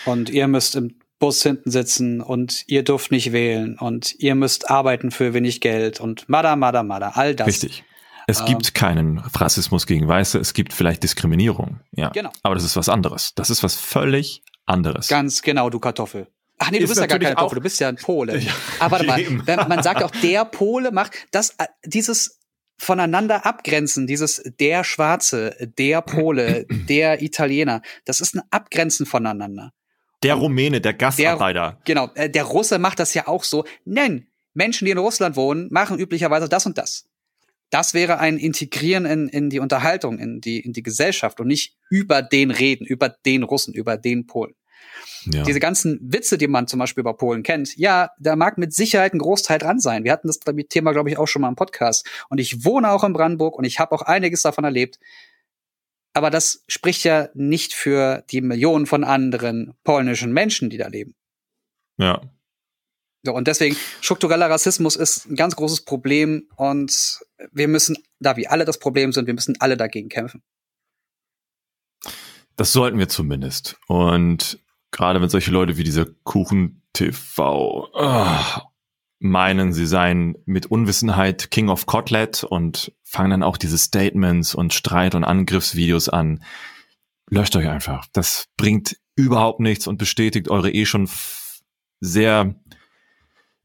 Und 0.05 0.29
ihr 0.29 0.47
müsst 0.47 0.75
im 0.75 0.99
Bus 1.19 1.41
hinten 1.41 1.71
sitzen 1.71 2.21
und 2.21 2.63
ihr 2.67 2.83
dürft 2.83 3.11
nicht 3.11 3.31
wählen 3.31 3.77
und 3.79 4.13
ihr 4.19 4.35
müsst 4.35 4.69
arbeiten 4.69 5.09
für 5.11 5.33
wenig 5.33 5.61
Geld 5.61 5.99
und 5.99 6.27
mada, 6.27 6.55
mada, 6.55 6.83
mada, 6.83 7.09
all 7.15 7.35
das. 7.35 7.47
Richtig. 7.47 7.83
Es 8.27 8.41
ähm, 8.41 8.45
gibt 8.47 8.73
keinen 8.73 9.19
Rassismus 9.19 9.85
gegen 9.85 10.07
Weiße, 10.07 10.37
es 10.39 10.53
gibt 10.53 10.73
vielleicht 10.73 11.03
Diskriminierung, 11.03 11.79
ja. 11.91 12.09
Genau. 12.09 12.31
Aber 12.41 12.55
das 12.55 12.63
ist 12.63 12.75
was 12.75 12.89
anderes. 12.89 13.33
Das 13.35 13.49
ist 13.49 13.63
was 13.63 13.75
völlig 13.75 14.43
anderes. 14.65 15.07
Ganz 15.07 15.41
genau, 15.41 15.69
du 15.69 15.79
Kartoffel. 15.79 16.27
Ach 16.63 16.71
nee, 16.71 16.77
du 16.77 16.85
ist 16.85 16.91
bist 16.91 17.01
ja 17.01 17.07
gar 17.07 17.19
kein 17.19 17.35
Kartoffel, 17.35 17.57
du 17.57 17.61
bist 17.61 17.79
ja 17.79 17.89
ein 17.89 17.97
Pole. 17.97 18.37
Ja, 18.43 18.53
Aber 18.79 19.05
warte 19.05 19.31
mal, 19.31 19.67
man 19.67 19.83
sagt 19.83 20.01
auch, 20.01 20.11
der 20.11 20.45
Pole 20.45 20.91
macht 20.91 21.13
das, 21.31 21.51
äh, 21.57 21.65
dieses 21.85 22.39
voneinander 22.77 23.45
abgrenzen, 23.45 24.07
dieses 24.07 24.41
der 24.59 24.83
Schwarze, 24.83 25.55
der 25.77 26.01
Pole, 26.01 26.65
der 26.89 27.21
Italiener, 27.21 27.81
das 28.05 28.21
ist 28.21 28.35
ein 28.35 28.41
Abgrenzen 28.49 29.05
voneinander. 29.05 29.71
Der 30.23 30.35
Rumäne, 30.35 30.79
der 30.79 30.93
Gastarbeiter. 30.93 31.71
Der, 31.71 31.77
genau, 31.83 32.09
äh, 32.15 32.29
der 32.29 32.45
Russe 32.45 32.79
macht 32.79 32.99
das 32.99 33.13
ja 33.13 33.27
auch 33.27 33.43
so. 33.43 33.65
Nein, 33.83 34.27
Menschen, 34.53 34.85
die 34.85 34.91
in 34.91 34.97
Russland 34.97 35.35
wohnen, 35.35 35.67
machen 35.69 35.99
üblicherweise 35.99 36.47
das 36.47 36.65
und 36.65 36.77
das. 36.77 37.09
Das 37.69 37.93
wäre 37.93 38.19
ein 38.19 38.37
Integrieren 38.37 39.05
in, 39.05 39.27
in 39.27 39.49
die 39.49 39.59
Unterhaltung, 39.59 40.19
in 40.19 40.39
die, 40.39 40.59
in 40.59 40.71
die 40.71 40.83
Gesellschaft 40.83 41.39
und 41.41 41.47
nicht 41.47 41.75
über 41.89 42.21
den 42.21 42.51
reden, 42.51 42.85
über 42.85 43.09
den 43.09 43.43
Russen, 43.43 43.73
über 43.73 43.97
den 43.97 44.27
Polen. 44.27 44.53
Ja. 45.25 45.43
Diese 45.43 45.59
ganzen 45.59 45.99
Witze, 46.01 46.37
die 46.37 46.47
man 46.47 46.67
zum 46.67 46.79
Beispiel 46.79 47.01
über 47.01 47.15
Polen 47.15 47.43
kennt, 47.43 47.75
ja, 47.77 48.09
da 48.19 48.35
mag 48.35 48.57
mit 48.57 48.73
Sicherheit 48.73 49.13
ein 49.13 49.19
Großteil 49.19 49.59
dran 49.59 49.79
sein. 49.79 50.03
Wir 50.03 50.11
hatten 50.11 50.27
das 50.27 50.39
Thema, 50.69 50.91
glaube 50.91 51.09
ich, 51.09 51.17
auch 51.17 51.27
schon 51.27 51.41
mal 51.41 51.49
im 51.49 51.55
Podcast. 51.55 52.07
Und 52.29 52.39
ich 52.39 52.65
wohne 52.65 52.91
auch 52.91 53.03
in 53.03 53.13
Brandenburg 53.13 53.57
und 53.57 53.63
ich 53.65 53.79
habe 53.79 53.93
auch 53.93 54.01
einiges 54.01 54.41
davon 54.41 54.63
erlebt. 54.63 54.99
Aber 56.13 56.29
das 56.29 56.63
spricht 56.67 57.03
ja 57.03 57.29
nicht 57.33 57.73
für 57.73 58.23
die 58.29 58.41
Millionen 58.41 58.85
von 58.85 59.03
anderen 59.03 59.73
polnischen 59.83 60.31
Menschen, 60.31 60.69
die 60.69 60.77
da 60.77 60.87
leben. 60.87 61.15
Ja. 61.97 62.21
So, 63.23 63.33
und 63.33 63.47
deswegen, 63.47 63.77
struktureller 64.01 64.49
Rassismus 64.49 64.95
ist 64.95 65.25
ein 65.29 65.35
ganz 65.35 65.55
großes 65.55 65.85
Problem 65.85 66.49
und 66.57 67.19
wir 67.51 67.67
müssen, 67.69 67.97
da 68.19 68.35
wir 68.35 68.51
alle 68.51 68.65
das 68.65 68.79
Problem 68.79 69.13
sind, 69.13 69.27
wir 69.27 69.33
müssen 69.33 69.55
alle 69.59 69.77
dagegen 69.77 70.09
kämpfen. 70.09 70.43
Das 72.55 72.73
sollten 72.73 72.99
wir 72.99 73.07
zumindest. 73.07 73.77
Und 73.87 74.59
gerade 74.93 75.21
wenn 75.21 75.29
solche 75.29 75.51
Leute 75.51 75.77
wie 75.77 75.83
dieser 75.83 76.05
Kuchen 76.23 76.81
TV 76.93 77.89
oh, 77.91 77.97
ah, 77.97 78.69
meinen, 79.19 79.73
sie 79.73 79.87
seien 79.87 80.37
mit 80.45 80.67
Unwissenheit 80.67 81.51
King 81.51 81.69
of 81.69 81.85
Kotlet 81.85 82.43
und 82.43 82.93
fangen 83.03 83.31
dann 83.31 83.43
auch 83.43 83.57
diese 83.57 83.77
Statements 83.77 84.55
und 84.55 84.73
Streit- 84.73 85.15
und 85.15 85.23
Angriffsvideos 85.23 86.09
an. 86.09 86.43
Löscht 87.29 87.55
euch 87.55 87.67
einfach. 87.67 88.05
Das 88.13 88.47
bringt 88.57 88.97
überhaupt 89.15 89.59
nichts 89.59 89.87
und 89.87 89.97
bestätigt 89.97 90.49
eure 90.49 90.71
eh 90.71 90.85
schon 90.85 91.09
sehr 91.99 92.55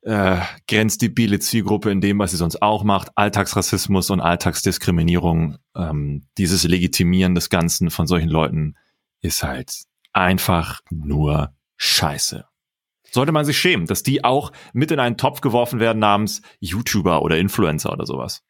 äh, 0.03 0.39
grenzdebile 0.69 1.39
Zielgruppe 1.41 1.91
in 1.91 2.01
dem, 2.01 2.19
was 2.19 2.31
sie 2.31 2.37
sonst 2.37 2.63
auch 2.63 2.85
macht. 2.85 3.11
Alltagsrassismus 3.17 4.11
und 4.11 4.21
Alltagsdiskriminierung. 4.21 5.59
Ähm, 5.75 6.23
dieses 6.39 6.65
Legitimieren 6.65 7.35
des 7.35 7.51
Ganzen 7.51 7.91
von 7.91 8.07
solchen 8.07 8.29
Leuten 8.29 8.77
ist 9.21 9.43
halt 9.43 9.73
einfach 10.13 10.81
nur 10.91 11.55
Scheiße. 11.77 12.45
Sollte 13.11 13.33
man 13.33 13.45
sich 13.45 13.59
schämen, 13.59 13.87
dass 13.87 14.03
die 14.03 14.25
auch 14.25 14.53
mit 14.73 14.91
in 14.91 15.01
einen 15.01 15.17
Topf 15.17 15.41
geworfen 15.41 15.81
werden 15.81 15.99
namens 15.99 16.43
YouTuber 16.61 17.23
oder 17.23 17.39
Influencer 17.39 17.93
oder 17.93 18.05
sowas. 18.05 18.43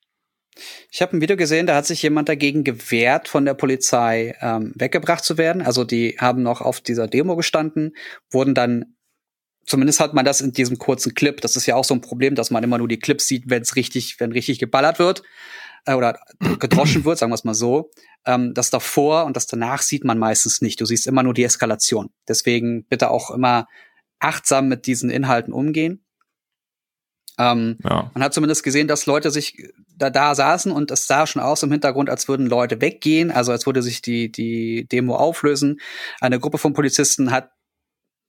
Ich 0.90 1.01
habe 1.01 1.16
ein 1.16 1.21
Video 1.21 1.37
gesehen, 1.37 1.66
da 1.66 1.77
hat 1.77 1.87
sich 1.87 2.03
jemand 2.03 2.29
dagegen 2.29 2.64
gewehrt, 2.64 3.29
von 3.29 3.44
der 3.44 3.55
Polizei 3.55 4.37
ähm, 4.40 4.73
weggebracht 4.75 5.23
zu 5.23 5.38
werden. 5.38 5.62
Also 5.62 5.85
die 5.85 6.16
haben 6.18 6.42
noch 6.42 6.61
auf 6.61 6.81
dieser 6.81 7.07
Demo 7.07 7.37
gestanden, 7.37 7.94
wurden 8.31 8.55
dann, 8.55 8.97
zumindest 9.64 10.01
hat 10.01 10.14
man 10.14 10.25
das 10.25 10.40
in 10.40 10.53
diesem 10.53 10.79
kurzen 10.79 11.14
Clip, 11.14 11.40
das 11.40 11.55
ist 11.55 11.66
ja 11.66 11.77
auch 11.77 11.85
so 11.85 11.94
ein 11.94 12.01
Problem, 12.01 12.35
dass 12.35 12.51
man 12.51 12.64
immer 12.64 12.79
nur 12.79 12.88
die 12.88 12.99
Clips 12.99 13.29
sieht, 13.29 13.44
wenn 13.49 13.62
es 13.62 13.77
richtig, 13.77 14.18
wenn 14.18 14.33
richtig 14.33 14.59
geballert 14.59 14.99
wird 14.99 15.23
äh, 15.85 15.95
oder 15.95 16.19
gedroschen 16.59 17.05
wird, 17.05 17.19
sagen 17.19 17.31
wir 17.31 17.37
es 17.37 17.45
mal 17.45 17.55
so. 17.55 17.91
Ähm, 18.27 18.55
das 18.55 18.71
davor 18.71 19.25
und 19.25 19.37
das 19.37 19.47
danach 19.47 19.83
sieht 19.83 20.05
man 20.05 20.19
meistens 20.19 20.61
nicht. 20.61 20.81
Du 20.81 20.85
siehst 20.85 21.07
immer 21.07 21.23
nur 21.23 21.35
die 21.35 21.45
Eskalation. 21.45 22.11
Deswegen 22.27 22.85
bitte 22.85 23.11
auch 23.11 23.31
immer 23.31 23.67
achtsam 24.21 24.69
mit 24.69 24.87
diesen 24.87 25.11
Inhalten 25.11 25.53
umgehen. 25.53 26.05
Ähm, 27.38 27.79
ja. 27.85 28.11
Man 28.14 28.23
hat 28.23 28.35
zumindest 28.35 28.64
gesehen, 28.64 28.88
dass 28.88 29.07
Leute 29.07 29.31
sich 29.31 29.57
da, 29.97 30.11
da 30.11 30.35
saßen 30.35 30.73
und 30.73 30.91
es 30.91 31.07
sah 31.07 31.27
schon 31.27 31.41
aus 31.41 31.62
im 31.62 31.71
Hintergrund, 31.71 32.11
als 32.11 32.27
würden 32.27 32.47
Leute 32.47 32.81
weggehen, 32.81 33.31
also 33.31 33.53
als 33.53 33.64
würde 33.64 33.83
sich 33.83 34.03
die, 34.03 34.31
die 34.31 34.87
Demo 34.91 35.14
auflösen. 35.14 35.81
Eine 36.21 36.41
Gruppe 36.41 36.59
von 36.59 36.73
Polizisten 36.73 37.31
hat 37.31 37.51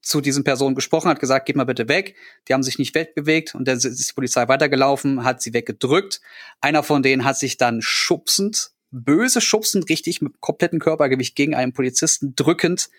zu 0.01 0.21
diesen 0.21 0.43
Personen 0.43 0.75
gesprochen, 0.75 1.09
hat 1.09 1.19
gesagt, 1.19 1.45
geht 1.45 1.55
mal 1.55 1.65
bitte 1.65 1.89
weg. 1.89 2.15
Die 2.47 2.53
haben 2.53 2.63
sich 2.63 2.79
nicht 2.79 2.95
wegbewegt 2.95 3.55
und 3.55 3.67
dann 3.67 3.77
ist 3.77 4.09
die 4.09 4.13
Polizei 4.13 4.47
weitergelaufen, 4.47 5.23
hat 5.23 5.41
sie 5.41 5.53
weggedrückt. 5.53 6.21
Einer 6.62 6.83
von 6.83 7.03
denen 7.03 7.25
hat 7.25 7.38
sich 7.38 7.57
dann 7.57 7.81
schubsend, 7.81 8.71
böse 8.91 9.41
schubsend, 9.41 9.89
richtig 9.89 10.21
mit 10.21 10.39
komplettem 10.39 10.79
Körpergewicht 10.79 11.35
gegen 11.35 11.53
einen 11.53 11.73
Polizisten 11.73 12.33
drückend 12.35 12.89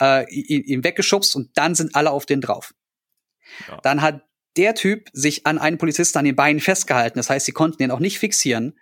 äh, 0.00 0.28
ihn, 0.30 0.64
ihn 0.64 0.84
weggeschubst 0.84 1.36
und 1.36 1.56
dann 1.56 1.74
sind 1.74 1.94
alle 1.94 2.10
auf 2.10 2.26
den 2.26 2.40
drauf. 2.40 2.74
Ja. 3.68 3.80
Dann 3.82 4.02
hat 4.02 4.22
der 4.56 4.74
Typ 4.74 5.08
sich 5.12 5.46
an 5.46 5.58
einen 5.58 5.78
Polizisten 5.78 6.18
an 6.18 6.24
den 6.24 6.36
Beinen 6.36 6.60
festgehalten. 6.60 7.18
Das 7.18 7.30
heißt, 7.30 7.46
sie 7.46 7.52
konnten 7.52 7.82
ihn 7.82 7.90
auch 7.90 8.00
nicht 8.00 8.18
fixieren. 8.18 8.78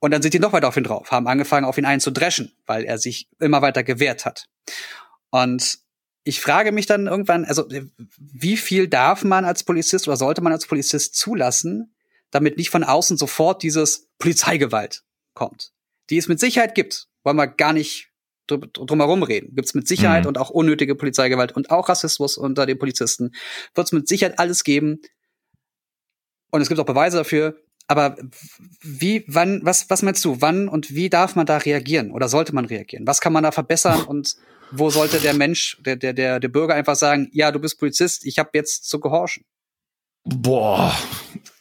Und 0.00 0.10
dann 0.10 0.22
sind 0.22 0.34
die 0.34 0.38
noch 0.38 0.52
weiter 0.52 0.68
auf 0.68 0.76
ihn 0.76 0.84
drauf, 0.84 1.10
haben 1.10 1.26
angefangen, 1.26 1.64
auf 1.64 1.78
ihn 1.78 1.86
einzudreschen, 1.86 2.54
weil 2.66 2.84
er 2.84 2.98
sich 2.98 3.28
immer 3.40 3.62
weiter 3.62 3.82
gewehrt 3.82 4.24
hat. 4.26 4.46
Und 5.30 5.78
ich 6.24 6.40
frage 6.40 6.72
mich 6.72 6.86
dann 6.86 7.06
irgendwann, 7.06 7.44
also 7.44 7.68
wie 8.16 8.56
viel 8.56 8.88
darf 8.88 9.24
man 9.24 9.44
als 9.44 9.62
Polizist 9.62 10.08
oder 10.08 10.16
sollte 10.16 10.40
man 10.40 10.52
als 10.52 10.66
Polizist 10.66 11.14
zulassen, 11.14 11.94
damit 12.30 12.56
nicht 12.56 12.70
von 12.70 12.82
außen 12.82 13.16
sofort 13.18 13.62
dieses 13.62 14.08
Polizeigewalt 14.18 15.04
kommt, 15.34 15.72
die 16.10 16.16
es 16.16 16.26
mit 16.26 16.40
Sicherheit 16.40 16.74
gibt, 16.74 17.08
wollen 17.22 17.36
wir 17.36 17.46
gar 17.46 17.74
nicht 17.74 18.10
drum 18.46 19.00
herum 19.00 19.22
reden. 19.22 19.54
Gibt 19.54 19.68
es 19.68 19.74
mit 19.74 19.88
Sicherheit 19.88 20.24
mhm. 20.24 20.28
und 20.28 20.38
auch 20.38 20.50
unnötige 20.50 20.94
Polizeigewalt 20.94 21.52
und 21.52 21.70
auch 21.70 21.88
Rassismus 21.88 22.36
unter 22.36 22.66
den 22.66 22.78
Polizisten. 22.78 23.32
Wird 23.74 23.86
es 23.86 23.92
mit 23.92 24.08
Sicherheit 24.08 24.38
alles 24.38 24.64
geben. 24.64 25.00
Und 26.50 26.60
es 26.60 26.68
gibt 26.68 26.78
auch 26.78 26.84
Beweise 26.84 27.16
dafür. 27.18 27.56
Aber 27.86 28.16
wie, 28.82 29.24
wann, 29.28 29.60
was, 29.64 29.88
was 29.88 30.02
meinst 30.02 30.24
du, 30.24 30.40
wann 30.40 30.68
und 30.68 30.94
wie 30.94 31.08
darf 31.08 31.36
man 31.36 31.46
da 31.46 31.56
reagieren? 31.58 32.10
Oder 32.10 32.28
sollte 32.28 32.54
man 32.54 32.64
reagieren? 32.64 33.06
Was 33.06 33.20
kann 33.20 33.32
man 33.32 33.44
da 33.44 33.52
verbessern 33.52 34.02
und 34.04 34.36
wo 34.76 34.90
sollte 34.90 35.20
der 35.20 35.34
Mensch, 35.34 35.78
der, 35.84 35.96
der, 35.96 36.12
der, 36.12 36.40
der 36.40 36.48
Bürger 36.48 36.74
einfach 36.74 36.96
sagen, 36.96 37.28
ja, 37.32 37.50
du 37.50 37.58
bist 37.58 37.78
Polizist, 37.78 38.24
ich 38.24 38.38
habe 38.38 38.50
jetzt 38.54 38.88
zu 38.88 39.00
gehorchen? 39.00 39.44
Boah, 40.24 40.96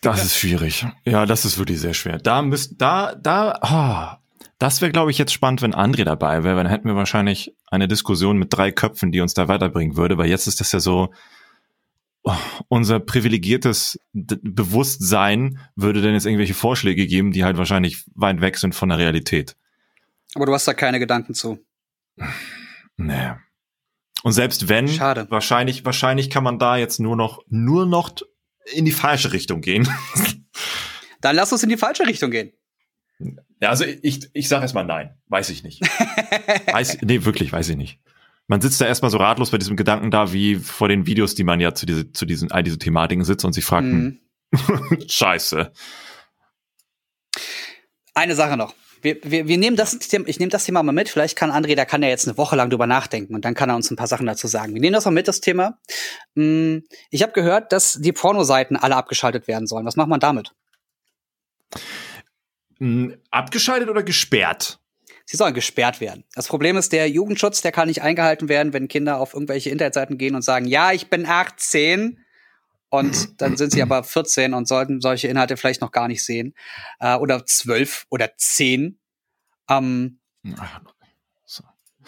das 0.01 0.23
ist 0.23 0.37
schwierig. 0.37 0.85
Ja, 1.05 1.25
das 1.25 1.43
ist 1.43 1.57
wirklich 1.57 1.79
sehr 1.79 1.93
schwer. 1.93 2.17
Da 2.17 2.41
müsst, 2.41 2.75
da, 2.77 3.13
da, 3.15 3.59
oh, 3.61 4.23
das 4.57 4.81
wäre, 4.81 4.91
glaube 4.91 5.11
ich, 5.11 5.17
jetzt 5.17 5.33
spannend, 5.33 5.61
wenn 5.61 5.73
André 5.73 6.05
dabei 6.05 6.43
wäre, 6.43 6.55
weil 6.55 6.63
dann 6.63 6.71
hätten 6.71 6.87
wir 6.87 6.95
wahrscheinlich 6.95 7.53
eine 7.69 7.89
Diskussion 7.89 8.37
mit 8.37 8.53
drei 8.53 8.71
Köpfen, 8.71 9.11
die 9.11 9.19
uns 9.19 9.33
da 9.33 9.49
weiterbringen 9.49 9.97
würde, 9.97 10.17
weil 10.17 10.29
jetzt 10.29 10.47
ist 10.47 10.61
das 10.61 10.71
ja 10.71 10.79
so, 10.79 11.13
oh, 12.23 12.37
unser 12.69 13.01
privilegiertes 13.01 13.99
Bewusstsein 14.13 15.59
würde 15.75 16.01
denn 16.01 16.13
jetzt 16.13 16.25
irgendwelche 16.25 16.53
Vorschläge 16.53 17.05
geben, 17.07 17.33
die 17.33 17.43
halt 17.43 17.57
wahrscheinlich 17.57 18.05
weit 18.15 18.39
weg 18.39 18.57
sind 18.57 18.73
von 18.73 18.87
der 18.87 18.97
Realität. 18.97 19.57
Aber 20.35 20.45
du 20.45 20.53
hast 20.53 20.67
da 20.67 20.73
keine 20.73 20.99
Gedanken 20.99 21.33
zu. 21.33 21.59
Nee. 22.97 23.33
Und 24.23 24.31
selbst 24.31 24.69
wenn, 24.69 24.87
Schade. 24.87 25.27
wahrscheinlich, 25.29 25.85
wahrscheinlich 25.85 26.29
kann 26.29 26.43
man 26.43 26.57
da 26.57 26.77
jetzt 26.77 26.99
nur 26.99 27.15
noch, 27.15 27.43
nur 27.47 27.85
noch 27.85 28.15
in 28.73 28.85
die 28.85 28.91
falsche 28.91 29.33
Richtung 29.33 29.61
gehen. 29.61 29.87
Dann 31.21 31.35
lass 31.35 31.51
uns 31.51 31.63
in 31.63 31.69
die 31.69 31.77
falsche 31.77 32.07
Richtung 32.07 32.31
gehen. 32.31 32.53
Ja, 33.61 33.69
also 33.69 33.85
ich, 33.85 34.29
ich 34.33 34.47
sag 34.47 34.61
erstmal 34.61 34.85
nein. 34.85 35.17
Weiß 35.27 35.49
ich 35.49 35.63
nicht. 35.63 35.81
weiß, 36.71 36.99
nee, 37.01 37.25
wirklich, 37.25 37.51
weiß 37.51 37.69
ich 37.69 37.77
nicht. 37.77 37.99
Man 38.47 38.61
sitzt 38.61 38.79
da 38.81 38.85
erstmal 38.85 39.11
so 39.11 39.17
ratlos 39.17 39.51
bei 39.51 39.57
diesem 39.57 39.77
Gedanken 39.77 40.11
da, 40.11 40.33
wie 40.33 40.55
vor 40.55 40.89
den 40.89 41.05
Videos, 41.05 41.35
die 41.35 41.43
man 41.43 41.59
ja 41.59 41.73
zu, 41.73 41.85
diese, 41.85 42.11
zu 42.11 42.25
diesen, 42.25 42.51
all 42.51 42.63
diese 42.63 42.77
Thematiken 42.77 43.23
sitzt 43.23 43.45
und 43.45 43.53
sich 43.53 43.63
fragt, 43.63 43.87
mhm. 43.87 44.19
scheiße. 45.07 45.71
Eine 48.13 48.35
Sache 48.35 48.57
noch 48.57 48.73
wir, 49.03 49.17
wir, 49.23 49.47
wir 49.47 49.57
nehmen 49.57 49.75
das 49.75 49.97
Thema, 49.99 50.27
ich 50.27 50.39
nehme 50.39 50.49
das 50.49 50.65
Thema 50.65 50.81
mal 50.81 50.91
mit. 50.91 51.09
Vielleicht 51.09 51.37
kann 51.37 51.51
André, 51.51 51.75
da 51.75 51.85
kann 51.85 52.01
er 52.03 52.09
jetzt 52.09 52.27
eine 52.27 52.37
Woche 52.37 52.55
lang 52.55 52.69
drüber 52.69 52.87
nachdenken 52.87 53.35
und 53.35 53.45
dann 53.45 53.53
kann 53.53 53.69
er 53.69 53.75
uns 53.75 53.91
ein 53.91 53.95
paar 53.95 54.07
Sachen 54.07 54.25
dazu 54.25 54.47
sagen. 54.47 54.73
Wir 54.73 54.81
nehmen 54.81 54.93
das 54.93 55.05
mal 55.05 55.11
mit, 55.11 55.27
das 55.27 55.41
Thema. 55.41 55.77
Hm, 56.35 56.83
ich 57.11 57.21
habe 57.21 57.33
gehört, 57.33 57.71
dass 57.71 57.99
die 58.01 58.13
Pornoseiten 58.13 58.77
alle 58.77 58.95
abgeschaltet 58.95 59.47
werden 59.47 59.67
sollen. 59.67 59.85
Was 59.85 59.97
macht 59.97 60.09
man 60.09 60.19
damit? 60.19 60.53
Hm, 62.79 63.17
abgeschaltet 63.29 63.89
oder 63.89 64.03
gesperrt? 64.03 64.79
Sie 65.25 65.37
sollen 65.37 65.53
gesperrt 65.53 66.01
werden. 66.01 66.25
Das 66.35 66.47
Problem 66.47 66.77
ist, 66.77 66.91
der 66.91 67.09
Jugendschutz, 67.09 67.61
der 67.61 67.71
kann 67.71 67.87
nicht 67.87 68.01
eingehalten 68.01 68.49
werden, 68.49 68.73
wenn 68.73 68.87
Kinder 68.87 69.19
auf 69.19 69.33
irgendwelche 69.33 69.69
Internetseiten 69.69 70.17
gehen 70.17 70.35
und 70.35 70.41
sagen, 70.41 70.65
ja, 70.65 70.91
ich 70.91 71.09
bin 71.09 71.25
18 71.25 72.19
und 72.93 73.33
dann 73.41 73.57
sind 73.57 73.71
sie 73.71 73.81
aber 73.81 74.03
14 74.03 74.53
und 74.53 74.67
sollten 74.67 75.01
solche 75.01 75.27
Inhalte 75.27 75.57
vielleicht 75.57 75.81
noch 75.81 75.91
gar 75.91 76.07
nicht 76.07 76.23
sehen. 76.23 76.53
Äh, 76.99 77.15
oder 77.15 77.43
12 77.43 78.05
oder 78.09 78.29
10. 78.37 78.99
Ähm, 79.67 80.19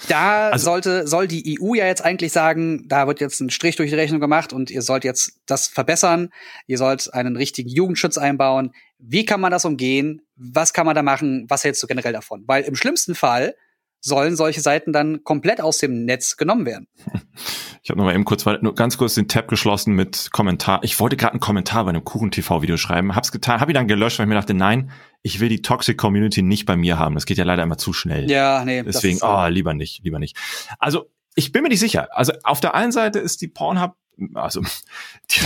da 0.09 0.49
also, 0.49 0.65
sollte, 0.65 1.07
soll 1.07 1.27
die 1.27 1.57
EU 1.59 1.73
ja 1.73 1.87
jetzt 1.87 2.03
eigentlich 2.03 2.31
sagen, 2.31 2.87
da 2.87 3.07
wird 3.07 3.19
jetzt 3.19 3.39
ein 3.39 3.49
Strich 3.49 3.77
durch 3.77 3.89
die 3.89 3.95
Rechnung 3.95 4.19
gemacht 4.19 4.53
und 4.53 4.69
ihr 4.69 4.83
sollt 4.83 5.05
jetzt 5.05 5.39
das 5.47 5.67
verbessern. 5.67 6.29
Ihr 6.67 6.77
sollt 6.77 7.11
einen 7.13 7.35
richtigen 7.35 7.69
Jugendschutz 7.69 8.17
einbauen. 8.17 8.71
Wie 8.99 9.25
kann 9.25 9.41
man 9.41 9.51
das 9.51 9.65
umgehen? 9.65 10.21
Was 10.35 10.73
kann 10.73 10.85
man 10.85 10.95
da 10.95 11.01
machen? 11.01 11.45
Was 11.47 11.63
hältst 11.63 11.81
du 11.81 11.87
generell 11.87 12.13
davon? 12.13 12.43
Weil 12.45 12.63
im 12.63 12.75
schlimmsten 12.75 13.15
Fall 13.15 13.55
sollen 14.05 14.35
solche 14.35 14.61
Seiten 14.61 14.93
dann 14.93 15.23
komplett 15.23 15.59
aus 15.59 15.79
dem 15.79 16.05
Netz 16.05 16.37
genommen 16.37 16.65
werden. 16.65 16.87
Ich 17.83 17.91
habe 17.91 17.99
noch 17.99 18.05
mal 18.05 18.15
eben 18.15 18.25
kurz, 18.25 18.43
nur 18.45 18.73
ganz 18.73 18.97
kurz 18.97 19.13
den 19.13 19.27
Tab 19.27 19.47
geschlossen 19.47 19.93
mit 19.93 20.31
Kommentar. 20.31 20.79
Ich 20.81 20.99
wollte 20.99 21.17
gerade 21.17 21.33
einen 21.33 21.39
Kommentar 21.39 21.83
bei 21.83 21.89
einem 21.89 22.03
Kuchen-TV-Video 22.03 22.77
schreiben, 22.77 23.15
hab's 23.15 23.31
getan, 23.31 23.59
habe 23.61 23.71
ihn 23.71 23.75
dann 23.75 23.87
gelöscht, 23.87 24.17
weil 24.17 24.25
ich 24.25 24.29
mir 24.29 24.33
dachte, 24.33 24.55
nein, 24.55 24.89
ich 25.21 25.39
will 25.39 25.49
die 25.49 25.61
Toxic 25.61 25.95
Community 25.95 26.41
nicht 26.41 26.65
bei 26.65 26.77
mir 26.77 26.97
haben. 26.97 27.13
Das 27.13 27.27
geht 27.27 27.37
ja 27.37 27.43
leider 27.43 27.61
immer 27.61 27.77
zu 27.77 27.93
schnell. 27.93 28.27
Ja, 28.27 28.65
nee. 28.65 28.81
Deswegen, 28.81 29.19
oh, 29.21 29.45
lieber 29.49 29.75
nicht, 29.75 30.03
lieber 30.03 30.17
nicht. 30.17 30.35
Also, 30.79 31.11
ich 31.35 31.51
bin 31.51 31.63
mir 31.63 31.69
nicht 31.69 31.79
sicher. 31.79 32.07
Also, 32.11 32.33
auf 32.43 32.59
der 32.59 32.75
einen 32.75 32.91
Seite 32.91 33.19
ist 33.19 33.41
die 33.41 33.47
Pornhub 33.47 33.95
also 34.33 34.61
die, 35.31 35.39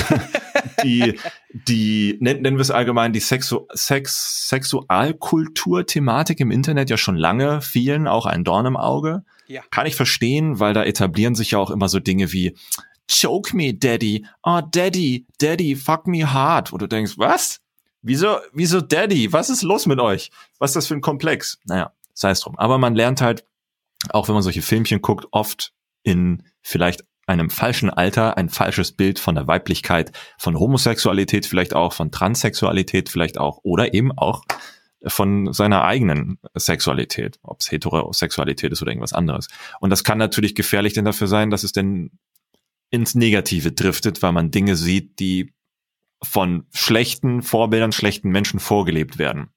die, 0.83 1.19
die 1.67 2.17
nennen, 2.19 2.55
wir 2.55 2.61
es 2.61 2.71
allgemein, 2.71 3.13
die 3.13 3.19
Sexu 3.19 3.67
Sex, 3.73 4.47
Sexualkultur-Thematik 4.49 6.39
im 6.39 6.51
Internet 6.51 6.89
ja 6.89 6.97
schon 6.97 7.15
lange 7.15 7.61
vielen 7.61 8.07
auch 8.07 8.25
ein 8.25 8.43
Dorn 8.43 8.65
im 8.65 8.77
Auge. 8.77 9.23
Ja. 9.47 9.61
Kann 9.71 9.87
ich 9.87 9.95
verstehen, 9.95 10.59
weil 10.59 10.73
da 10.73 10.83
etablieren 10.83 11.35
sich 11.35 11.51
ja 11.51 11.59
auch 11.59 11.71
immer 11.71 11.89
so 11.89 11.99
Dinge 11.99 12.31
wie 12.31 12.55
Choke 13.09 13.55
me, 13.55 13.73
Daddy. 13.73 14.25
Oh, 14.43 14.61
Daddy, 14.61 15.25
Daddy, 15.39 15.75
fuck 15.75 16.05
me 16.05 16.31
hard. 16.31 16.71
Wo 16.71 16.77
du 16.77 16.87
denkst, 16.87 17.17
was? 17.17 17.59
Wieso, 18.01 18.37
wieso 18.53 18.81
Daddy? 18.81 19.33
Was 19.33 19.49
ist 19.49 19.63
los 19.63 19.87
mit 19.87 19.99
euch? 19.99 20.29
Was 20.59 20.71
ist 20.71 20.75
das 20.75 20.87
für 20.87 20.93
ein 20.93 21.01
Komplex? 21.01 21.57
Naja, 21.65 21.91
sei 22.13 22.29
es 22.31 22.41
drum. 22.41 22.57
Aber 22.59 22.77
man 22.77 22.93
lernt 22.93 23.21
halt, 23.21 23.43
auch 24.09 24.27
wenn 24.27 24.35
man 24.35 24.43
solche 24.43 24.61
Filmchen 24.61 25.01
guckt, 25.01 25.25
oft 25.31 25.73
in 26.09 26.43
vielleicht 26.61 27.03
einem 27.27 27.51
falschen 27.51 27.91
Alter 27.91 28.37
ein 28.37 28.49
falsches 28.49 28.91
Bild 28.91 29.19
von 29.19 29.35
der 29.35 29.45
Weiblichkeit, 29.45 30.11
von 30.39 30.57
Homosexualität, 30.57 31.45
vielleicht 31.45 31.75
auch 31.75 31.93
von 31.93 32.11
Transsexualität, 32.11 33.09
vielleicht 33.09 33.37
auch 33.37 33.59
oder 33.61 33.93
eben 33.93 34.11
auch 34.17 34.43
von 35.05 35.53
seiner 35.53 35.83
eigenen 35.83 36.39
Sexualität, 36.55 37.39
ob 37.43 37.61
es 37.61 37.71
Heterosexualität 37.71 38.71
ist 38.71 38.81
oder 38.81 38.91
irgendwas 38.91 39.13
anderes. 39.13 39.47
Und 39.79 39.91
das 39.91 40.03
kann 40.03 40.17
natürlich 40.17 40.55
gefährlich 40.55 40.93
denn 40.93 41.05
dafür 41.05 41.27
sein, 41.27 41.51
dass 41.51 41.63
es 41.63 41.71
denn 41.71 42.11
ins 42.89 43.13
Negative 43.13 43.71
driftet, 43.71 44.23
weil 44.23 44.31
man 44.31 44.49
Dinge 44.49 44.75
sieht, 44.75 45.19
die 45.19 45.53
von 46.23 46.65
schlechten 46.73 47.43
Vorbildern, 47.43 47.91
schlechten 47.91 48.29
Menschen 48.29 48.59
vorgelebt 48.59 49.19
werden. 49.19 49.51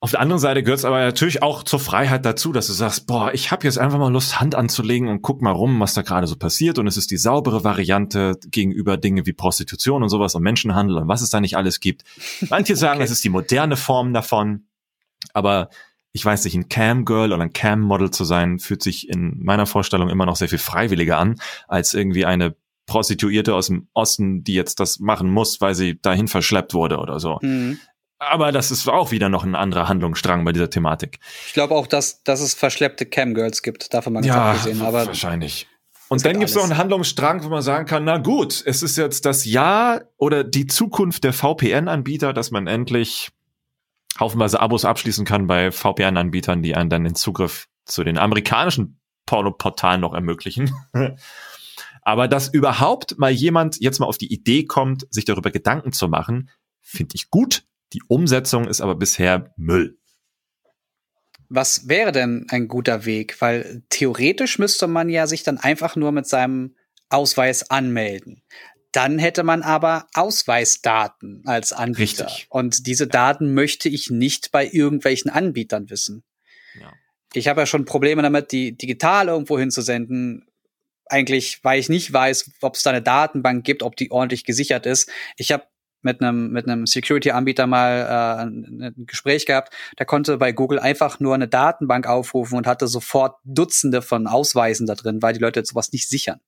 Auf 0.00 0.12
der 0.12 0.20
anderen 0.20 0.38
Seite 0.38 0.62
gehört 0.62 0.78
es 0.78 0.84
aber 0.84 1.00
natürlich 1.00 1.42
auch 1.42 1.64
zur 1.64 1.80
Freiheit 1.80 2.24
dazu, 2.24 2.52
dass 2.52 2.68
du 2.68 2.72
sagst, 2.72 3.08
boah, 3.08 3.34
ich 3.34 3.50
habe 3.50 3.64
jetzt 3.64 3.78
einfach 3.78 3.98
mal 3.98 4.12
Lust, 4.12 4.38
Hand 4.38 4.54
anzulegen 4.54 5.08
und 5.08 5.22
guck 5.22 5.42
mal 5.42 5.50
rum, 5.50 5.80
was 5.80 5.94
da 5.94 6.02
gerade 6.02 6.28
so 6.28 6.36
passiert. 6.36 6.78
Und 6.78 6.86
es 6.86 6.96
ist 6.96 7.10
die 7.10 7.16
saubere 7.16 7.64
Variante 7.64 8.38
gegenüber 8.46 8.96
Dinge 8.96 9.26
wie 9.26 9.32
Prostitution 9.32 10.04
und 10.04 10.08
sowas 10.08 10.36
und 10.36 10.44
Menschenhandel 10.44 10.98
und 10.98 11.08
was 11.08 11.20
es 11.20 11.30
da 11.30 11.40
nicht 11.40 11.56
alles 11.56 11.80
gibt. 11.80 12.04
Manche 12.48 12.76
sagen, 12.76 13.00
es 13.00 13.10
ist 13.10 13.24
die 13.24 13.28
moderne 13.28 13.76
Form 13.76 14.14
davon. 14.14 14.68
Aber 15.32 15.68
ich 16.12 16.24
weiß 16.24 16.44
nicht, 16.44 16.54
ein 16.54 16.68
Cam-Girl 16.68 17.32
oder 17.32 17.42
ein 17.42 17.52
Cam-Model 17.52 18.12
zu 18.12 18.24
sein, 18.24 18.60
fühlt 18.60 18.84
sich 18.84 19.08
in 19.08 19.42
meiner 19.42 19.66
Vorstellung 19.66 20.10
immer 20.10 20.26
noch 20.26 20.36
sehr 20.36 20.48
viel 20.48 20.58
freiwilliger 20.58 21.18
an, 21.18 21.40
als 21.66 21.92
irgendwie 21.92 22.24
eine 22.24 22.54
Prostituierte 22.86 23.54
aus 23.54 23.66
dem 23.66 23.88
Osten, 23.94 24.42
die 24.44 24.54
jetzt 24.54 24.80
das 24.80 24.98
machen 24.98 25.30
muss, 25.30 25.60
weil 25.60 25.74
sie 25.74 26.00
dahin 26.00 26.26
verschleppt 26.26 26.72
wurde 26.72 26.98
oder 26.98 27.20
so. 27.20 27.38
Mhm. 27.42 27.78
Aber 28.18 28.50
das 28.50 28.70
ist 28.70 28.88
auch 28.88 29.10
wieder 29.10 29.28
noch 29.28 29.44
ein 29.44 29.54
anderer 29.54 29.88
Handlungsstrang 29.88 30.44
bei 30.44 30.52
dieser 30.52 30.70
Thematik. 30.70 31.20
Ich 31.46 31.52
glaube 31.52 31.74
auch, 31.74 31.86
dass, 31.86 32.22
dass 32.24 32.40
es 32.40 32.54
verschleppte 32.54 33.06
Camgirls 33.06 33.62
gibt, 33.62 33.94
davon 33.94 34.14
mal 34.14 34.24
ja, 34.24 34.50
abgesehen. 34.50 34.82
Aber 34.82 35.06
wahrscheinlich. 35.06 35.68
Und 36.08 36.24
dann 36.24 36.38
gibt 36.38 36.48
es 36.48 36.56
noch 36.56 36.64
einen 36.64 36.78
Handlungsstrang, 36.78 37.44
wo 37.44 37.48
man 37.48 37.62
sagen 37.62 37.86
kann, 37.86 38.04
na 38.04 38.16
gut, 38.16 38.62
es 38.64 38.82
ist 38.82 38.96
jetzt 38.96 39.26
das 39.26 39.44
Jahr 39.44 40.02
oder 40.16 40.42
die 40.42 40.66
Zukunft 40.66 41.22
der 41.22 41.32
VPN-Anbieter, 41.32 42.32
dass 42.32 42.50
man 42.50 42.66
endlich 42.66 43.30
haufenweise 44.18 44.58
Abos 44.58 44.84
abschließen 44.84 45.24
kann 45.24 45.46
bei 45.46 45.70
VPN-Anbietern, 45.70 46.62
die 46.62 46.74
einen 46.74 46.90
dann 46.90 47.04
den 47.04 47.14
Zugriff 47.14 47.68
zu 47.84 48.04
den 48.04 48.18
amerikanischen 48.18 48.98
Pornoportalen 49.26 50.00
noch 50.00 50.14
ermöglichen. 50.14 50.72
Aber 52.02 52.26
dass 52.26 52.48
überhaupt 52.48 53.18
mal 53.18 53.30
jemand 53.30 53.78
jetzt 53.80 54.00
mal 54.00 54.06
auf 54.06 54.18
die 54.18 54.32
Idee 54.32 54.64
kommt, 54.64 55.06
sich 55.10 55.26
darüber 55.26 55.50
Gedanken 55.50 55.92
zu 55.92 56.08
machen, 56.08 56.48
finde 56.80 57.14
ich 57.16 57.28
gut. 57.28 57.64
Die 57.92 58.02
Umsetzung 58.08 58.68
ist 58.68 58.80
aber 58.80 58.94
bisher 58.94 59.52
Müll. 59.56 59.98
Was 61.48 61.88
wäre 61.88 62.12
denn 62.12 62.46
ein 62.50 62.68
guter 62.68 63.06
Weg? 63.06 63.40
Weil 63.40 63.82
theoretisch 63.88 64.58
müsste 64.58 64.86
man 64.86 65.08
ja 65.08 65.26
sich 65.26 65.42
dann 65.42 65.58
einfach 65.58 65.96
nur 65.96 66.12
mit 66.12 66.26
seinem 66.26 66.76
Ausweis 67.08 67.70
anmelden. 67.70 68.42
Dann 68.92 69.18
hätte 69.18 69.44
man 69.44 69.62
aber 69.62 70.06
Ausweisdaten 70.14 71.42
als 71.46 71.72
Anbieter. 71.72 72.26
Richtig. 72.26 72.46
Und 72.50 72.86
diese 72.86 73.06
Daten 73.06 73.54
möchte 73.54 73.88
ich 73.88 74.10
nicht 74.10 74.50
bei 74.50 74.68
irgendwelchen 74.68 75.30
Anbietern 75.30 75.90
wissen. 75.90 76.24
Ja. 76.78 76.92
Ich 77.32 77.48
habe 77.48 77.60
ja 77.60 77.66
schon 77.66 77.84
Probleme 77.84 78.22
damit, 78.22 78.52
die 78.52 78.76
digital 78.76 79.28
irgendwo 79.28 79.58
hinzusenden. 79.58 80.46
Eigentlich, 81.06 81.60
weil 81.62 81.80
ich 81.80 81.88
nicht 81.88 82.12
weiß, 82.12 82.50
ob 82.60 82.76
es 82.76 82.82
da 82.82 82.90
eine 82.90 83.02
Datenbank 83.02 83.64
gibt, 83.64 83.82
ob 83.82 83.96
die 83.96 84.10
ordentlich 84.10 84.44
gesichert 84.44 84.84
ist. 84.84 85.10
Ich 85.36 85.52
habe 85.52 85.64
mit 86.02 86.22
einem 86.22 86.50
mit 86.50 86.68
einem 86.68 86.86
Security-Anbieter 86.86 87.66
mal 87.66 88.00
äh, 88.00 88.42
ein, 88.42 88.94
Gespräch 89.06 89.46
gehabt. 89.46 89.74
Der 89.98 90.06
konnte 90.06 90.38
bei 90.38 90.52
Google 90.52 90.78
einfach 90.78 91.20
nur 91.20 91.34
eine 91.34 91.48
Datenbank 91.48 92.06
aufrufen 92.06 92.56
und 92.56 92.66
hatte 92.66 92.86
sofort 92.86 93.36
Dutzende 93.44 94.02
von 94.02 94.26
Ausweisen 94.26 94.86
da 94.86 94.94
drin, 94.94 95.22
weil 95.22 95.34
die 95.34 95.40
Leute 95.40 95.64
sowas 95.64 95.92
nicht 95.92 96.08
sichern. 96.08 96.40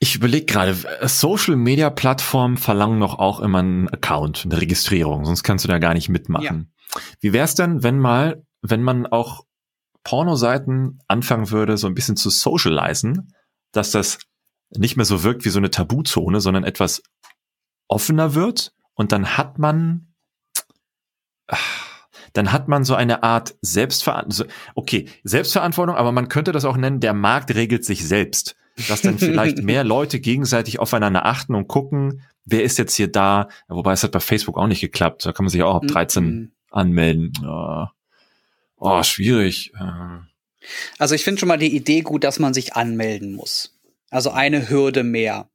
Ich 0.00 0.14
überlege 0.14 0.46
gerade, 0.46 0.76
Social 1.02 1.56
Media 1.56 1.90
Plattformen 1.90 2.56
verlangen 2.56 3.00
noch 3.00 3.18
auch 3.18 3.40
immer 3.40 3.58
einen 3.58 3.88
Account, 3.88 4.44
eine 4.44 4.60
Registrierung, 4.60 5.24
sonst 5.24 5.42
kannst 5.42 5.64
du 5.64 5.68
da 5.68 5.78
gar 5.78 5.94
nicht 5.94 6.08
mitmachen. 6.08 6.70
Ja. 6.94 7.00
Wie 7.20 7.32
wär's 7.32 7.56
denn, 7.56 7.82
wenn 7.82 7.98
mal, 7.98 8.44
wenn 8.62 8.82
man 8.82 9.06
auch 9.06 9.44
Pornoseiten 10.04 11.00
anfangen 11.08 11.50
würde, 11.50 11.76
so 11.76 11.88
ein 11.88 11.94
bisschen 11.94 12.16
zu 12.16 12.30
socialisen, 12.30 13.34
dass 13.72 13.90
das 13.90 14.18
nicht 14.70 14.96
mehr 14.96 15.04
so 15.04 15.22
wirkt 15.22 15.44
wie 15.44 15.50
so 15.50 15.58
eine 15.58 15.70
Tabuzone, 15.70 16.40
sondern 16.40 16.64
etwas 16.64 17.02
offener 17.88 18.34
wird 18.34 18.72
und 18.94 19.12
dann 19.12 19.36
hat 19.36 19.58
man, 19.58 20.12
dann 22.32 22.52
hat 22.52 22.68
man 22.68 22.84
so 22.84 22.94
eine 22.94 23.22
Art 23.22 23.56
Selbstverantwortung, 23.62 24.52
okay, 24.74 25.08
Selbstverantwortung, 25.24 25.96
aber 25.96 26.12
man 26.12 26.28
könnte 26.28 26.52
das 26.52 26.64
auch 26.64 26.76
nennen, 26.76 27.00
der 27.00 27.14
Markt 27.14 27.54
regelt 27.54 27.84
sich 27.84 28.06
selbst. 28.06 28.56
Dass 28.86 29.02
dann 29.02 29.18
vielleicht 29.18 29.58
mehr 29.62 29.82
Leute 29.82 30.20
gegenseitig 30.20 30.78
aufeinander 30.78 31.26
achten 31.26 31.56
und 31.56 31.66
gucken, 31.66 32.22
wer 32.44 32.62
ist 32.62 32.78
jetzt 32.78 32.94
hier 32.94 33.10
da, 33.10 33.48
wobei 33.66 33.92
es 33.92 34.04
hat 34.04 34.12
bei 34.12 34.20
Facebook 34.20 34.56
auch 34.56 34.68
nicht 34.68 34.80
geklappt, 34.80 35.26
da 35.26 35.32
kann 35.32 35.44
man 35.44 35.50
sich 35.50 35.62
auch 35.62 35.74
ab 35.74 35.86
13 35.86 36.24
mhm. 36.24 36.52
anmelden. 36.70 37.32
Oh, 37.44 37.86
oh 38.76 39.02
schwierig. 39.02 39.72
Also 40.98 41.14
ich 41.14 41.24
finde 41.24 41.40
schon 41.40 41.48
mal 41.48 41.58
die 41.58 41.74
Idee 41.74 42.02
gut, 42.02 42.24
dass 42.24 42.38
man 42.38 42.54
sich 42.54 42.74
anmelden 42.74 43.34
muss. 43.34 43.76
Also 44.10 44.30
eine 44.30 44.70
Hürde 44.70 45.02
mehr. 45.02 45.48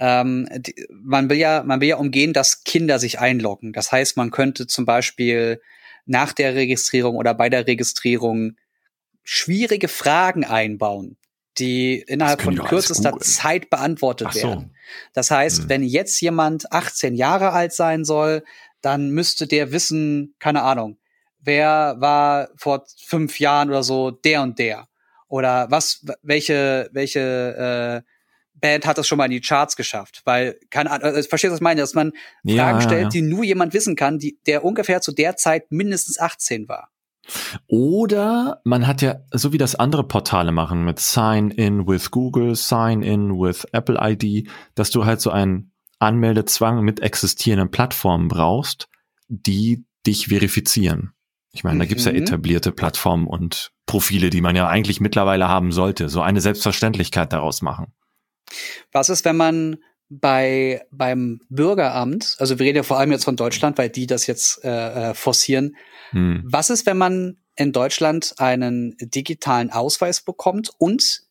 Ähm, 0.00 0.48
die, 0.56 0.74
man 0.90 1.30
will 1.30 1.38
ja, 1.38 1.62
man 1.64 1.80
will 1.80 1.88
ja 1.88 1.96
umgehen, 1.96 2.32
dass 2.32 2.64
Kinder 2.64 2.98
sich 2.98 3.18
einloggen. 3.18 3.72
Das 3.72 3.92
heißt, 3.92 4.16
man 4.16 4.30
könnte 4.30 4.66
zum 4.66 4.84
Beispiel 4.84 5.60
nach 6.06 6.32
der 6.32 6.54
Registrierung 6.54 7.16
oder 7.16 7.34
bei 7.34 7.48
der 7.48 7.66
Registrierung 7.66 8.56
schwierige 9.22 9.88
Fragen 9.88 10.44
einbauen, 10.44 11.18
die 11.58 12.00
innerhalb 12.00 12.40
von 12.40 12.56
kürzester 12.56 13.18
Zeit 13.18 13.68
beantwortet 13.70 14.32
so. 14.32 14.48
werden. 14.48 14.74
Das 15.12 15.30
heißt, 15.30 15.62
hm. 15.62 15.68
wenn 15.68 15.82
jetzt 15.82 16.20
jemand 16.20 16.72
18 16.72 17.14
Jahre 17.14 17.52
alt 17.52 17.72
sein 17.72 18.04
soll, 18.04 18.42
dann 18.80 19.10
müsste 19.10 19.46
der 19.46 19.72
wissen, 19.72 20.34
keine 20.38 20.62
Ahnung, 20.62 20.98
wer 21.40 21.96
war 21.98 22.48
vor 22.56 22.84
fünf 23.04 23.38
Jahren 23.40 23.68
oder 23.68 23.82
so 23.82 24.10
der 24.10 24.42
und 24.42 24.58
der 24.58 24.88
oder 25.28 25.70
was, 25.70 26.04
welche, 26.22 26.88
welche 26.92 28.04
äh, 28.04 28.08
Band 28.60 28.86
hat 28.86 28.98
das 28.98 29.06
schon 29.06 29.18
mal 29.18 29.26
in 29.26 29.32
die 29.32 29.40
Charts 29.40 29.76
geschafft, 29.76 30.22
weil 30.24 30.58
keine 30.70 30.90
Ahnung, 30.90 31.14
äh, 31.14 31.22
verstehst 31.22 31.50
du, 31.50 31.52
was 31.52 31.58
ich 31.58 31.62
meine, 31.62 31.80
dass 31.80 31.94
man 31.94 32.12
ja, 32.42 32.64
Fragen 32.64 32.80
stellt, 32.82 33.02
ja. 33.02 33.08
die 33.08 33.22
nur 33.22 33.44
jemand 33.44 33.74
wissen 33.74 33.96
kann, 33.96 34.18
die, 34.18 34.38
der 34.46 34.64
ungefähr 34.64 35.00
zu 35.00 35.12
der 35.12 35.36
Zeit 35.36 35.70
mindestens 35.70 36.18
18 36.18 36.68
war. 36.68 36.90
Oder 37.66 38.60
man 38.64 38.86
hat 38.86 39.02
ja, 39.02 39.16
so 39.32 39.52
wie 39.52 39.58
das 39.58 39.74
andere 39.74 40.04
Portale 40.04 40.52
machen, 40.52 40.84
mit 40.84 40.98
Sign 40.98 41.50
in 41.50 41.86
with 41.86 42.10
Google, 42.10 42.54
Sign 42.54 43.02
in 43.02 43.38
with 43.38 43.66
Apple 43.72 43.98
ID, 44.00 44.48
dass 44.74 44.90
du 44.90 45.04
halt 45.04 45.20
so 45.20 45.30
einen 45.30 45.72
Anmeldezwang 45.98 46.82
mit 46.82 47.00
existierenden 47.00 47.70
Plattformen 47.70 48.28
brauchst, 48.28 48.88
die 49.28 49.84
dich 50.06 50.28
verifizieren. 50.28 51.12
Ich 51.52 51.64
meine, 51.64 51.80
da 51.80 51.84
gibt's 51.86 52.04
ja 52.04 52.12
mhm. 52.12 52.18
etablierte 52.18 52.72
Plattformen 52.72 53.26
und 53.26 53.72
Profile, 53.86 54.30
die 54.30 54.40
man 54.40 54.54
ja 54.54 54.68
eigentlich 54.68 55.00
mittlerweile 55.00 55.48
haben 55.48 55.72
sollte. 55.72 56.08
So 56.08 56.20
eine 56.20 56.40
Selbstverständlichkeit 56.40 57.32
daraus 57.32 57.62
machen. 57.62 57.92
Was 58.92 59.08
ist, 59.08 59.24
wenn 59.24 59.36
man 59.36 59.78
bei 60.10 60.86
beim 60.90 61.40
Bürgeramt, 61.50 62.36
also 62.38 62.58
wir 62.58 62.66
reden 62.66 62.76
ja 62.76 62.82
vor 62.82 62.98
allem 62.98 63.12
jetzt 63.12 63.24
von 63.24 63.36
Deutschland, 63.36 63.76
weil 63.76 63.90
die 63.90 64.06
das 64.06 64.26
jetzt 64.26 64.64
äh, 64.64 65.10
äh, 65.10 65.14
forcieren. 65.14 65.76
Hm. 66.10 66.42
Was 66.46 66.70
ist, 66.70 66.86
wenn 66.86 66.96
man 66.96 67.36
in 67.56 67.72
Deutschland 67.72 68.34
einen 68.38 68.96
digitalen 69.00 69.70
Ausweis 69.70 70.22
bekommt 70.22 70.70
und 70.78 71.22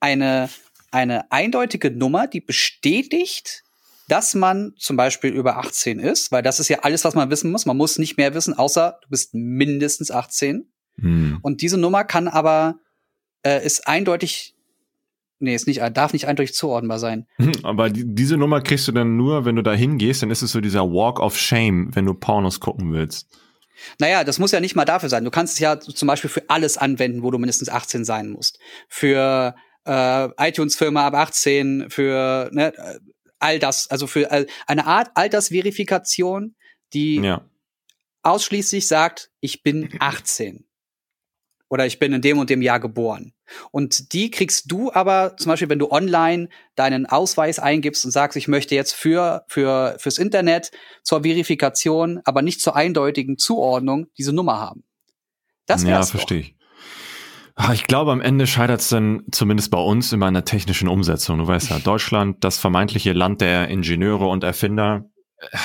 eine 0.00 0.48
eine 0.90 1.30
eindeutige 1.30 1.90
Nummer, 1.90 2.26
die 2.26 2.40
bestätigt, 2.40 3.62
dass 4.08 4.34
man 4.34 4.74
zum 4.76 4.96
Beispiel 4.96 5.30
über 5.30 5.58
18 5.58 6.00
ist, 6.00 6.32
weil 6.32 6.42
das 6.42 6.58
ist 6.58 6.68
ja 6.68 6.80
alles, 6.80 7.04
was 7.04 7.14
man 7.14 7.30
wissen 7.30 7.52
muss. 7.52 7.64
Man 7.64 7.76
muss 7.76 7.98
nicht 7.98 8.16
mehr 8.16 8.34
wissen, 8.34 8.54
außer 8.54 8.98
du 9.02 9.08
bist 9.08 9.34
mindestens 9.34 10.10
18. 10.10 10.68
Hm. 10.96 11.38
Und 11.42 11.62
diese 11.62 11.78
Nummer 11.78 12.02
kann 12.02 12.26
aber 12.26 12.80
äh, 13.44 13.64
ist 13.64 13.86
eindeutig 13.86 14.56
Nee, 15.42 15.54
ist 15.54 15.66
nicht, 15.66 15.80
darf 15.94 16.12
nicht 16.12 16.28
eindeutig 16.28 16.54
zuordnbar 16.54 16.98
sein. 16.98 17.26
Hm, 17.36 17.52
aber 17.62 17.88
die, 17.88 18.04
diese 18.06 18.36
Nummer 18.36 18.60
kriegst 18.60 18.86
du 18.86 18.92
dann 18.92 19.16
nur, 19.16 19.46
wenn 19.46 19.56
du 19.56 19.62
da 19.62 19.72
hingehst, 19.72 20.22
dann 20.22 20.30
ist 20.30 20.42
es 20.42 20.52
so 20.52 20.60
dieser 20.60 20.82
Walk 20.82 21.18
of 21.18 21.36
Shame, 21.36 21.90
wenn 21.94 22.04
du 22.04 22.12
Pornos 22.12 22.60
gucken 22.60 22.92
willst. 22.92 23.26
Naja, 23.98 24.22
das 24.22 24.38
muss 24.38 24.52
ja 24.52 24.60
nicht 24.60 24.76
mal 24.76 24.84
dafür 24.84 25.08
sein. 25.08 25.24
Du 25.24 25.30
kannst 25.30 25.54
es 25.54 25.58
ja 25.58 25.80
zum 25.80 26.06
Beispiel 26.06 26.28
für 26.28 26.44
alles 26.48 26.76
anwenden, 26.76 27.22
wo 27.22 27.30
du 27.30 27.38
mindestens 27.38 27.70
18 27.70 28.04
sein 28.04 28.28
musst. 28.28 28.58
Für 28.88 29.54
äh, 29.86 30.28
iTunes-Firma 30.36 31.06
ab 31.06 31.14
18, 31.14 31.88
für 31.88 32.50
ne, 32.52 32.74
all 33.38 33.58
das, 33.58 33.90
also 33.90 34.06
für 34.06 34.30
äh, 34.30 34.46
eine 34.66 34.86
Art 34.86 35.08
Altersverifikation, 35.14 36.54
die 36.92 37.16
ja. 37.16 37.48
ausschließlich 38.22 38.86
sagt, 38.86 39.30
ich 39.40 39.62
bin 39.62 39.88
18 39.98 40.66
oder 41.70 41.86
ich 41.86 41.98
bin 41.98 42.12
in 42.12 42.20
dem 42.20 42.38
und 42.38 42.50
dem 42.50 42.60
Jahr 42.60 42.80
geboren. 42.80 43.32
Und 43.70 44.12
die 44.12 44.30
kriegst 44.30 44.70
du 44.70 44.92
aber 44.92 45.36
zum 45.36 45.50
Beispiel, 45.50 45.68
wenn 45.68 45.78
du 45.78 45.90
online 45.90 46.48
deinen 46.74 47.06
Ausweis 47.06 47.58
eingibst 47.58 48.04
und 48.04 48.10
sagst, 48.10 48.36
ich 48.36 48.48
möchte 48.48 48.74
jetzt 48.74 48.92
für, 48.92 49.44
für, 49.48 49.96
fürs 49.98 50.18
Internet 50.18 50.72
zur 51.02 51.22
Verifikation, 51.22 52.20
aber 52.24 52.42
nicht 52.42 52.60
zur 52.60 52.76
eindeutigen 52.76 53.38
Zuordnung 53.38 54.08
diese 54.18 54.32
Nummer 54.32 54.58
haben. 54.60 54.82
Das 55.66 55.84
Ja, 55.84 56.02
verstehe 56.02 56.40
ich. 56.40 56.56
Ah, 57.54 57.72
ich 57.72 57.84
glaube, 57.84 58.10
am 58.10 58.20
Ende 58.20 58.46
scheitert 58.46 58.80
es 58.80 58.88
dann 58.88 59.24
zumindest 59.30 59.70
bei 59.70 59.78
uns 59.78 60.12
immer 60.12 60.26
an 60.26 60.34
der 60.34 60.44
technischen 60.44 60.88
Umsetzung. 60.88 61.38
Du 61.38 61.46
weißt 61.46 61.70
ja, 61.70 61.78
Deutschland, 61.78 62.42
das 62.42 62.58
vermeintliche 62.58 63.12
Land 63.12 63.40
der 63.42 63.68
Ingenieure 63.68 64.26
und 64.26 64.44
Erfinder, 64.44 65.04
äh, 65.38 65.58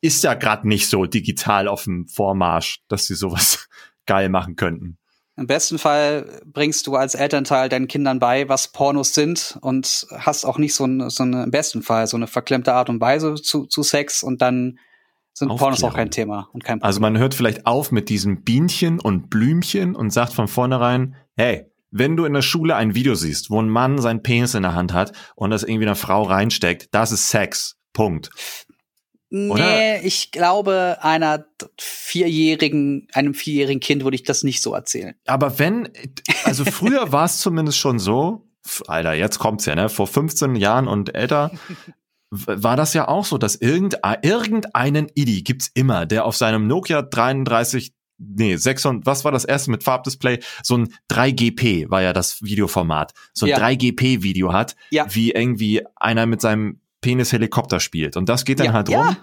ist 0.00 0.22
ja 0.22 0.34
gerade 0.34 0.68
nicht 0.68 0.88
so 0.88 1.06
digital 1.06 1.66
auf 1.66 1.84
dem 1.84 2.06
Vormarsch, 2.06 2.80
dass 2.88 3.06
sie 3.06 3.14
sowas 3.14 3.68
geil 4.06 4.28
machen 4.28 4.56
könnten. 4.56 4.98
Im 5.36 5.48
besten 5.48 5.78
Fall 5.78 6.40
bringst 6.44 6.86
du 6.86 6.94
als 6.94 7.14
Elternteil 7.14 7.68
deinen 7.68 7.88
Kindern 7.88 8.20
bei, 8.20 8.48
was 8.48 8.68
Pornos 8.68 9.14
sind 9.14 9.58
und 9.62 10.06
hast 10.10 10.44
auch 10.44 10.58
nicht 10.58 10.74
so, 10.74 10.84
eine, 10.84 11.10
so 11.10 11.24
eine, 11.24 11.44
im 11.44 11.50
besten 11.50 11.82
Fall 11.82 12.06
so 12.06 12.16
eine 12.16 12.28
verklemmte 12.28 12.72
Art 12.72 12.88
und 12.88 13.00
Weise 13.00 13.34
zu, 13.34 13.66
zu 13.66 13.82
Sex 13.82 14.22
und 14.22 14.42
dann 14.42 14.78
sind 15.32 15.48
Pornos 15.56 15.82
auch 15.82 15.94
kein 15.94 16.12
Thema 16.12 16.48
und 16.52 16.62
kein 16.62 16.78
Problem. 16.78 16.86
Also 16.86 17.00
man 17.00 17.18
hört 17.18 17.34
vielleicht 17.34 17.66
auf 17.66 17.90
mit 17.90 18.08
diesen 18.08 18.42
Bienchen 18.42 19.00
und 19.00 19.28
Blümchen 19.28 19.96
und 19.96 20.10
sagt 20.10 20.32
von 20.32 20.46
vornherein, 20.46 21.16
hey, 21.36 21.66
wenn 21.90 22.16
du 22.16 22.24
in 22.24 22.32
der 22.32 22.42
Schule 22.42 22.76
ein 22.76 22.94
Video 22.94 23.16
siehst, 23.16 23.50
wo 23.50 23.60
ein 23.60 23.68
Mann 23.68 24.00
seinen 24.00 24.22
Penis 24.22 24.54
in 24.54 24.62
der 24.62 24.74
Hand 24.74 24.92
hat 24.92 25.12
und 25.34 25.50
das 25.50 25.64
irgendwie 25.64 25.86
eine 25.86 25.96
Frau 25.96 26.22
reinsteckt, 26.22 26.88
das 26.92 27.10
ist 27.10 27.28
Sex. 27.28 27.76
Punkt. 27.92 28.30
Oder? 29.34 29.66
Nee, 29.66 29.98
ich 30.06 30.30
glaube, 30.30 30.98
einer 31.00 31.44
vierjährigen, 31.76 33.08
einem 33.12 33.34
vierjährigen 33.34 33.80
Kind 33.80 34.04
würde 34.04 34.14
ich 34.14 34.22
das 34.22 34.44
nicht 34.44 34.62
so 34.62 34.74
erzählen. 34.74 35.16
Aber 35.26 35.58
wenn, 35.58 35.88
also 36.44 36.64
früher 36.64 37.10
war 37.12 37.24
es 37.24 37.38
zumindest 37.38 37.78
schon 37.78 37.98
so, 37.98 38.46
Alter, 38.86 39.12
jetzt 39.14 39.40
kommt's 39.40 39.66
ja, 39.66 39.74
ne? 39.74 39.88
Vor 39.88 40.06
15 40.06 40.54
Jahren 40.54 40.86
und 40.86 41.16
älter 41.16 41.50
war 42.30 42.76
das 42.76 42.94
ja 42.94 43.08
auch 43.08 43.24
so, 43.24 43.36
dass 43.36 43.56
irgendein, 43.56 44.18
irgendeinen 44.22 45.08
Idi 45.14 45.42
gibt's 45.42 45.68
immer, 45.74 46.06
der 46.06 46.26
auf 46.26 46.36
seinem 46.36 46.68
Nokia 46.68 47.02
33 47.02 47.92
nee, 48.18 48.56
6 48.56 48.86
und 48.86 49.06
was 49.06 49.24
war 49.24 49.32
das 49.32 49.44
erste 49.44 49.72
mit 49.72 49.82
Farbdisplay? 49.82 50.38
So 50.62 50.78
ein 50.78 50.94
3GP 51.10 51.90
war 51.90 52.02
ja 52.02 52.12
das 52.12 52.40
Videoformat. 52.40 53.12
So 53.32 53.46
ein 53.46 53.50
ja. 53.50 53.58
3GP-Video 53.58 54.52
hat, 54.52 54.76
ja. 54.90 55.06
wie 55.10 55.32
irgendwie 55.32 55.82
einer 55.96 56.26
mit 56.26 56.40
seinem 56.40 56.80
Penis 57.04 57.32
Helikopter 57.32 57.80
spielt. 57.80 58.16
Und 58.16 58.30
das 58.30 58.46
geht 58.46 58.60
dann 58.60 58.66
ja, 58.66 58.72
halt 58.72 58.88
rum. 58.88 58.96
Ja. 58.96 59.16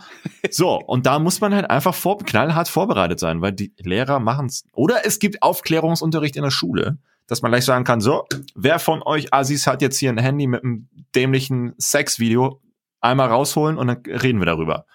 so, 0.51 0.75
und 0.75 1.07
da 1.07 1.17
muss 1.17 1.41
man 1.41 1.53
halt 1.53 1.67
einfach 1.67 1.95
vor, 1.95 2.19
knallhart 2.19 2.69
vorbereitet 2.69 3.19
sein, 3.19 3.41
weil 3.41 3.53
die 3.53 3.73
Lehrer 3.79 4.19
machen's. 4.19 4.65
Oder 4.71 5.03
es 5.05 5.17
gibt 5.17 5.41
Aufklärungsunterricht 5.41 6.35
in 6.35 6.43
der 6.43 6.51
Schule, 6.51 6.99
dass 7.25 7.41
man 7.41 7.51
gleich 7.51 7.65
sagen 7.65 7.83
kann, 7.83 7.99
so, 7.99 8.27
wer 8.53 8.77
von 8.77 9.01
euch 9.01 9.33
Assis 9.33 9.65
hat 9.65 9.81
jetzt 9.81 9.97
hier 9.97 10.11
ein 10.11 10.19
Handy 10.19 10.45
mit 10.45 10.63
einem 10.63 10.89
dämlichen 11.15 11.73
Sexvideo, 11.79 12.61
einmal 12.99 13.29
rausholen 13.29 13.79
und 13.79 13.87
dann 13.87 14.03
reden 14.05 14.39
wir 14.39 14.45
darüber. 14.45 14.85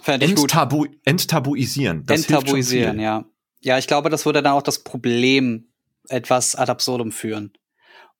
Fände 0.00 0.26
ich 0.26 0.32
Enttabu 0.32 0.78
gut. 0.78 0.98
Enttabuisieren. 1.04 2.04
Das 2.04 2.28
Enttabuisieren, 2.28 2.98
ja. 2.98 3.24
Ja, 3.60 3.78
ich 3.78 3.86
glaube, 3.86 4.10
das 4.10 4.26
würde 4.26 4.42
dann 4.42 4.52
auch 4.52 4.62
das 4.62 4.82
Problem 4.82 5.68
etwas 6.08 6.56
ad 6.56 6.70
absurdum 6.70 7.12
führen. 7.12 7.52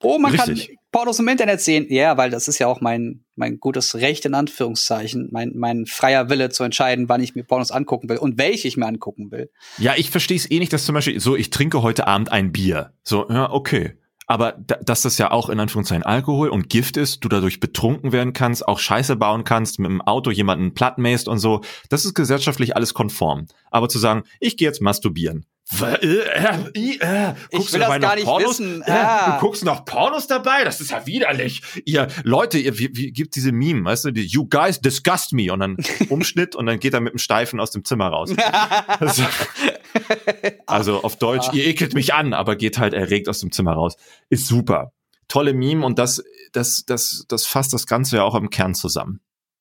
Oh, 0.02 0.18
man 0.18 0.32
Richtig. 0.32 0.68
kann 0.68 0.76
Pornos 0.92 1.18
im 1.18 1.26
Internet 1.28 1.60
sehen. 1.60 1.86
Ja, 1.88 2.16
weil 2.16 2.30
das 2.30 2.46
ist 2.46 2.60
ja 2.60 2.68
auch 2.68 2.80
mein, 2.80 3.24
mein 3.34 3.58
gutes 3.58 3.96
Recht 3.96 4.24
in 4.26 4.34
Anführungszeichen, 4.34 5.28
mein, 5.32 5.52
mein 5.56 5.86
freier 5.86 6.30
Wille 6.30 6.50
zu 6.50 6.62
entscheiden, 6.62 7.08
wann 7.08 7.22
ich 7.22 7.34
mir 7.34 7.42
Pornos 7.42 7.72
angucken 7.72 8.08
will 8.08 8.18
und 8.18 8.38
welche 8.38 8.68
ich 8.68 8.76
mir 8.76 8.86
angucken 8.86 9.32
will. 9.32 9.50
Ja, 9.78 9.94
ich 9.96 10.10
verstehe 10.10 10.36
es 10.36 10.48
eh 10.50 10.58
nicht, 10.58 10.72
dass 10.72 10.84
zum 10.84 10.94
Beispiel 10.94 11.18
so, 11.18 11.34
ich 11.34 11.50
trinke 11.50 11.82
heute 11.82 12.06
Abend 12.06 12.30
ein 12.30 12.52
Bier. 12.52 12.92
So, 13.02 13.26
ja, 13.28 13.50
okay. 13.50 13.94
Aber 14.26 14.52
dass 14.52 15.02
das 15.02 15.18
ja 15.18 15.30
auch 15.30 15.50
in 15.50 15.60
Anführungszeichen 15.60 16.02
Alkohol 16.02 16.48
und 16.48 16.70
Gift 16.70 16.96
ist, 16.96 17.22
du 17.24 17.28
dadurch 17.28 17.60
betrunken 17.60 18.12
werden 18.12 18.32
kannst, 18.32 18.66
auch 18.66 18.78
Scheiße 18.78 19.16
bauen 19.16 19.44
kannst, 19.44 19.78
mit 19.78 19.90
dem 19.90 20.00
Auto 20.00 20.30
jemanden 20.30 20.72
plattmäst 20.72 21.28
und 21.28 21.38
so, 21.38 21.60
das 21.90 22.04
ist 22.04 22.14
gesellschaftlich 22.14 22.74
alles 22.74 22.94
konform. 22.94 23.46
Aber 23.70 23.88
zu 23.88 23.98
sagen, 23.98 24.22
ich 24.40 24.56
gehe 24.56 24.68
jetzt 24.68 24.80
masturbieren, 24.80 25.44
ich 25.70 25.80
will 27.72 27.80
das 27.80 28.00
gar 28.00 28.14
nicht 28.14 28.24
Pornos? 28.24 28.60
wissen. 28.60 28.82
Ah. 28.86 29.38
Du 29.38 29.46
guckst 29.46 29.64
noch 29.64 29.84
Pornos 29.84 30.26
dabei? 30.26 30.64
Das 30.64 30.80
ist 30.80 30.90
ja 30.90 31.06
widerlich. 31.06 31.62
Ihr 31.84 32.08
Leute, 32.22 32.58
ihr 32.58 32.78
wie, 32.78 32.94
wie, 32.94 33.12
gibt 33.12 33.34
diese 33.34 33.50
Meme, 33.50 33.84
weißt 33.84 34.04
du, 34.04 34.10
die 34.10 34.26
You 34.26 34.46
guys 34.46 34.80
disgust 34.80 35.32
me 35.32 35.52
und 35.52 35.60
dann 35.60 35.76
Umschnitt 36.10 36.54
und 36.54 36.66
dann 36.66 36.80
geht 36.80 36.92
er 36.92 37.00
mit 37.00 37.14
dem 37.14 37.18
Steifen 37.18 37.60
aus 37.60 37.70
dem 37.70 37.84
Zimmer 37.84 38.08
raus. 38.08 38.30
also 40.66 41.02
auf 41.02 41.16
Deutsch, 41.16 41.48
ihr 41.52 41.66
ekelt 41.66 41.94
mich 41.94 42.12
an, 42.12 42.34
aber 42.34 42.56
geht 42.56 42.78
halt 42.78 42.92
erregt 42.92 43.28
aus 43.28 43.40
dem 43.40 43.50
Zimmer 43.50 43.72
raus. 43.72 43.96
Ist 44.28 44.46
super. 44.46 44.92
Tolle 45.28 45.54
Meme 45.54 45.84
und 45.84 45.98
das 45.98 46.22
das 46.52 46.84
das 46.84 47.24
das 47.28 47.46
fasst 47.46 47.72
das 47.72 47.86
ganze 47.86 48.16
ja 48.16 48.24
auch 48.24 48.34
im 48.34 48.50
Kern 48.50 48.74
zusammen. 48.74 49.20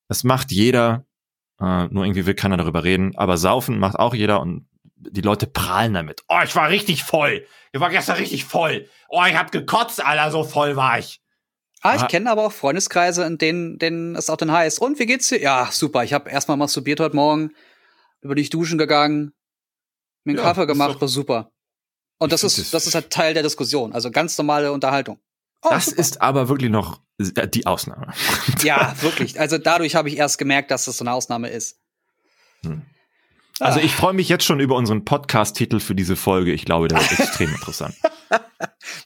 Das 0.10 0.26
macht 0.26 0.52
jeder, 0.52 1.06
äh, 1.62 1.88
nur 1.88 2.04
irgendwie 2.04 2.26
will 2.26 2.34
keiner 2.34 2.58
darüber 2.58 2.84
reden, 2.84 3.16
aber 3.16 3.38
saufen 3.38 3.80
macht 3.80 3.98
auch 3.98 4.14
jeder 4.14 4.42
und 4.42 4.68
die 5.12 5.22
Leute 5.22 5.48
prahlen 5.48 5.94
damit. 5.94 6.24
Oh, 6.28 6.40
ich 6.44 6.56
war 6.56 6.70
richtig 6.70 7.04
voll. 7.04 7.46
Ich 7.72 7.80
war 7.80 7.90
gestern 7.90 8.18
richtig 8.18 8.46
voll. 8.46 8.90
Oh, 9.10 9.24
ich 9.28 9.36
hab 9.36 9.52
gekotzt, 9.52 10.04
Alter, 10.04 10.32
so 10.32 10.44
voll 10.44 10.76
war 10.76 11.00
ich. 11.00 11.22
Ah, 11.82 11.98
ich 11.98 12.08
kenne 12.08 12.32
aber 12.32 12.46
auch 12.46 12.52
Freundeskreise, 12.54 13.26
in 13.26 13.38
denen, 13.38 13.78
denen 13.78 14.16
es 14.16 14.30
auch 14.30 14.38
dann 14.38 14.52
heißt. 14.52 14.80
Und 14.80 15.00
wie 15.00 15.06
geht's 15.06 15.28
dir? 15.28 15.42
Ja, 15.42 15.68
super. 15.70 16.06
Ich 16.06 16.14
habe 16.14 16.30
erstmal 16.30 16.56
masturbiert 16.56 17.02
heute 17.02 17.16
Morgen, 17.16 17.52
über 18.22 18.36
dich 18.36 18.50
duschen 18.50 18.78
gegangen, 18.78 19.34
mir 20.24 20.32
einen 20.32 20.38
ja, 20.38 20.44
Kaffee 20.46 20.66
gemacht, 20.66 21.02
war 21.02 21.10
super. 21.10 21.52
Und 22.20 22.32
das 22.32 22.46
ist, 22.46 22.58
das, 22.58 22.72
das 22.72 22.88
ist 22.88 22.96
halt 22.96 23.10
Teil 23.10 23.34
der 23.34 23.44
Diskussion. 23.44 23.92
Also 23.92 24.12
ganz 24.12 24.38
normale 24.38 24.72
Unterhaltung. 24.72 25.20
Oh, 25.62 25.70
das 25.72 25.88
super. 25.88 26.00
ist 26.00 26.22
aber 26.22 26.48
wirklich 26.48 26.72
noch 26.72 27.02
die 27.20 27.66
Ausnahme. 27.66 28.14
Ja, 28.64 28.96
wirklich. 29.02 29.40
Also 29.40 29.58
dadurch 29.58 29.96
habe 29.96 30.08
ich 30.08 30.18
erst 30.18 30.38
gemerkt, 30.38 30.72
dass 30.72 30.86
das 30.86 30.98
so 30.98 31.04
eine 31.04 31.12
Ausnahme 31.12 31.50
ist. 31.50 31.80
Hm. 32.64 32.84
Also 33.60 33.80
ich 33.80 33.92
freue 33.92 34.14
mich 34.14 34.30
jetzt 34.30 34.46
schon 34.46 34.60
über 34.60 34.76
unseren 34.76 35.06
Podcast-Titel 35.06 35.80
für 35.80 35.96
diese 35.96 36.16
Folge. 36.16 36.54
Ich 36.54 36.66
glaube, 36.66 36.88
der 36.88 37.00
wird 37.00 37.12
extrem 37.20 37.52
interessant. 37.52 37.96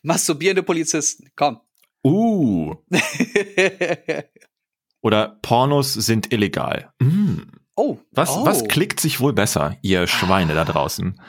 Masturbierende 0.04 0.64
Polizisten, 0.64 1.30
komm. 1.36 1.60
Uh. 2.04 2.76
Oder 5.02 5.38
Pornos 5.42 5.94
sind 5.94 6.32
illegal. 6.32 6.92
Mm. 7.00 7.42
Oh. 7.76 7.98
Was, 8.12 8.32
oh. 8.32 8.46
was 8.46 8.64
klickt 8.66 9.00
sich 9.00 9.20
wohl 9.20 9.34
besser, 9.34 9.78
ihr 9.82 10.08
Schweine 10.08 10.56
da 10.56 10.66
draußen? 10.66 11.22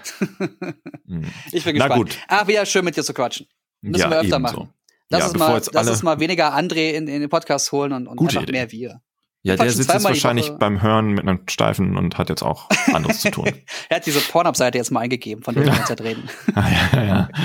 Hm. 1.06 1.24
Ich 1.52 1.64
bin 1.64 1.74
gespannt. 1.74 1.90
Na 1.90 1.96
gut. 1.96 2.18
Ach, 2.28 2.46
wieder 2.46 2.64
schön 2.64 2.84
mit 2.84 2.96
dir 2.96 3.04
zu 3.04 3.12
quatschen. 3.12 3.46
Müssen 3.82 4.02
ja, 4.02 4.10
wir 4.10 4.20
öfter 4.20 4.38
machen. 4.38 4.56
So. 4.56 4.68
Lass, 5.10 5.20
ja, 5.20 5.28
uns 5.28 5.38
mal, 5.38 5.62
lass 5.72 5.88
uns 5.88 6.02
mal 6.02 6.20
weniger 6.20 6.54
André 6.54 6.90
in, 6.92 7.08
in 7.08 7.20
den 7.20 7.30
Podcast 7.30 7.72
holen 7.72 7.92
und, 7.92 8.06
und 8.06 8.20
einfach 8.20 8.42
Idee. 8.42 8.52
mehr 8.52 8.72
wir. 8.72 9.02
Ja, 9.42 9.56
der 9.56 9.70
sitzt 9.70 9.92
jetzt 9.92 10.04
wahrscheinlich 10.04 10.50
beim 10.58 10.82
Hören 10.82 11.12
mit 11.12 11.20
einem 11.20 11.40
Steifen 11.48 11.96
und 11.96 12.18
hat 12.18 12.28
jetzt 12.28 12.42
auch 12.42 12.68
anderes 12.92 13.20
zu 13.20 13.30
tun. 13.30 13.46
er 13.88 13.96
hat 13.96 14.06
diese 14.06 14.20
Pornhub-Seite 14.20 14.76
jetzt 14.78 14.90
mal 14.90 15.00
eingegeben, 15.00 15.44
von 15.44 15.54
der 15.54 15.66
wir 15.66 15.72
jetzt 15.74 16.00
reden. 16.00 16.28
ah, 16.54 16.68
ja, 16.92 17.04
ja. 17.04 17.28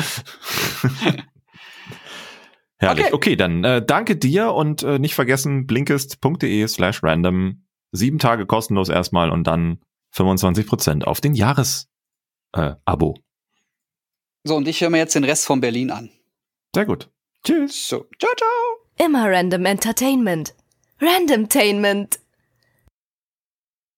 Herrlich. 2.77 3.05
Okay, 3.05 3.13
okay 3.13 3.35
dann 3.35 3.63
äh, 3.63 3.85
danke 3.85 4.15
dir 4.15 4.53
und 4.53 4.83
äh, 4.83 4.99
nicht 4.99 5.15
vergessen 5.15 5.67
blinkist.de 5.67 6.67
slash 6.67 7.03
random. 7.03 7.63
Sieben 7.91 8.17
Tage 8.17 8.47
kostenlos 8.47 8.89
erstmal 8.89 9.29
und 9.29 9.45
dann 9.45 9.79
25 10.11 10.65
Prozent 10.65 11.07
auf 11.07 11.21
den 11.21 11.35
Jahres-Abo. 11.35 13.13
Äh, 13.15 13.21
so, 14.45 14.55
und 14.55 14.67
ich 14.67 14.81
höre 14.81 14.89
mir 14.89 14.97
jetzt 14.97 15.15
den 15.15 15.23
Rest 15.23 15.45
von 15.45 15.61
Berlin 15.61 15.91
an. 15.91 16.09
Sehr 16.75 16.85
gut. 16.85 17.09
Tschüss. 17.45 17.87
So, 17.87 18.07
ciao, 18.19 18.31
ciao. 18.35 19.05
Immer 19.05 19.29
Random 19.31 19.65
Entertainment. 19.65 20.55
Randomtainment. 21.03 22.17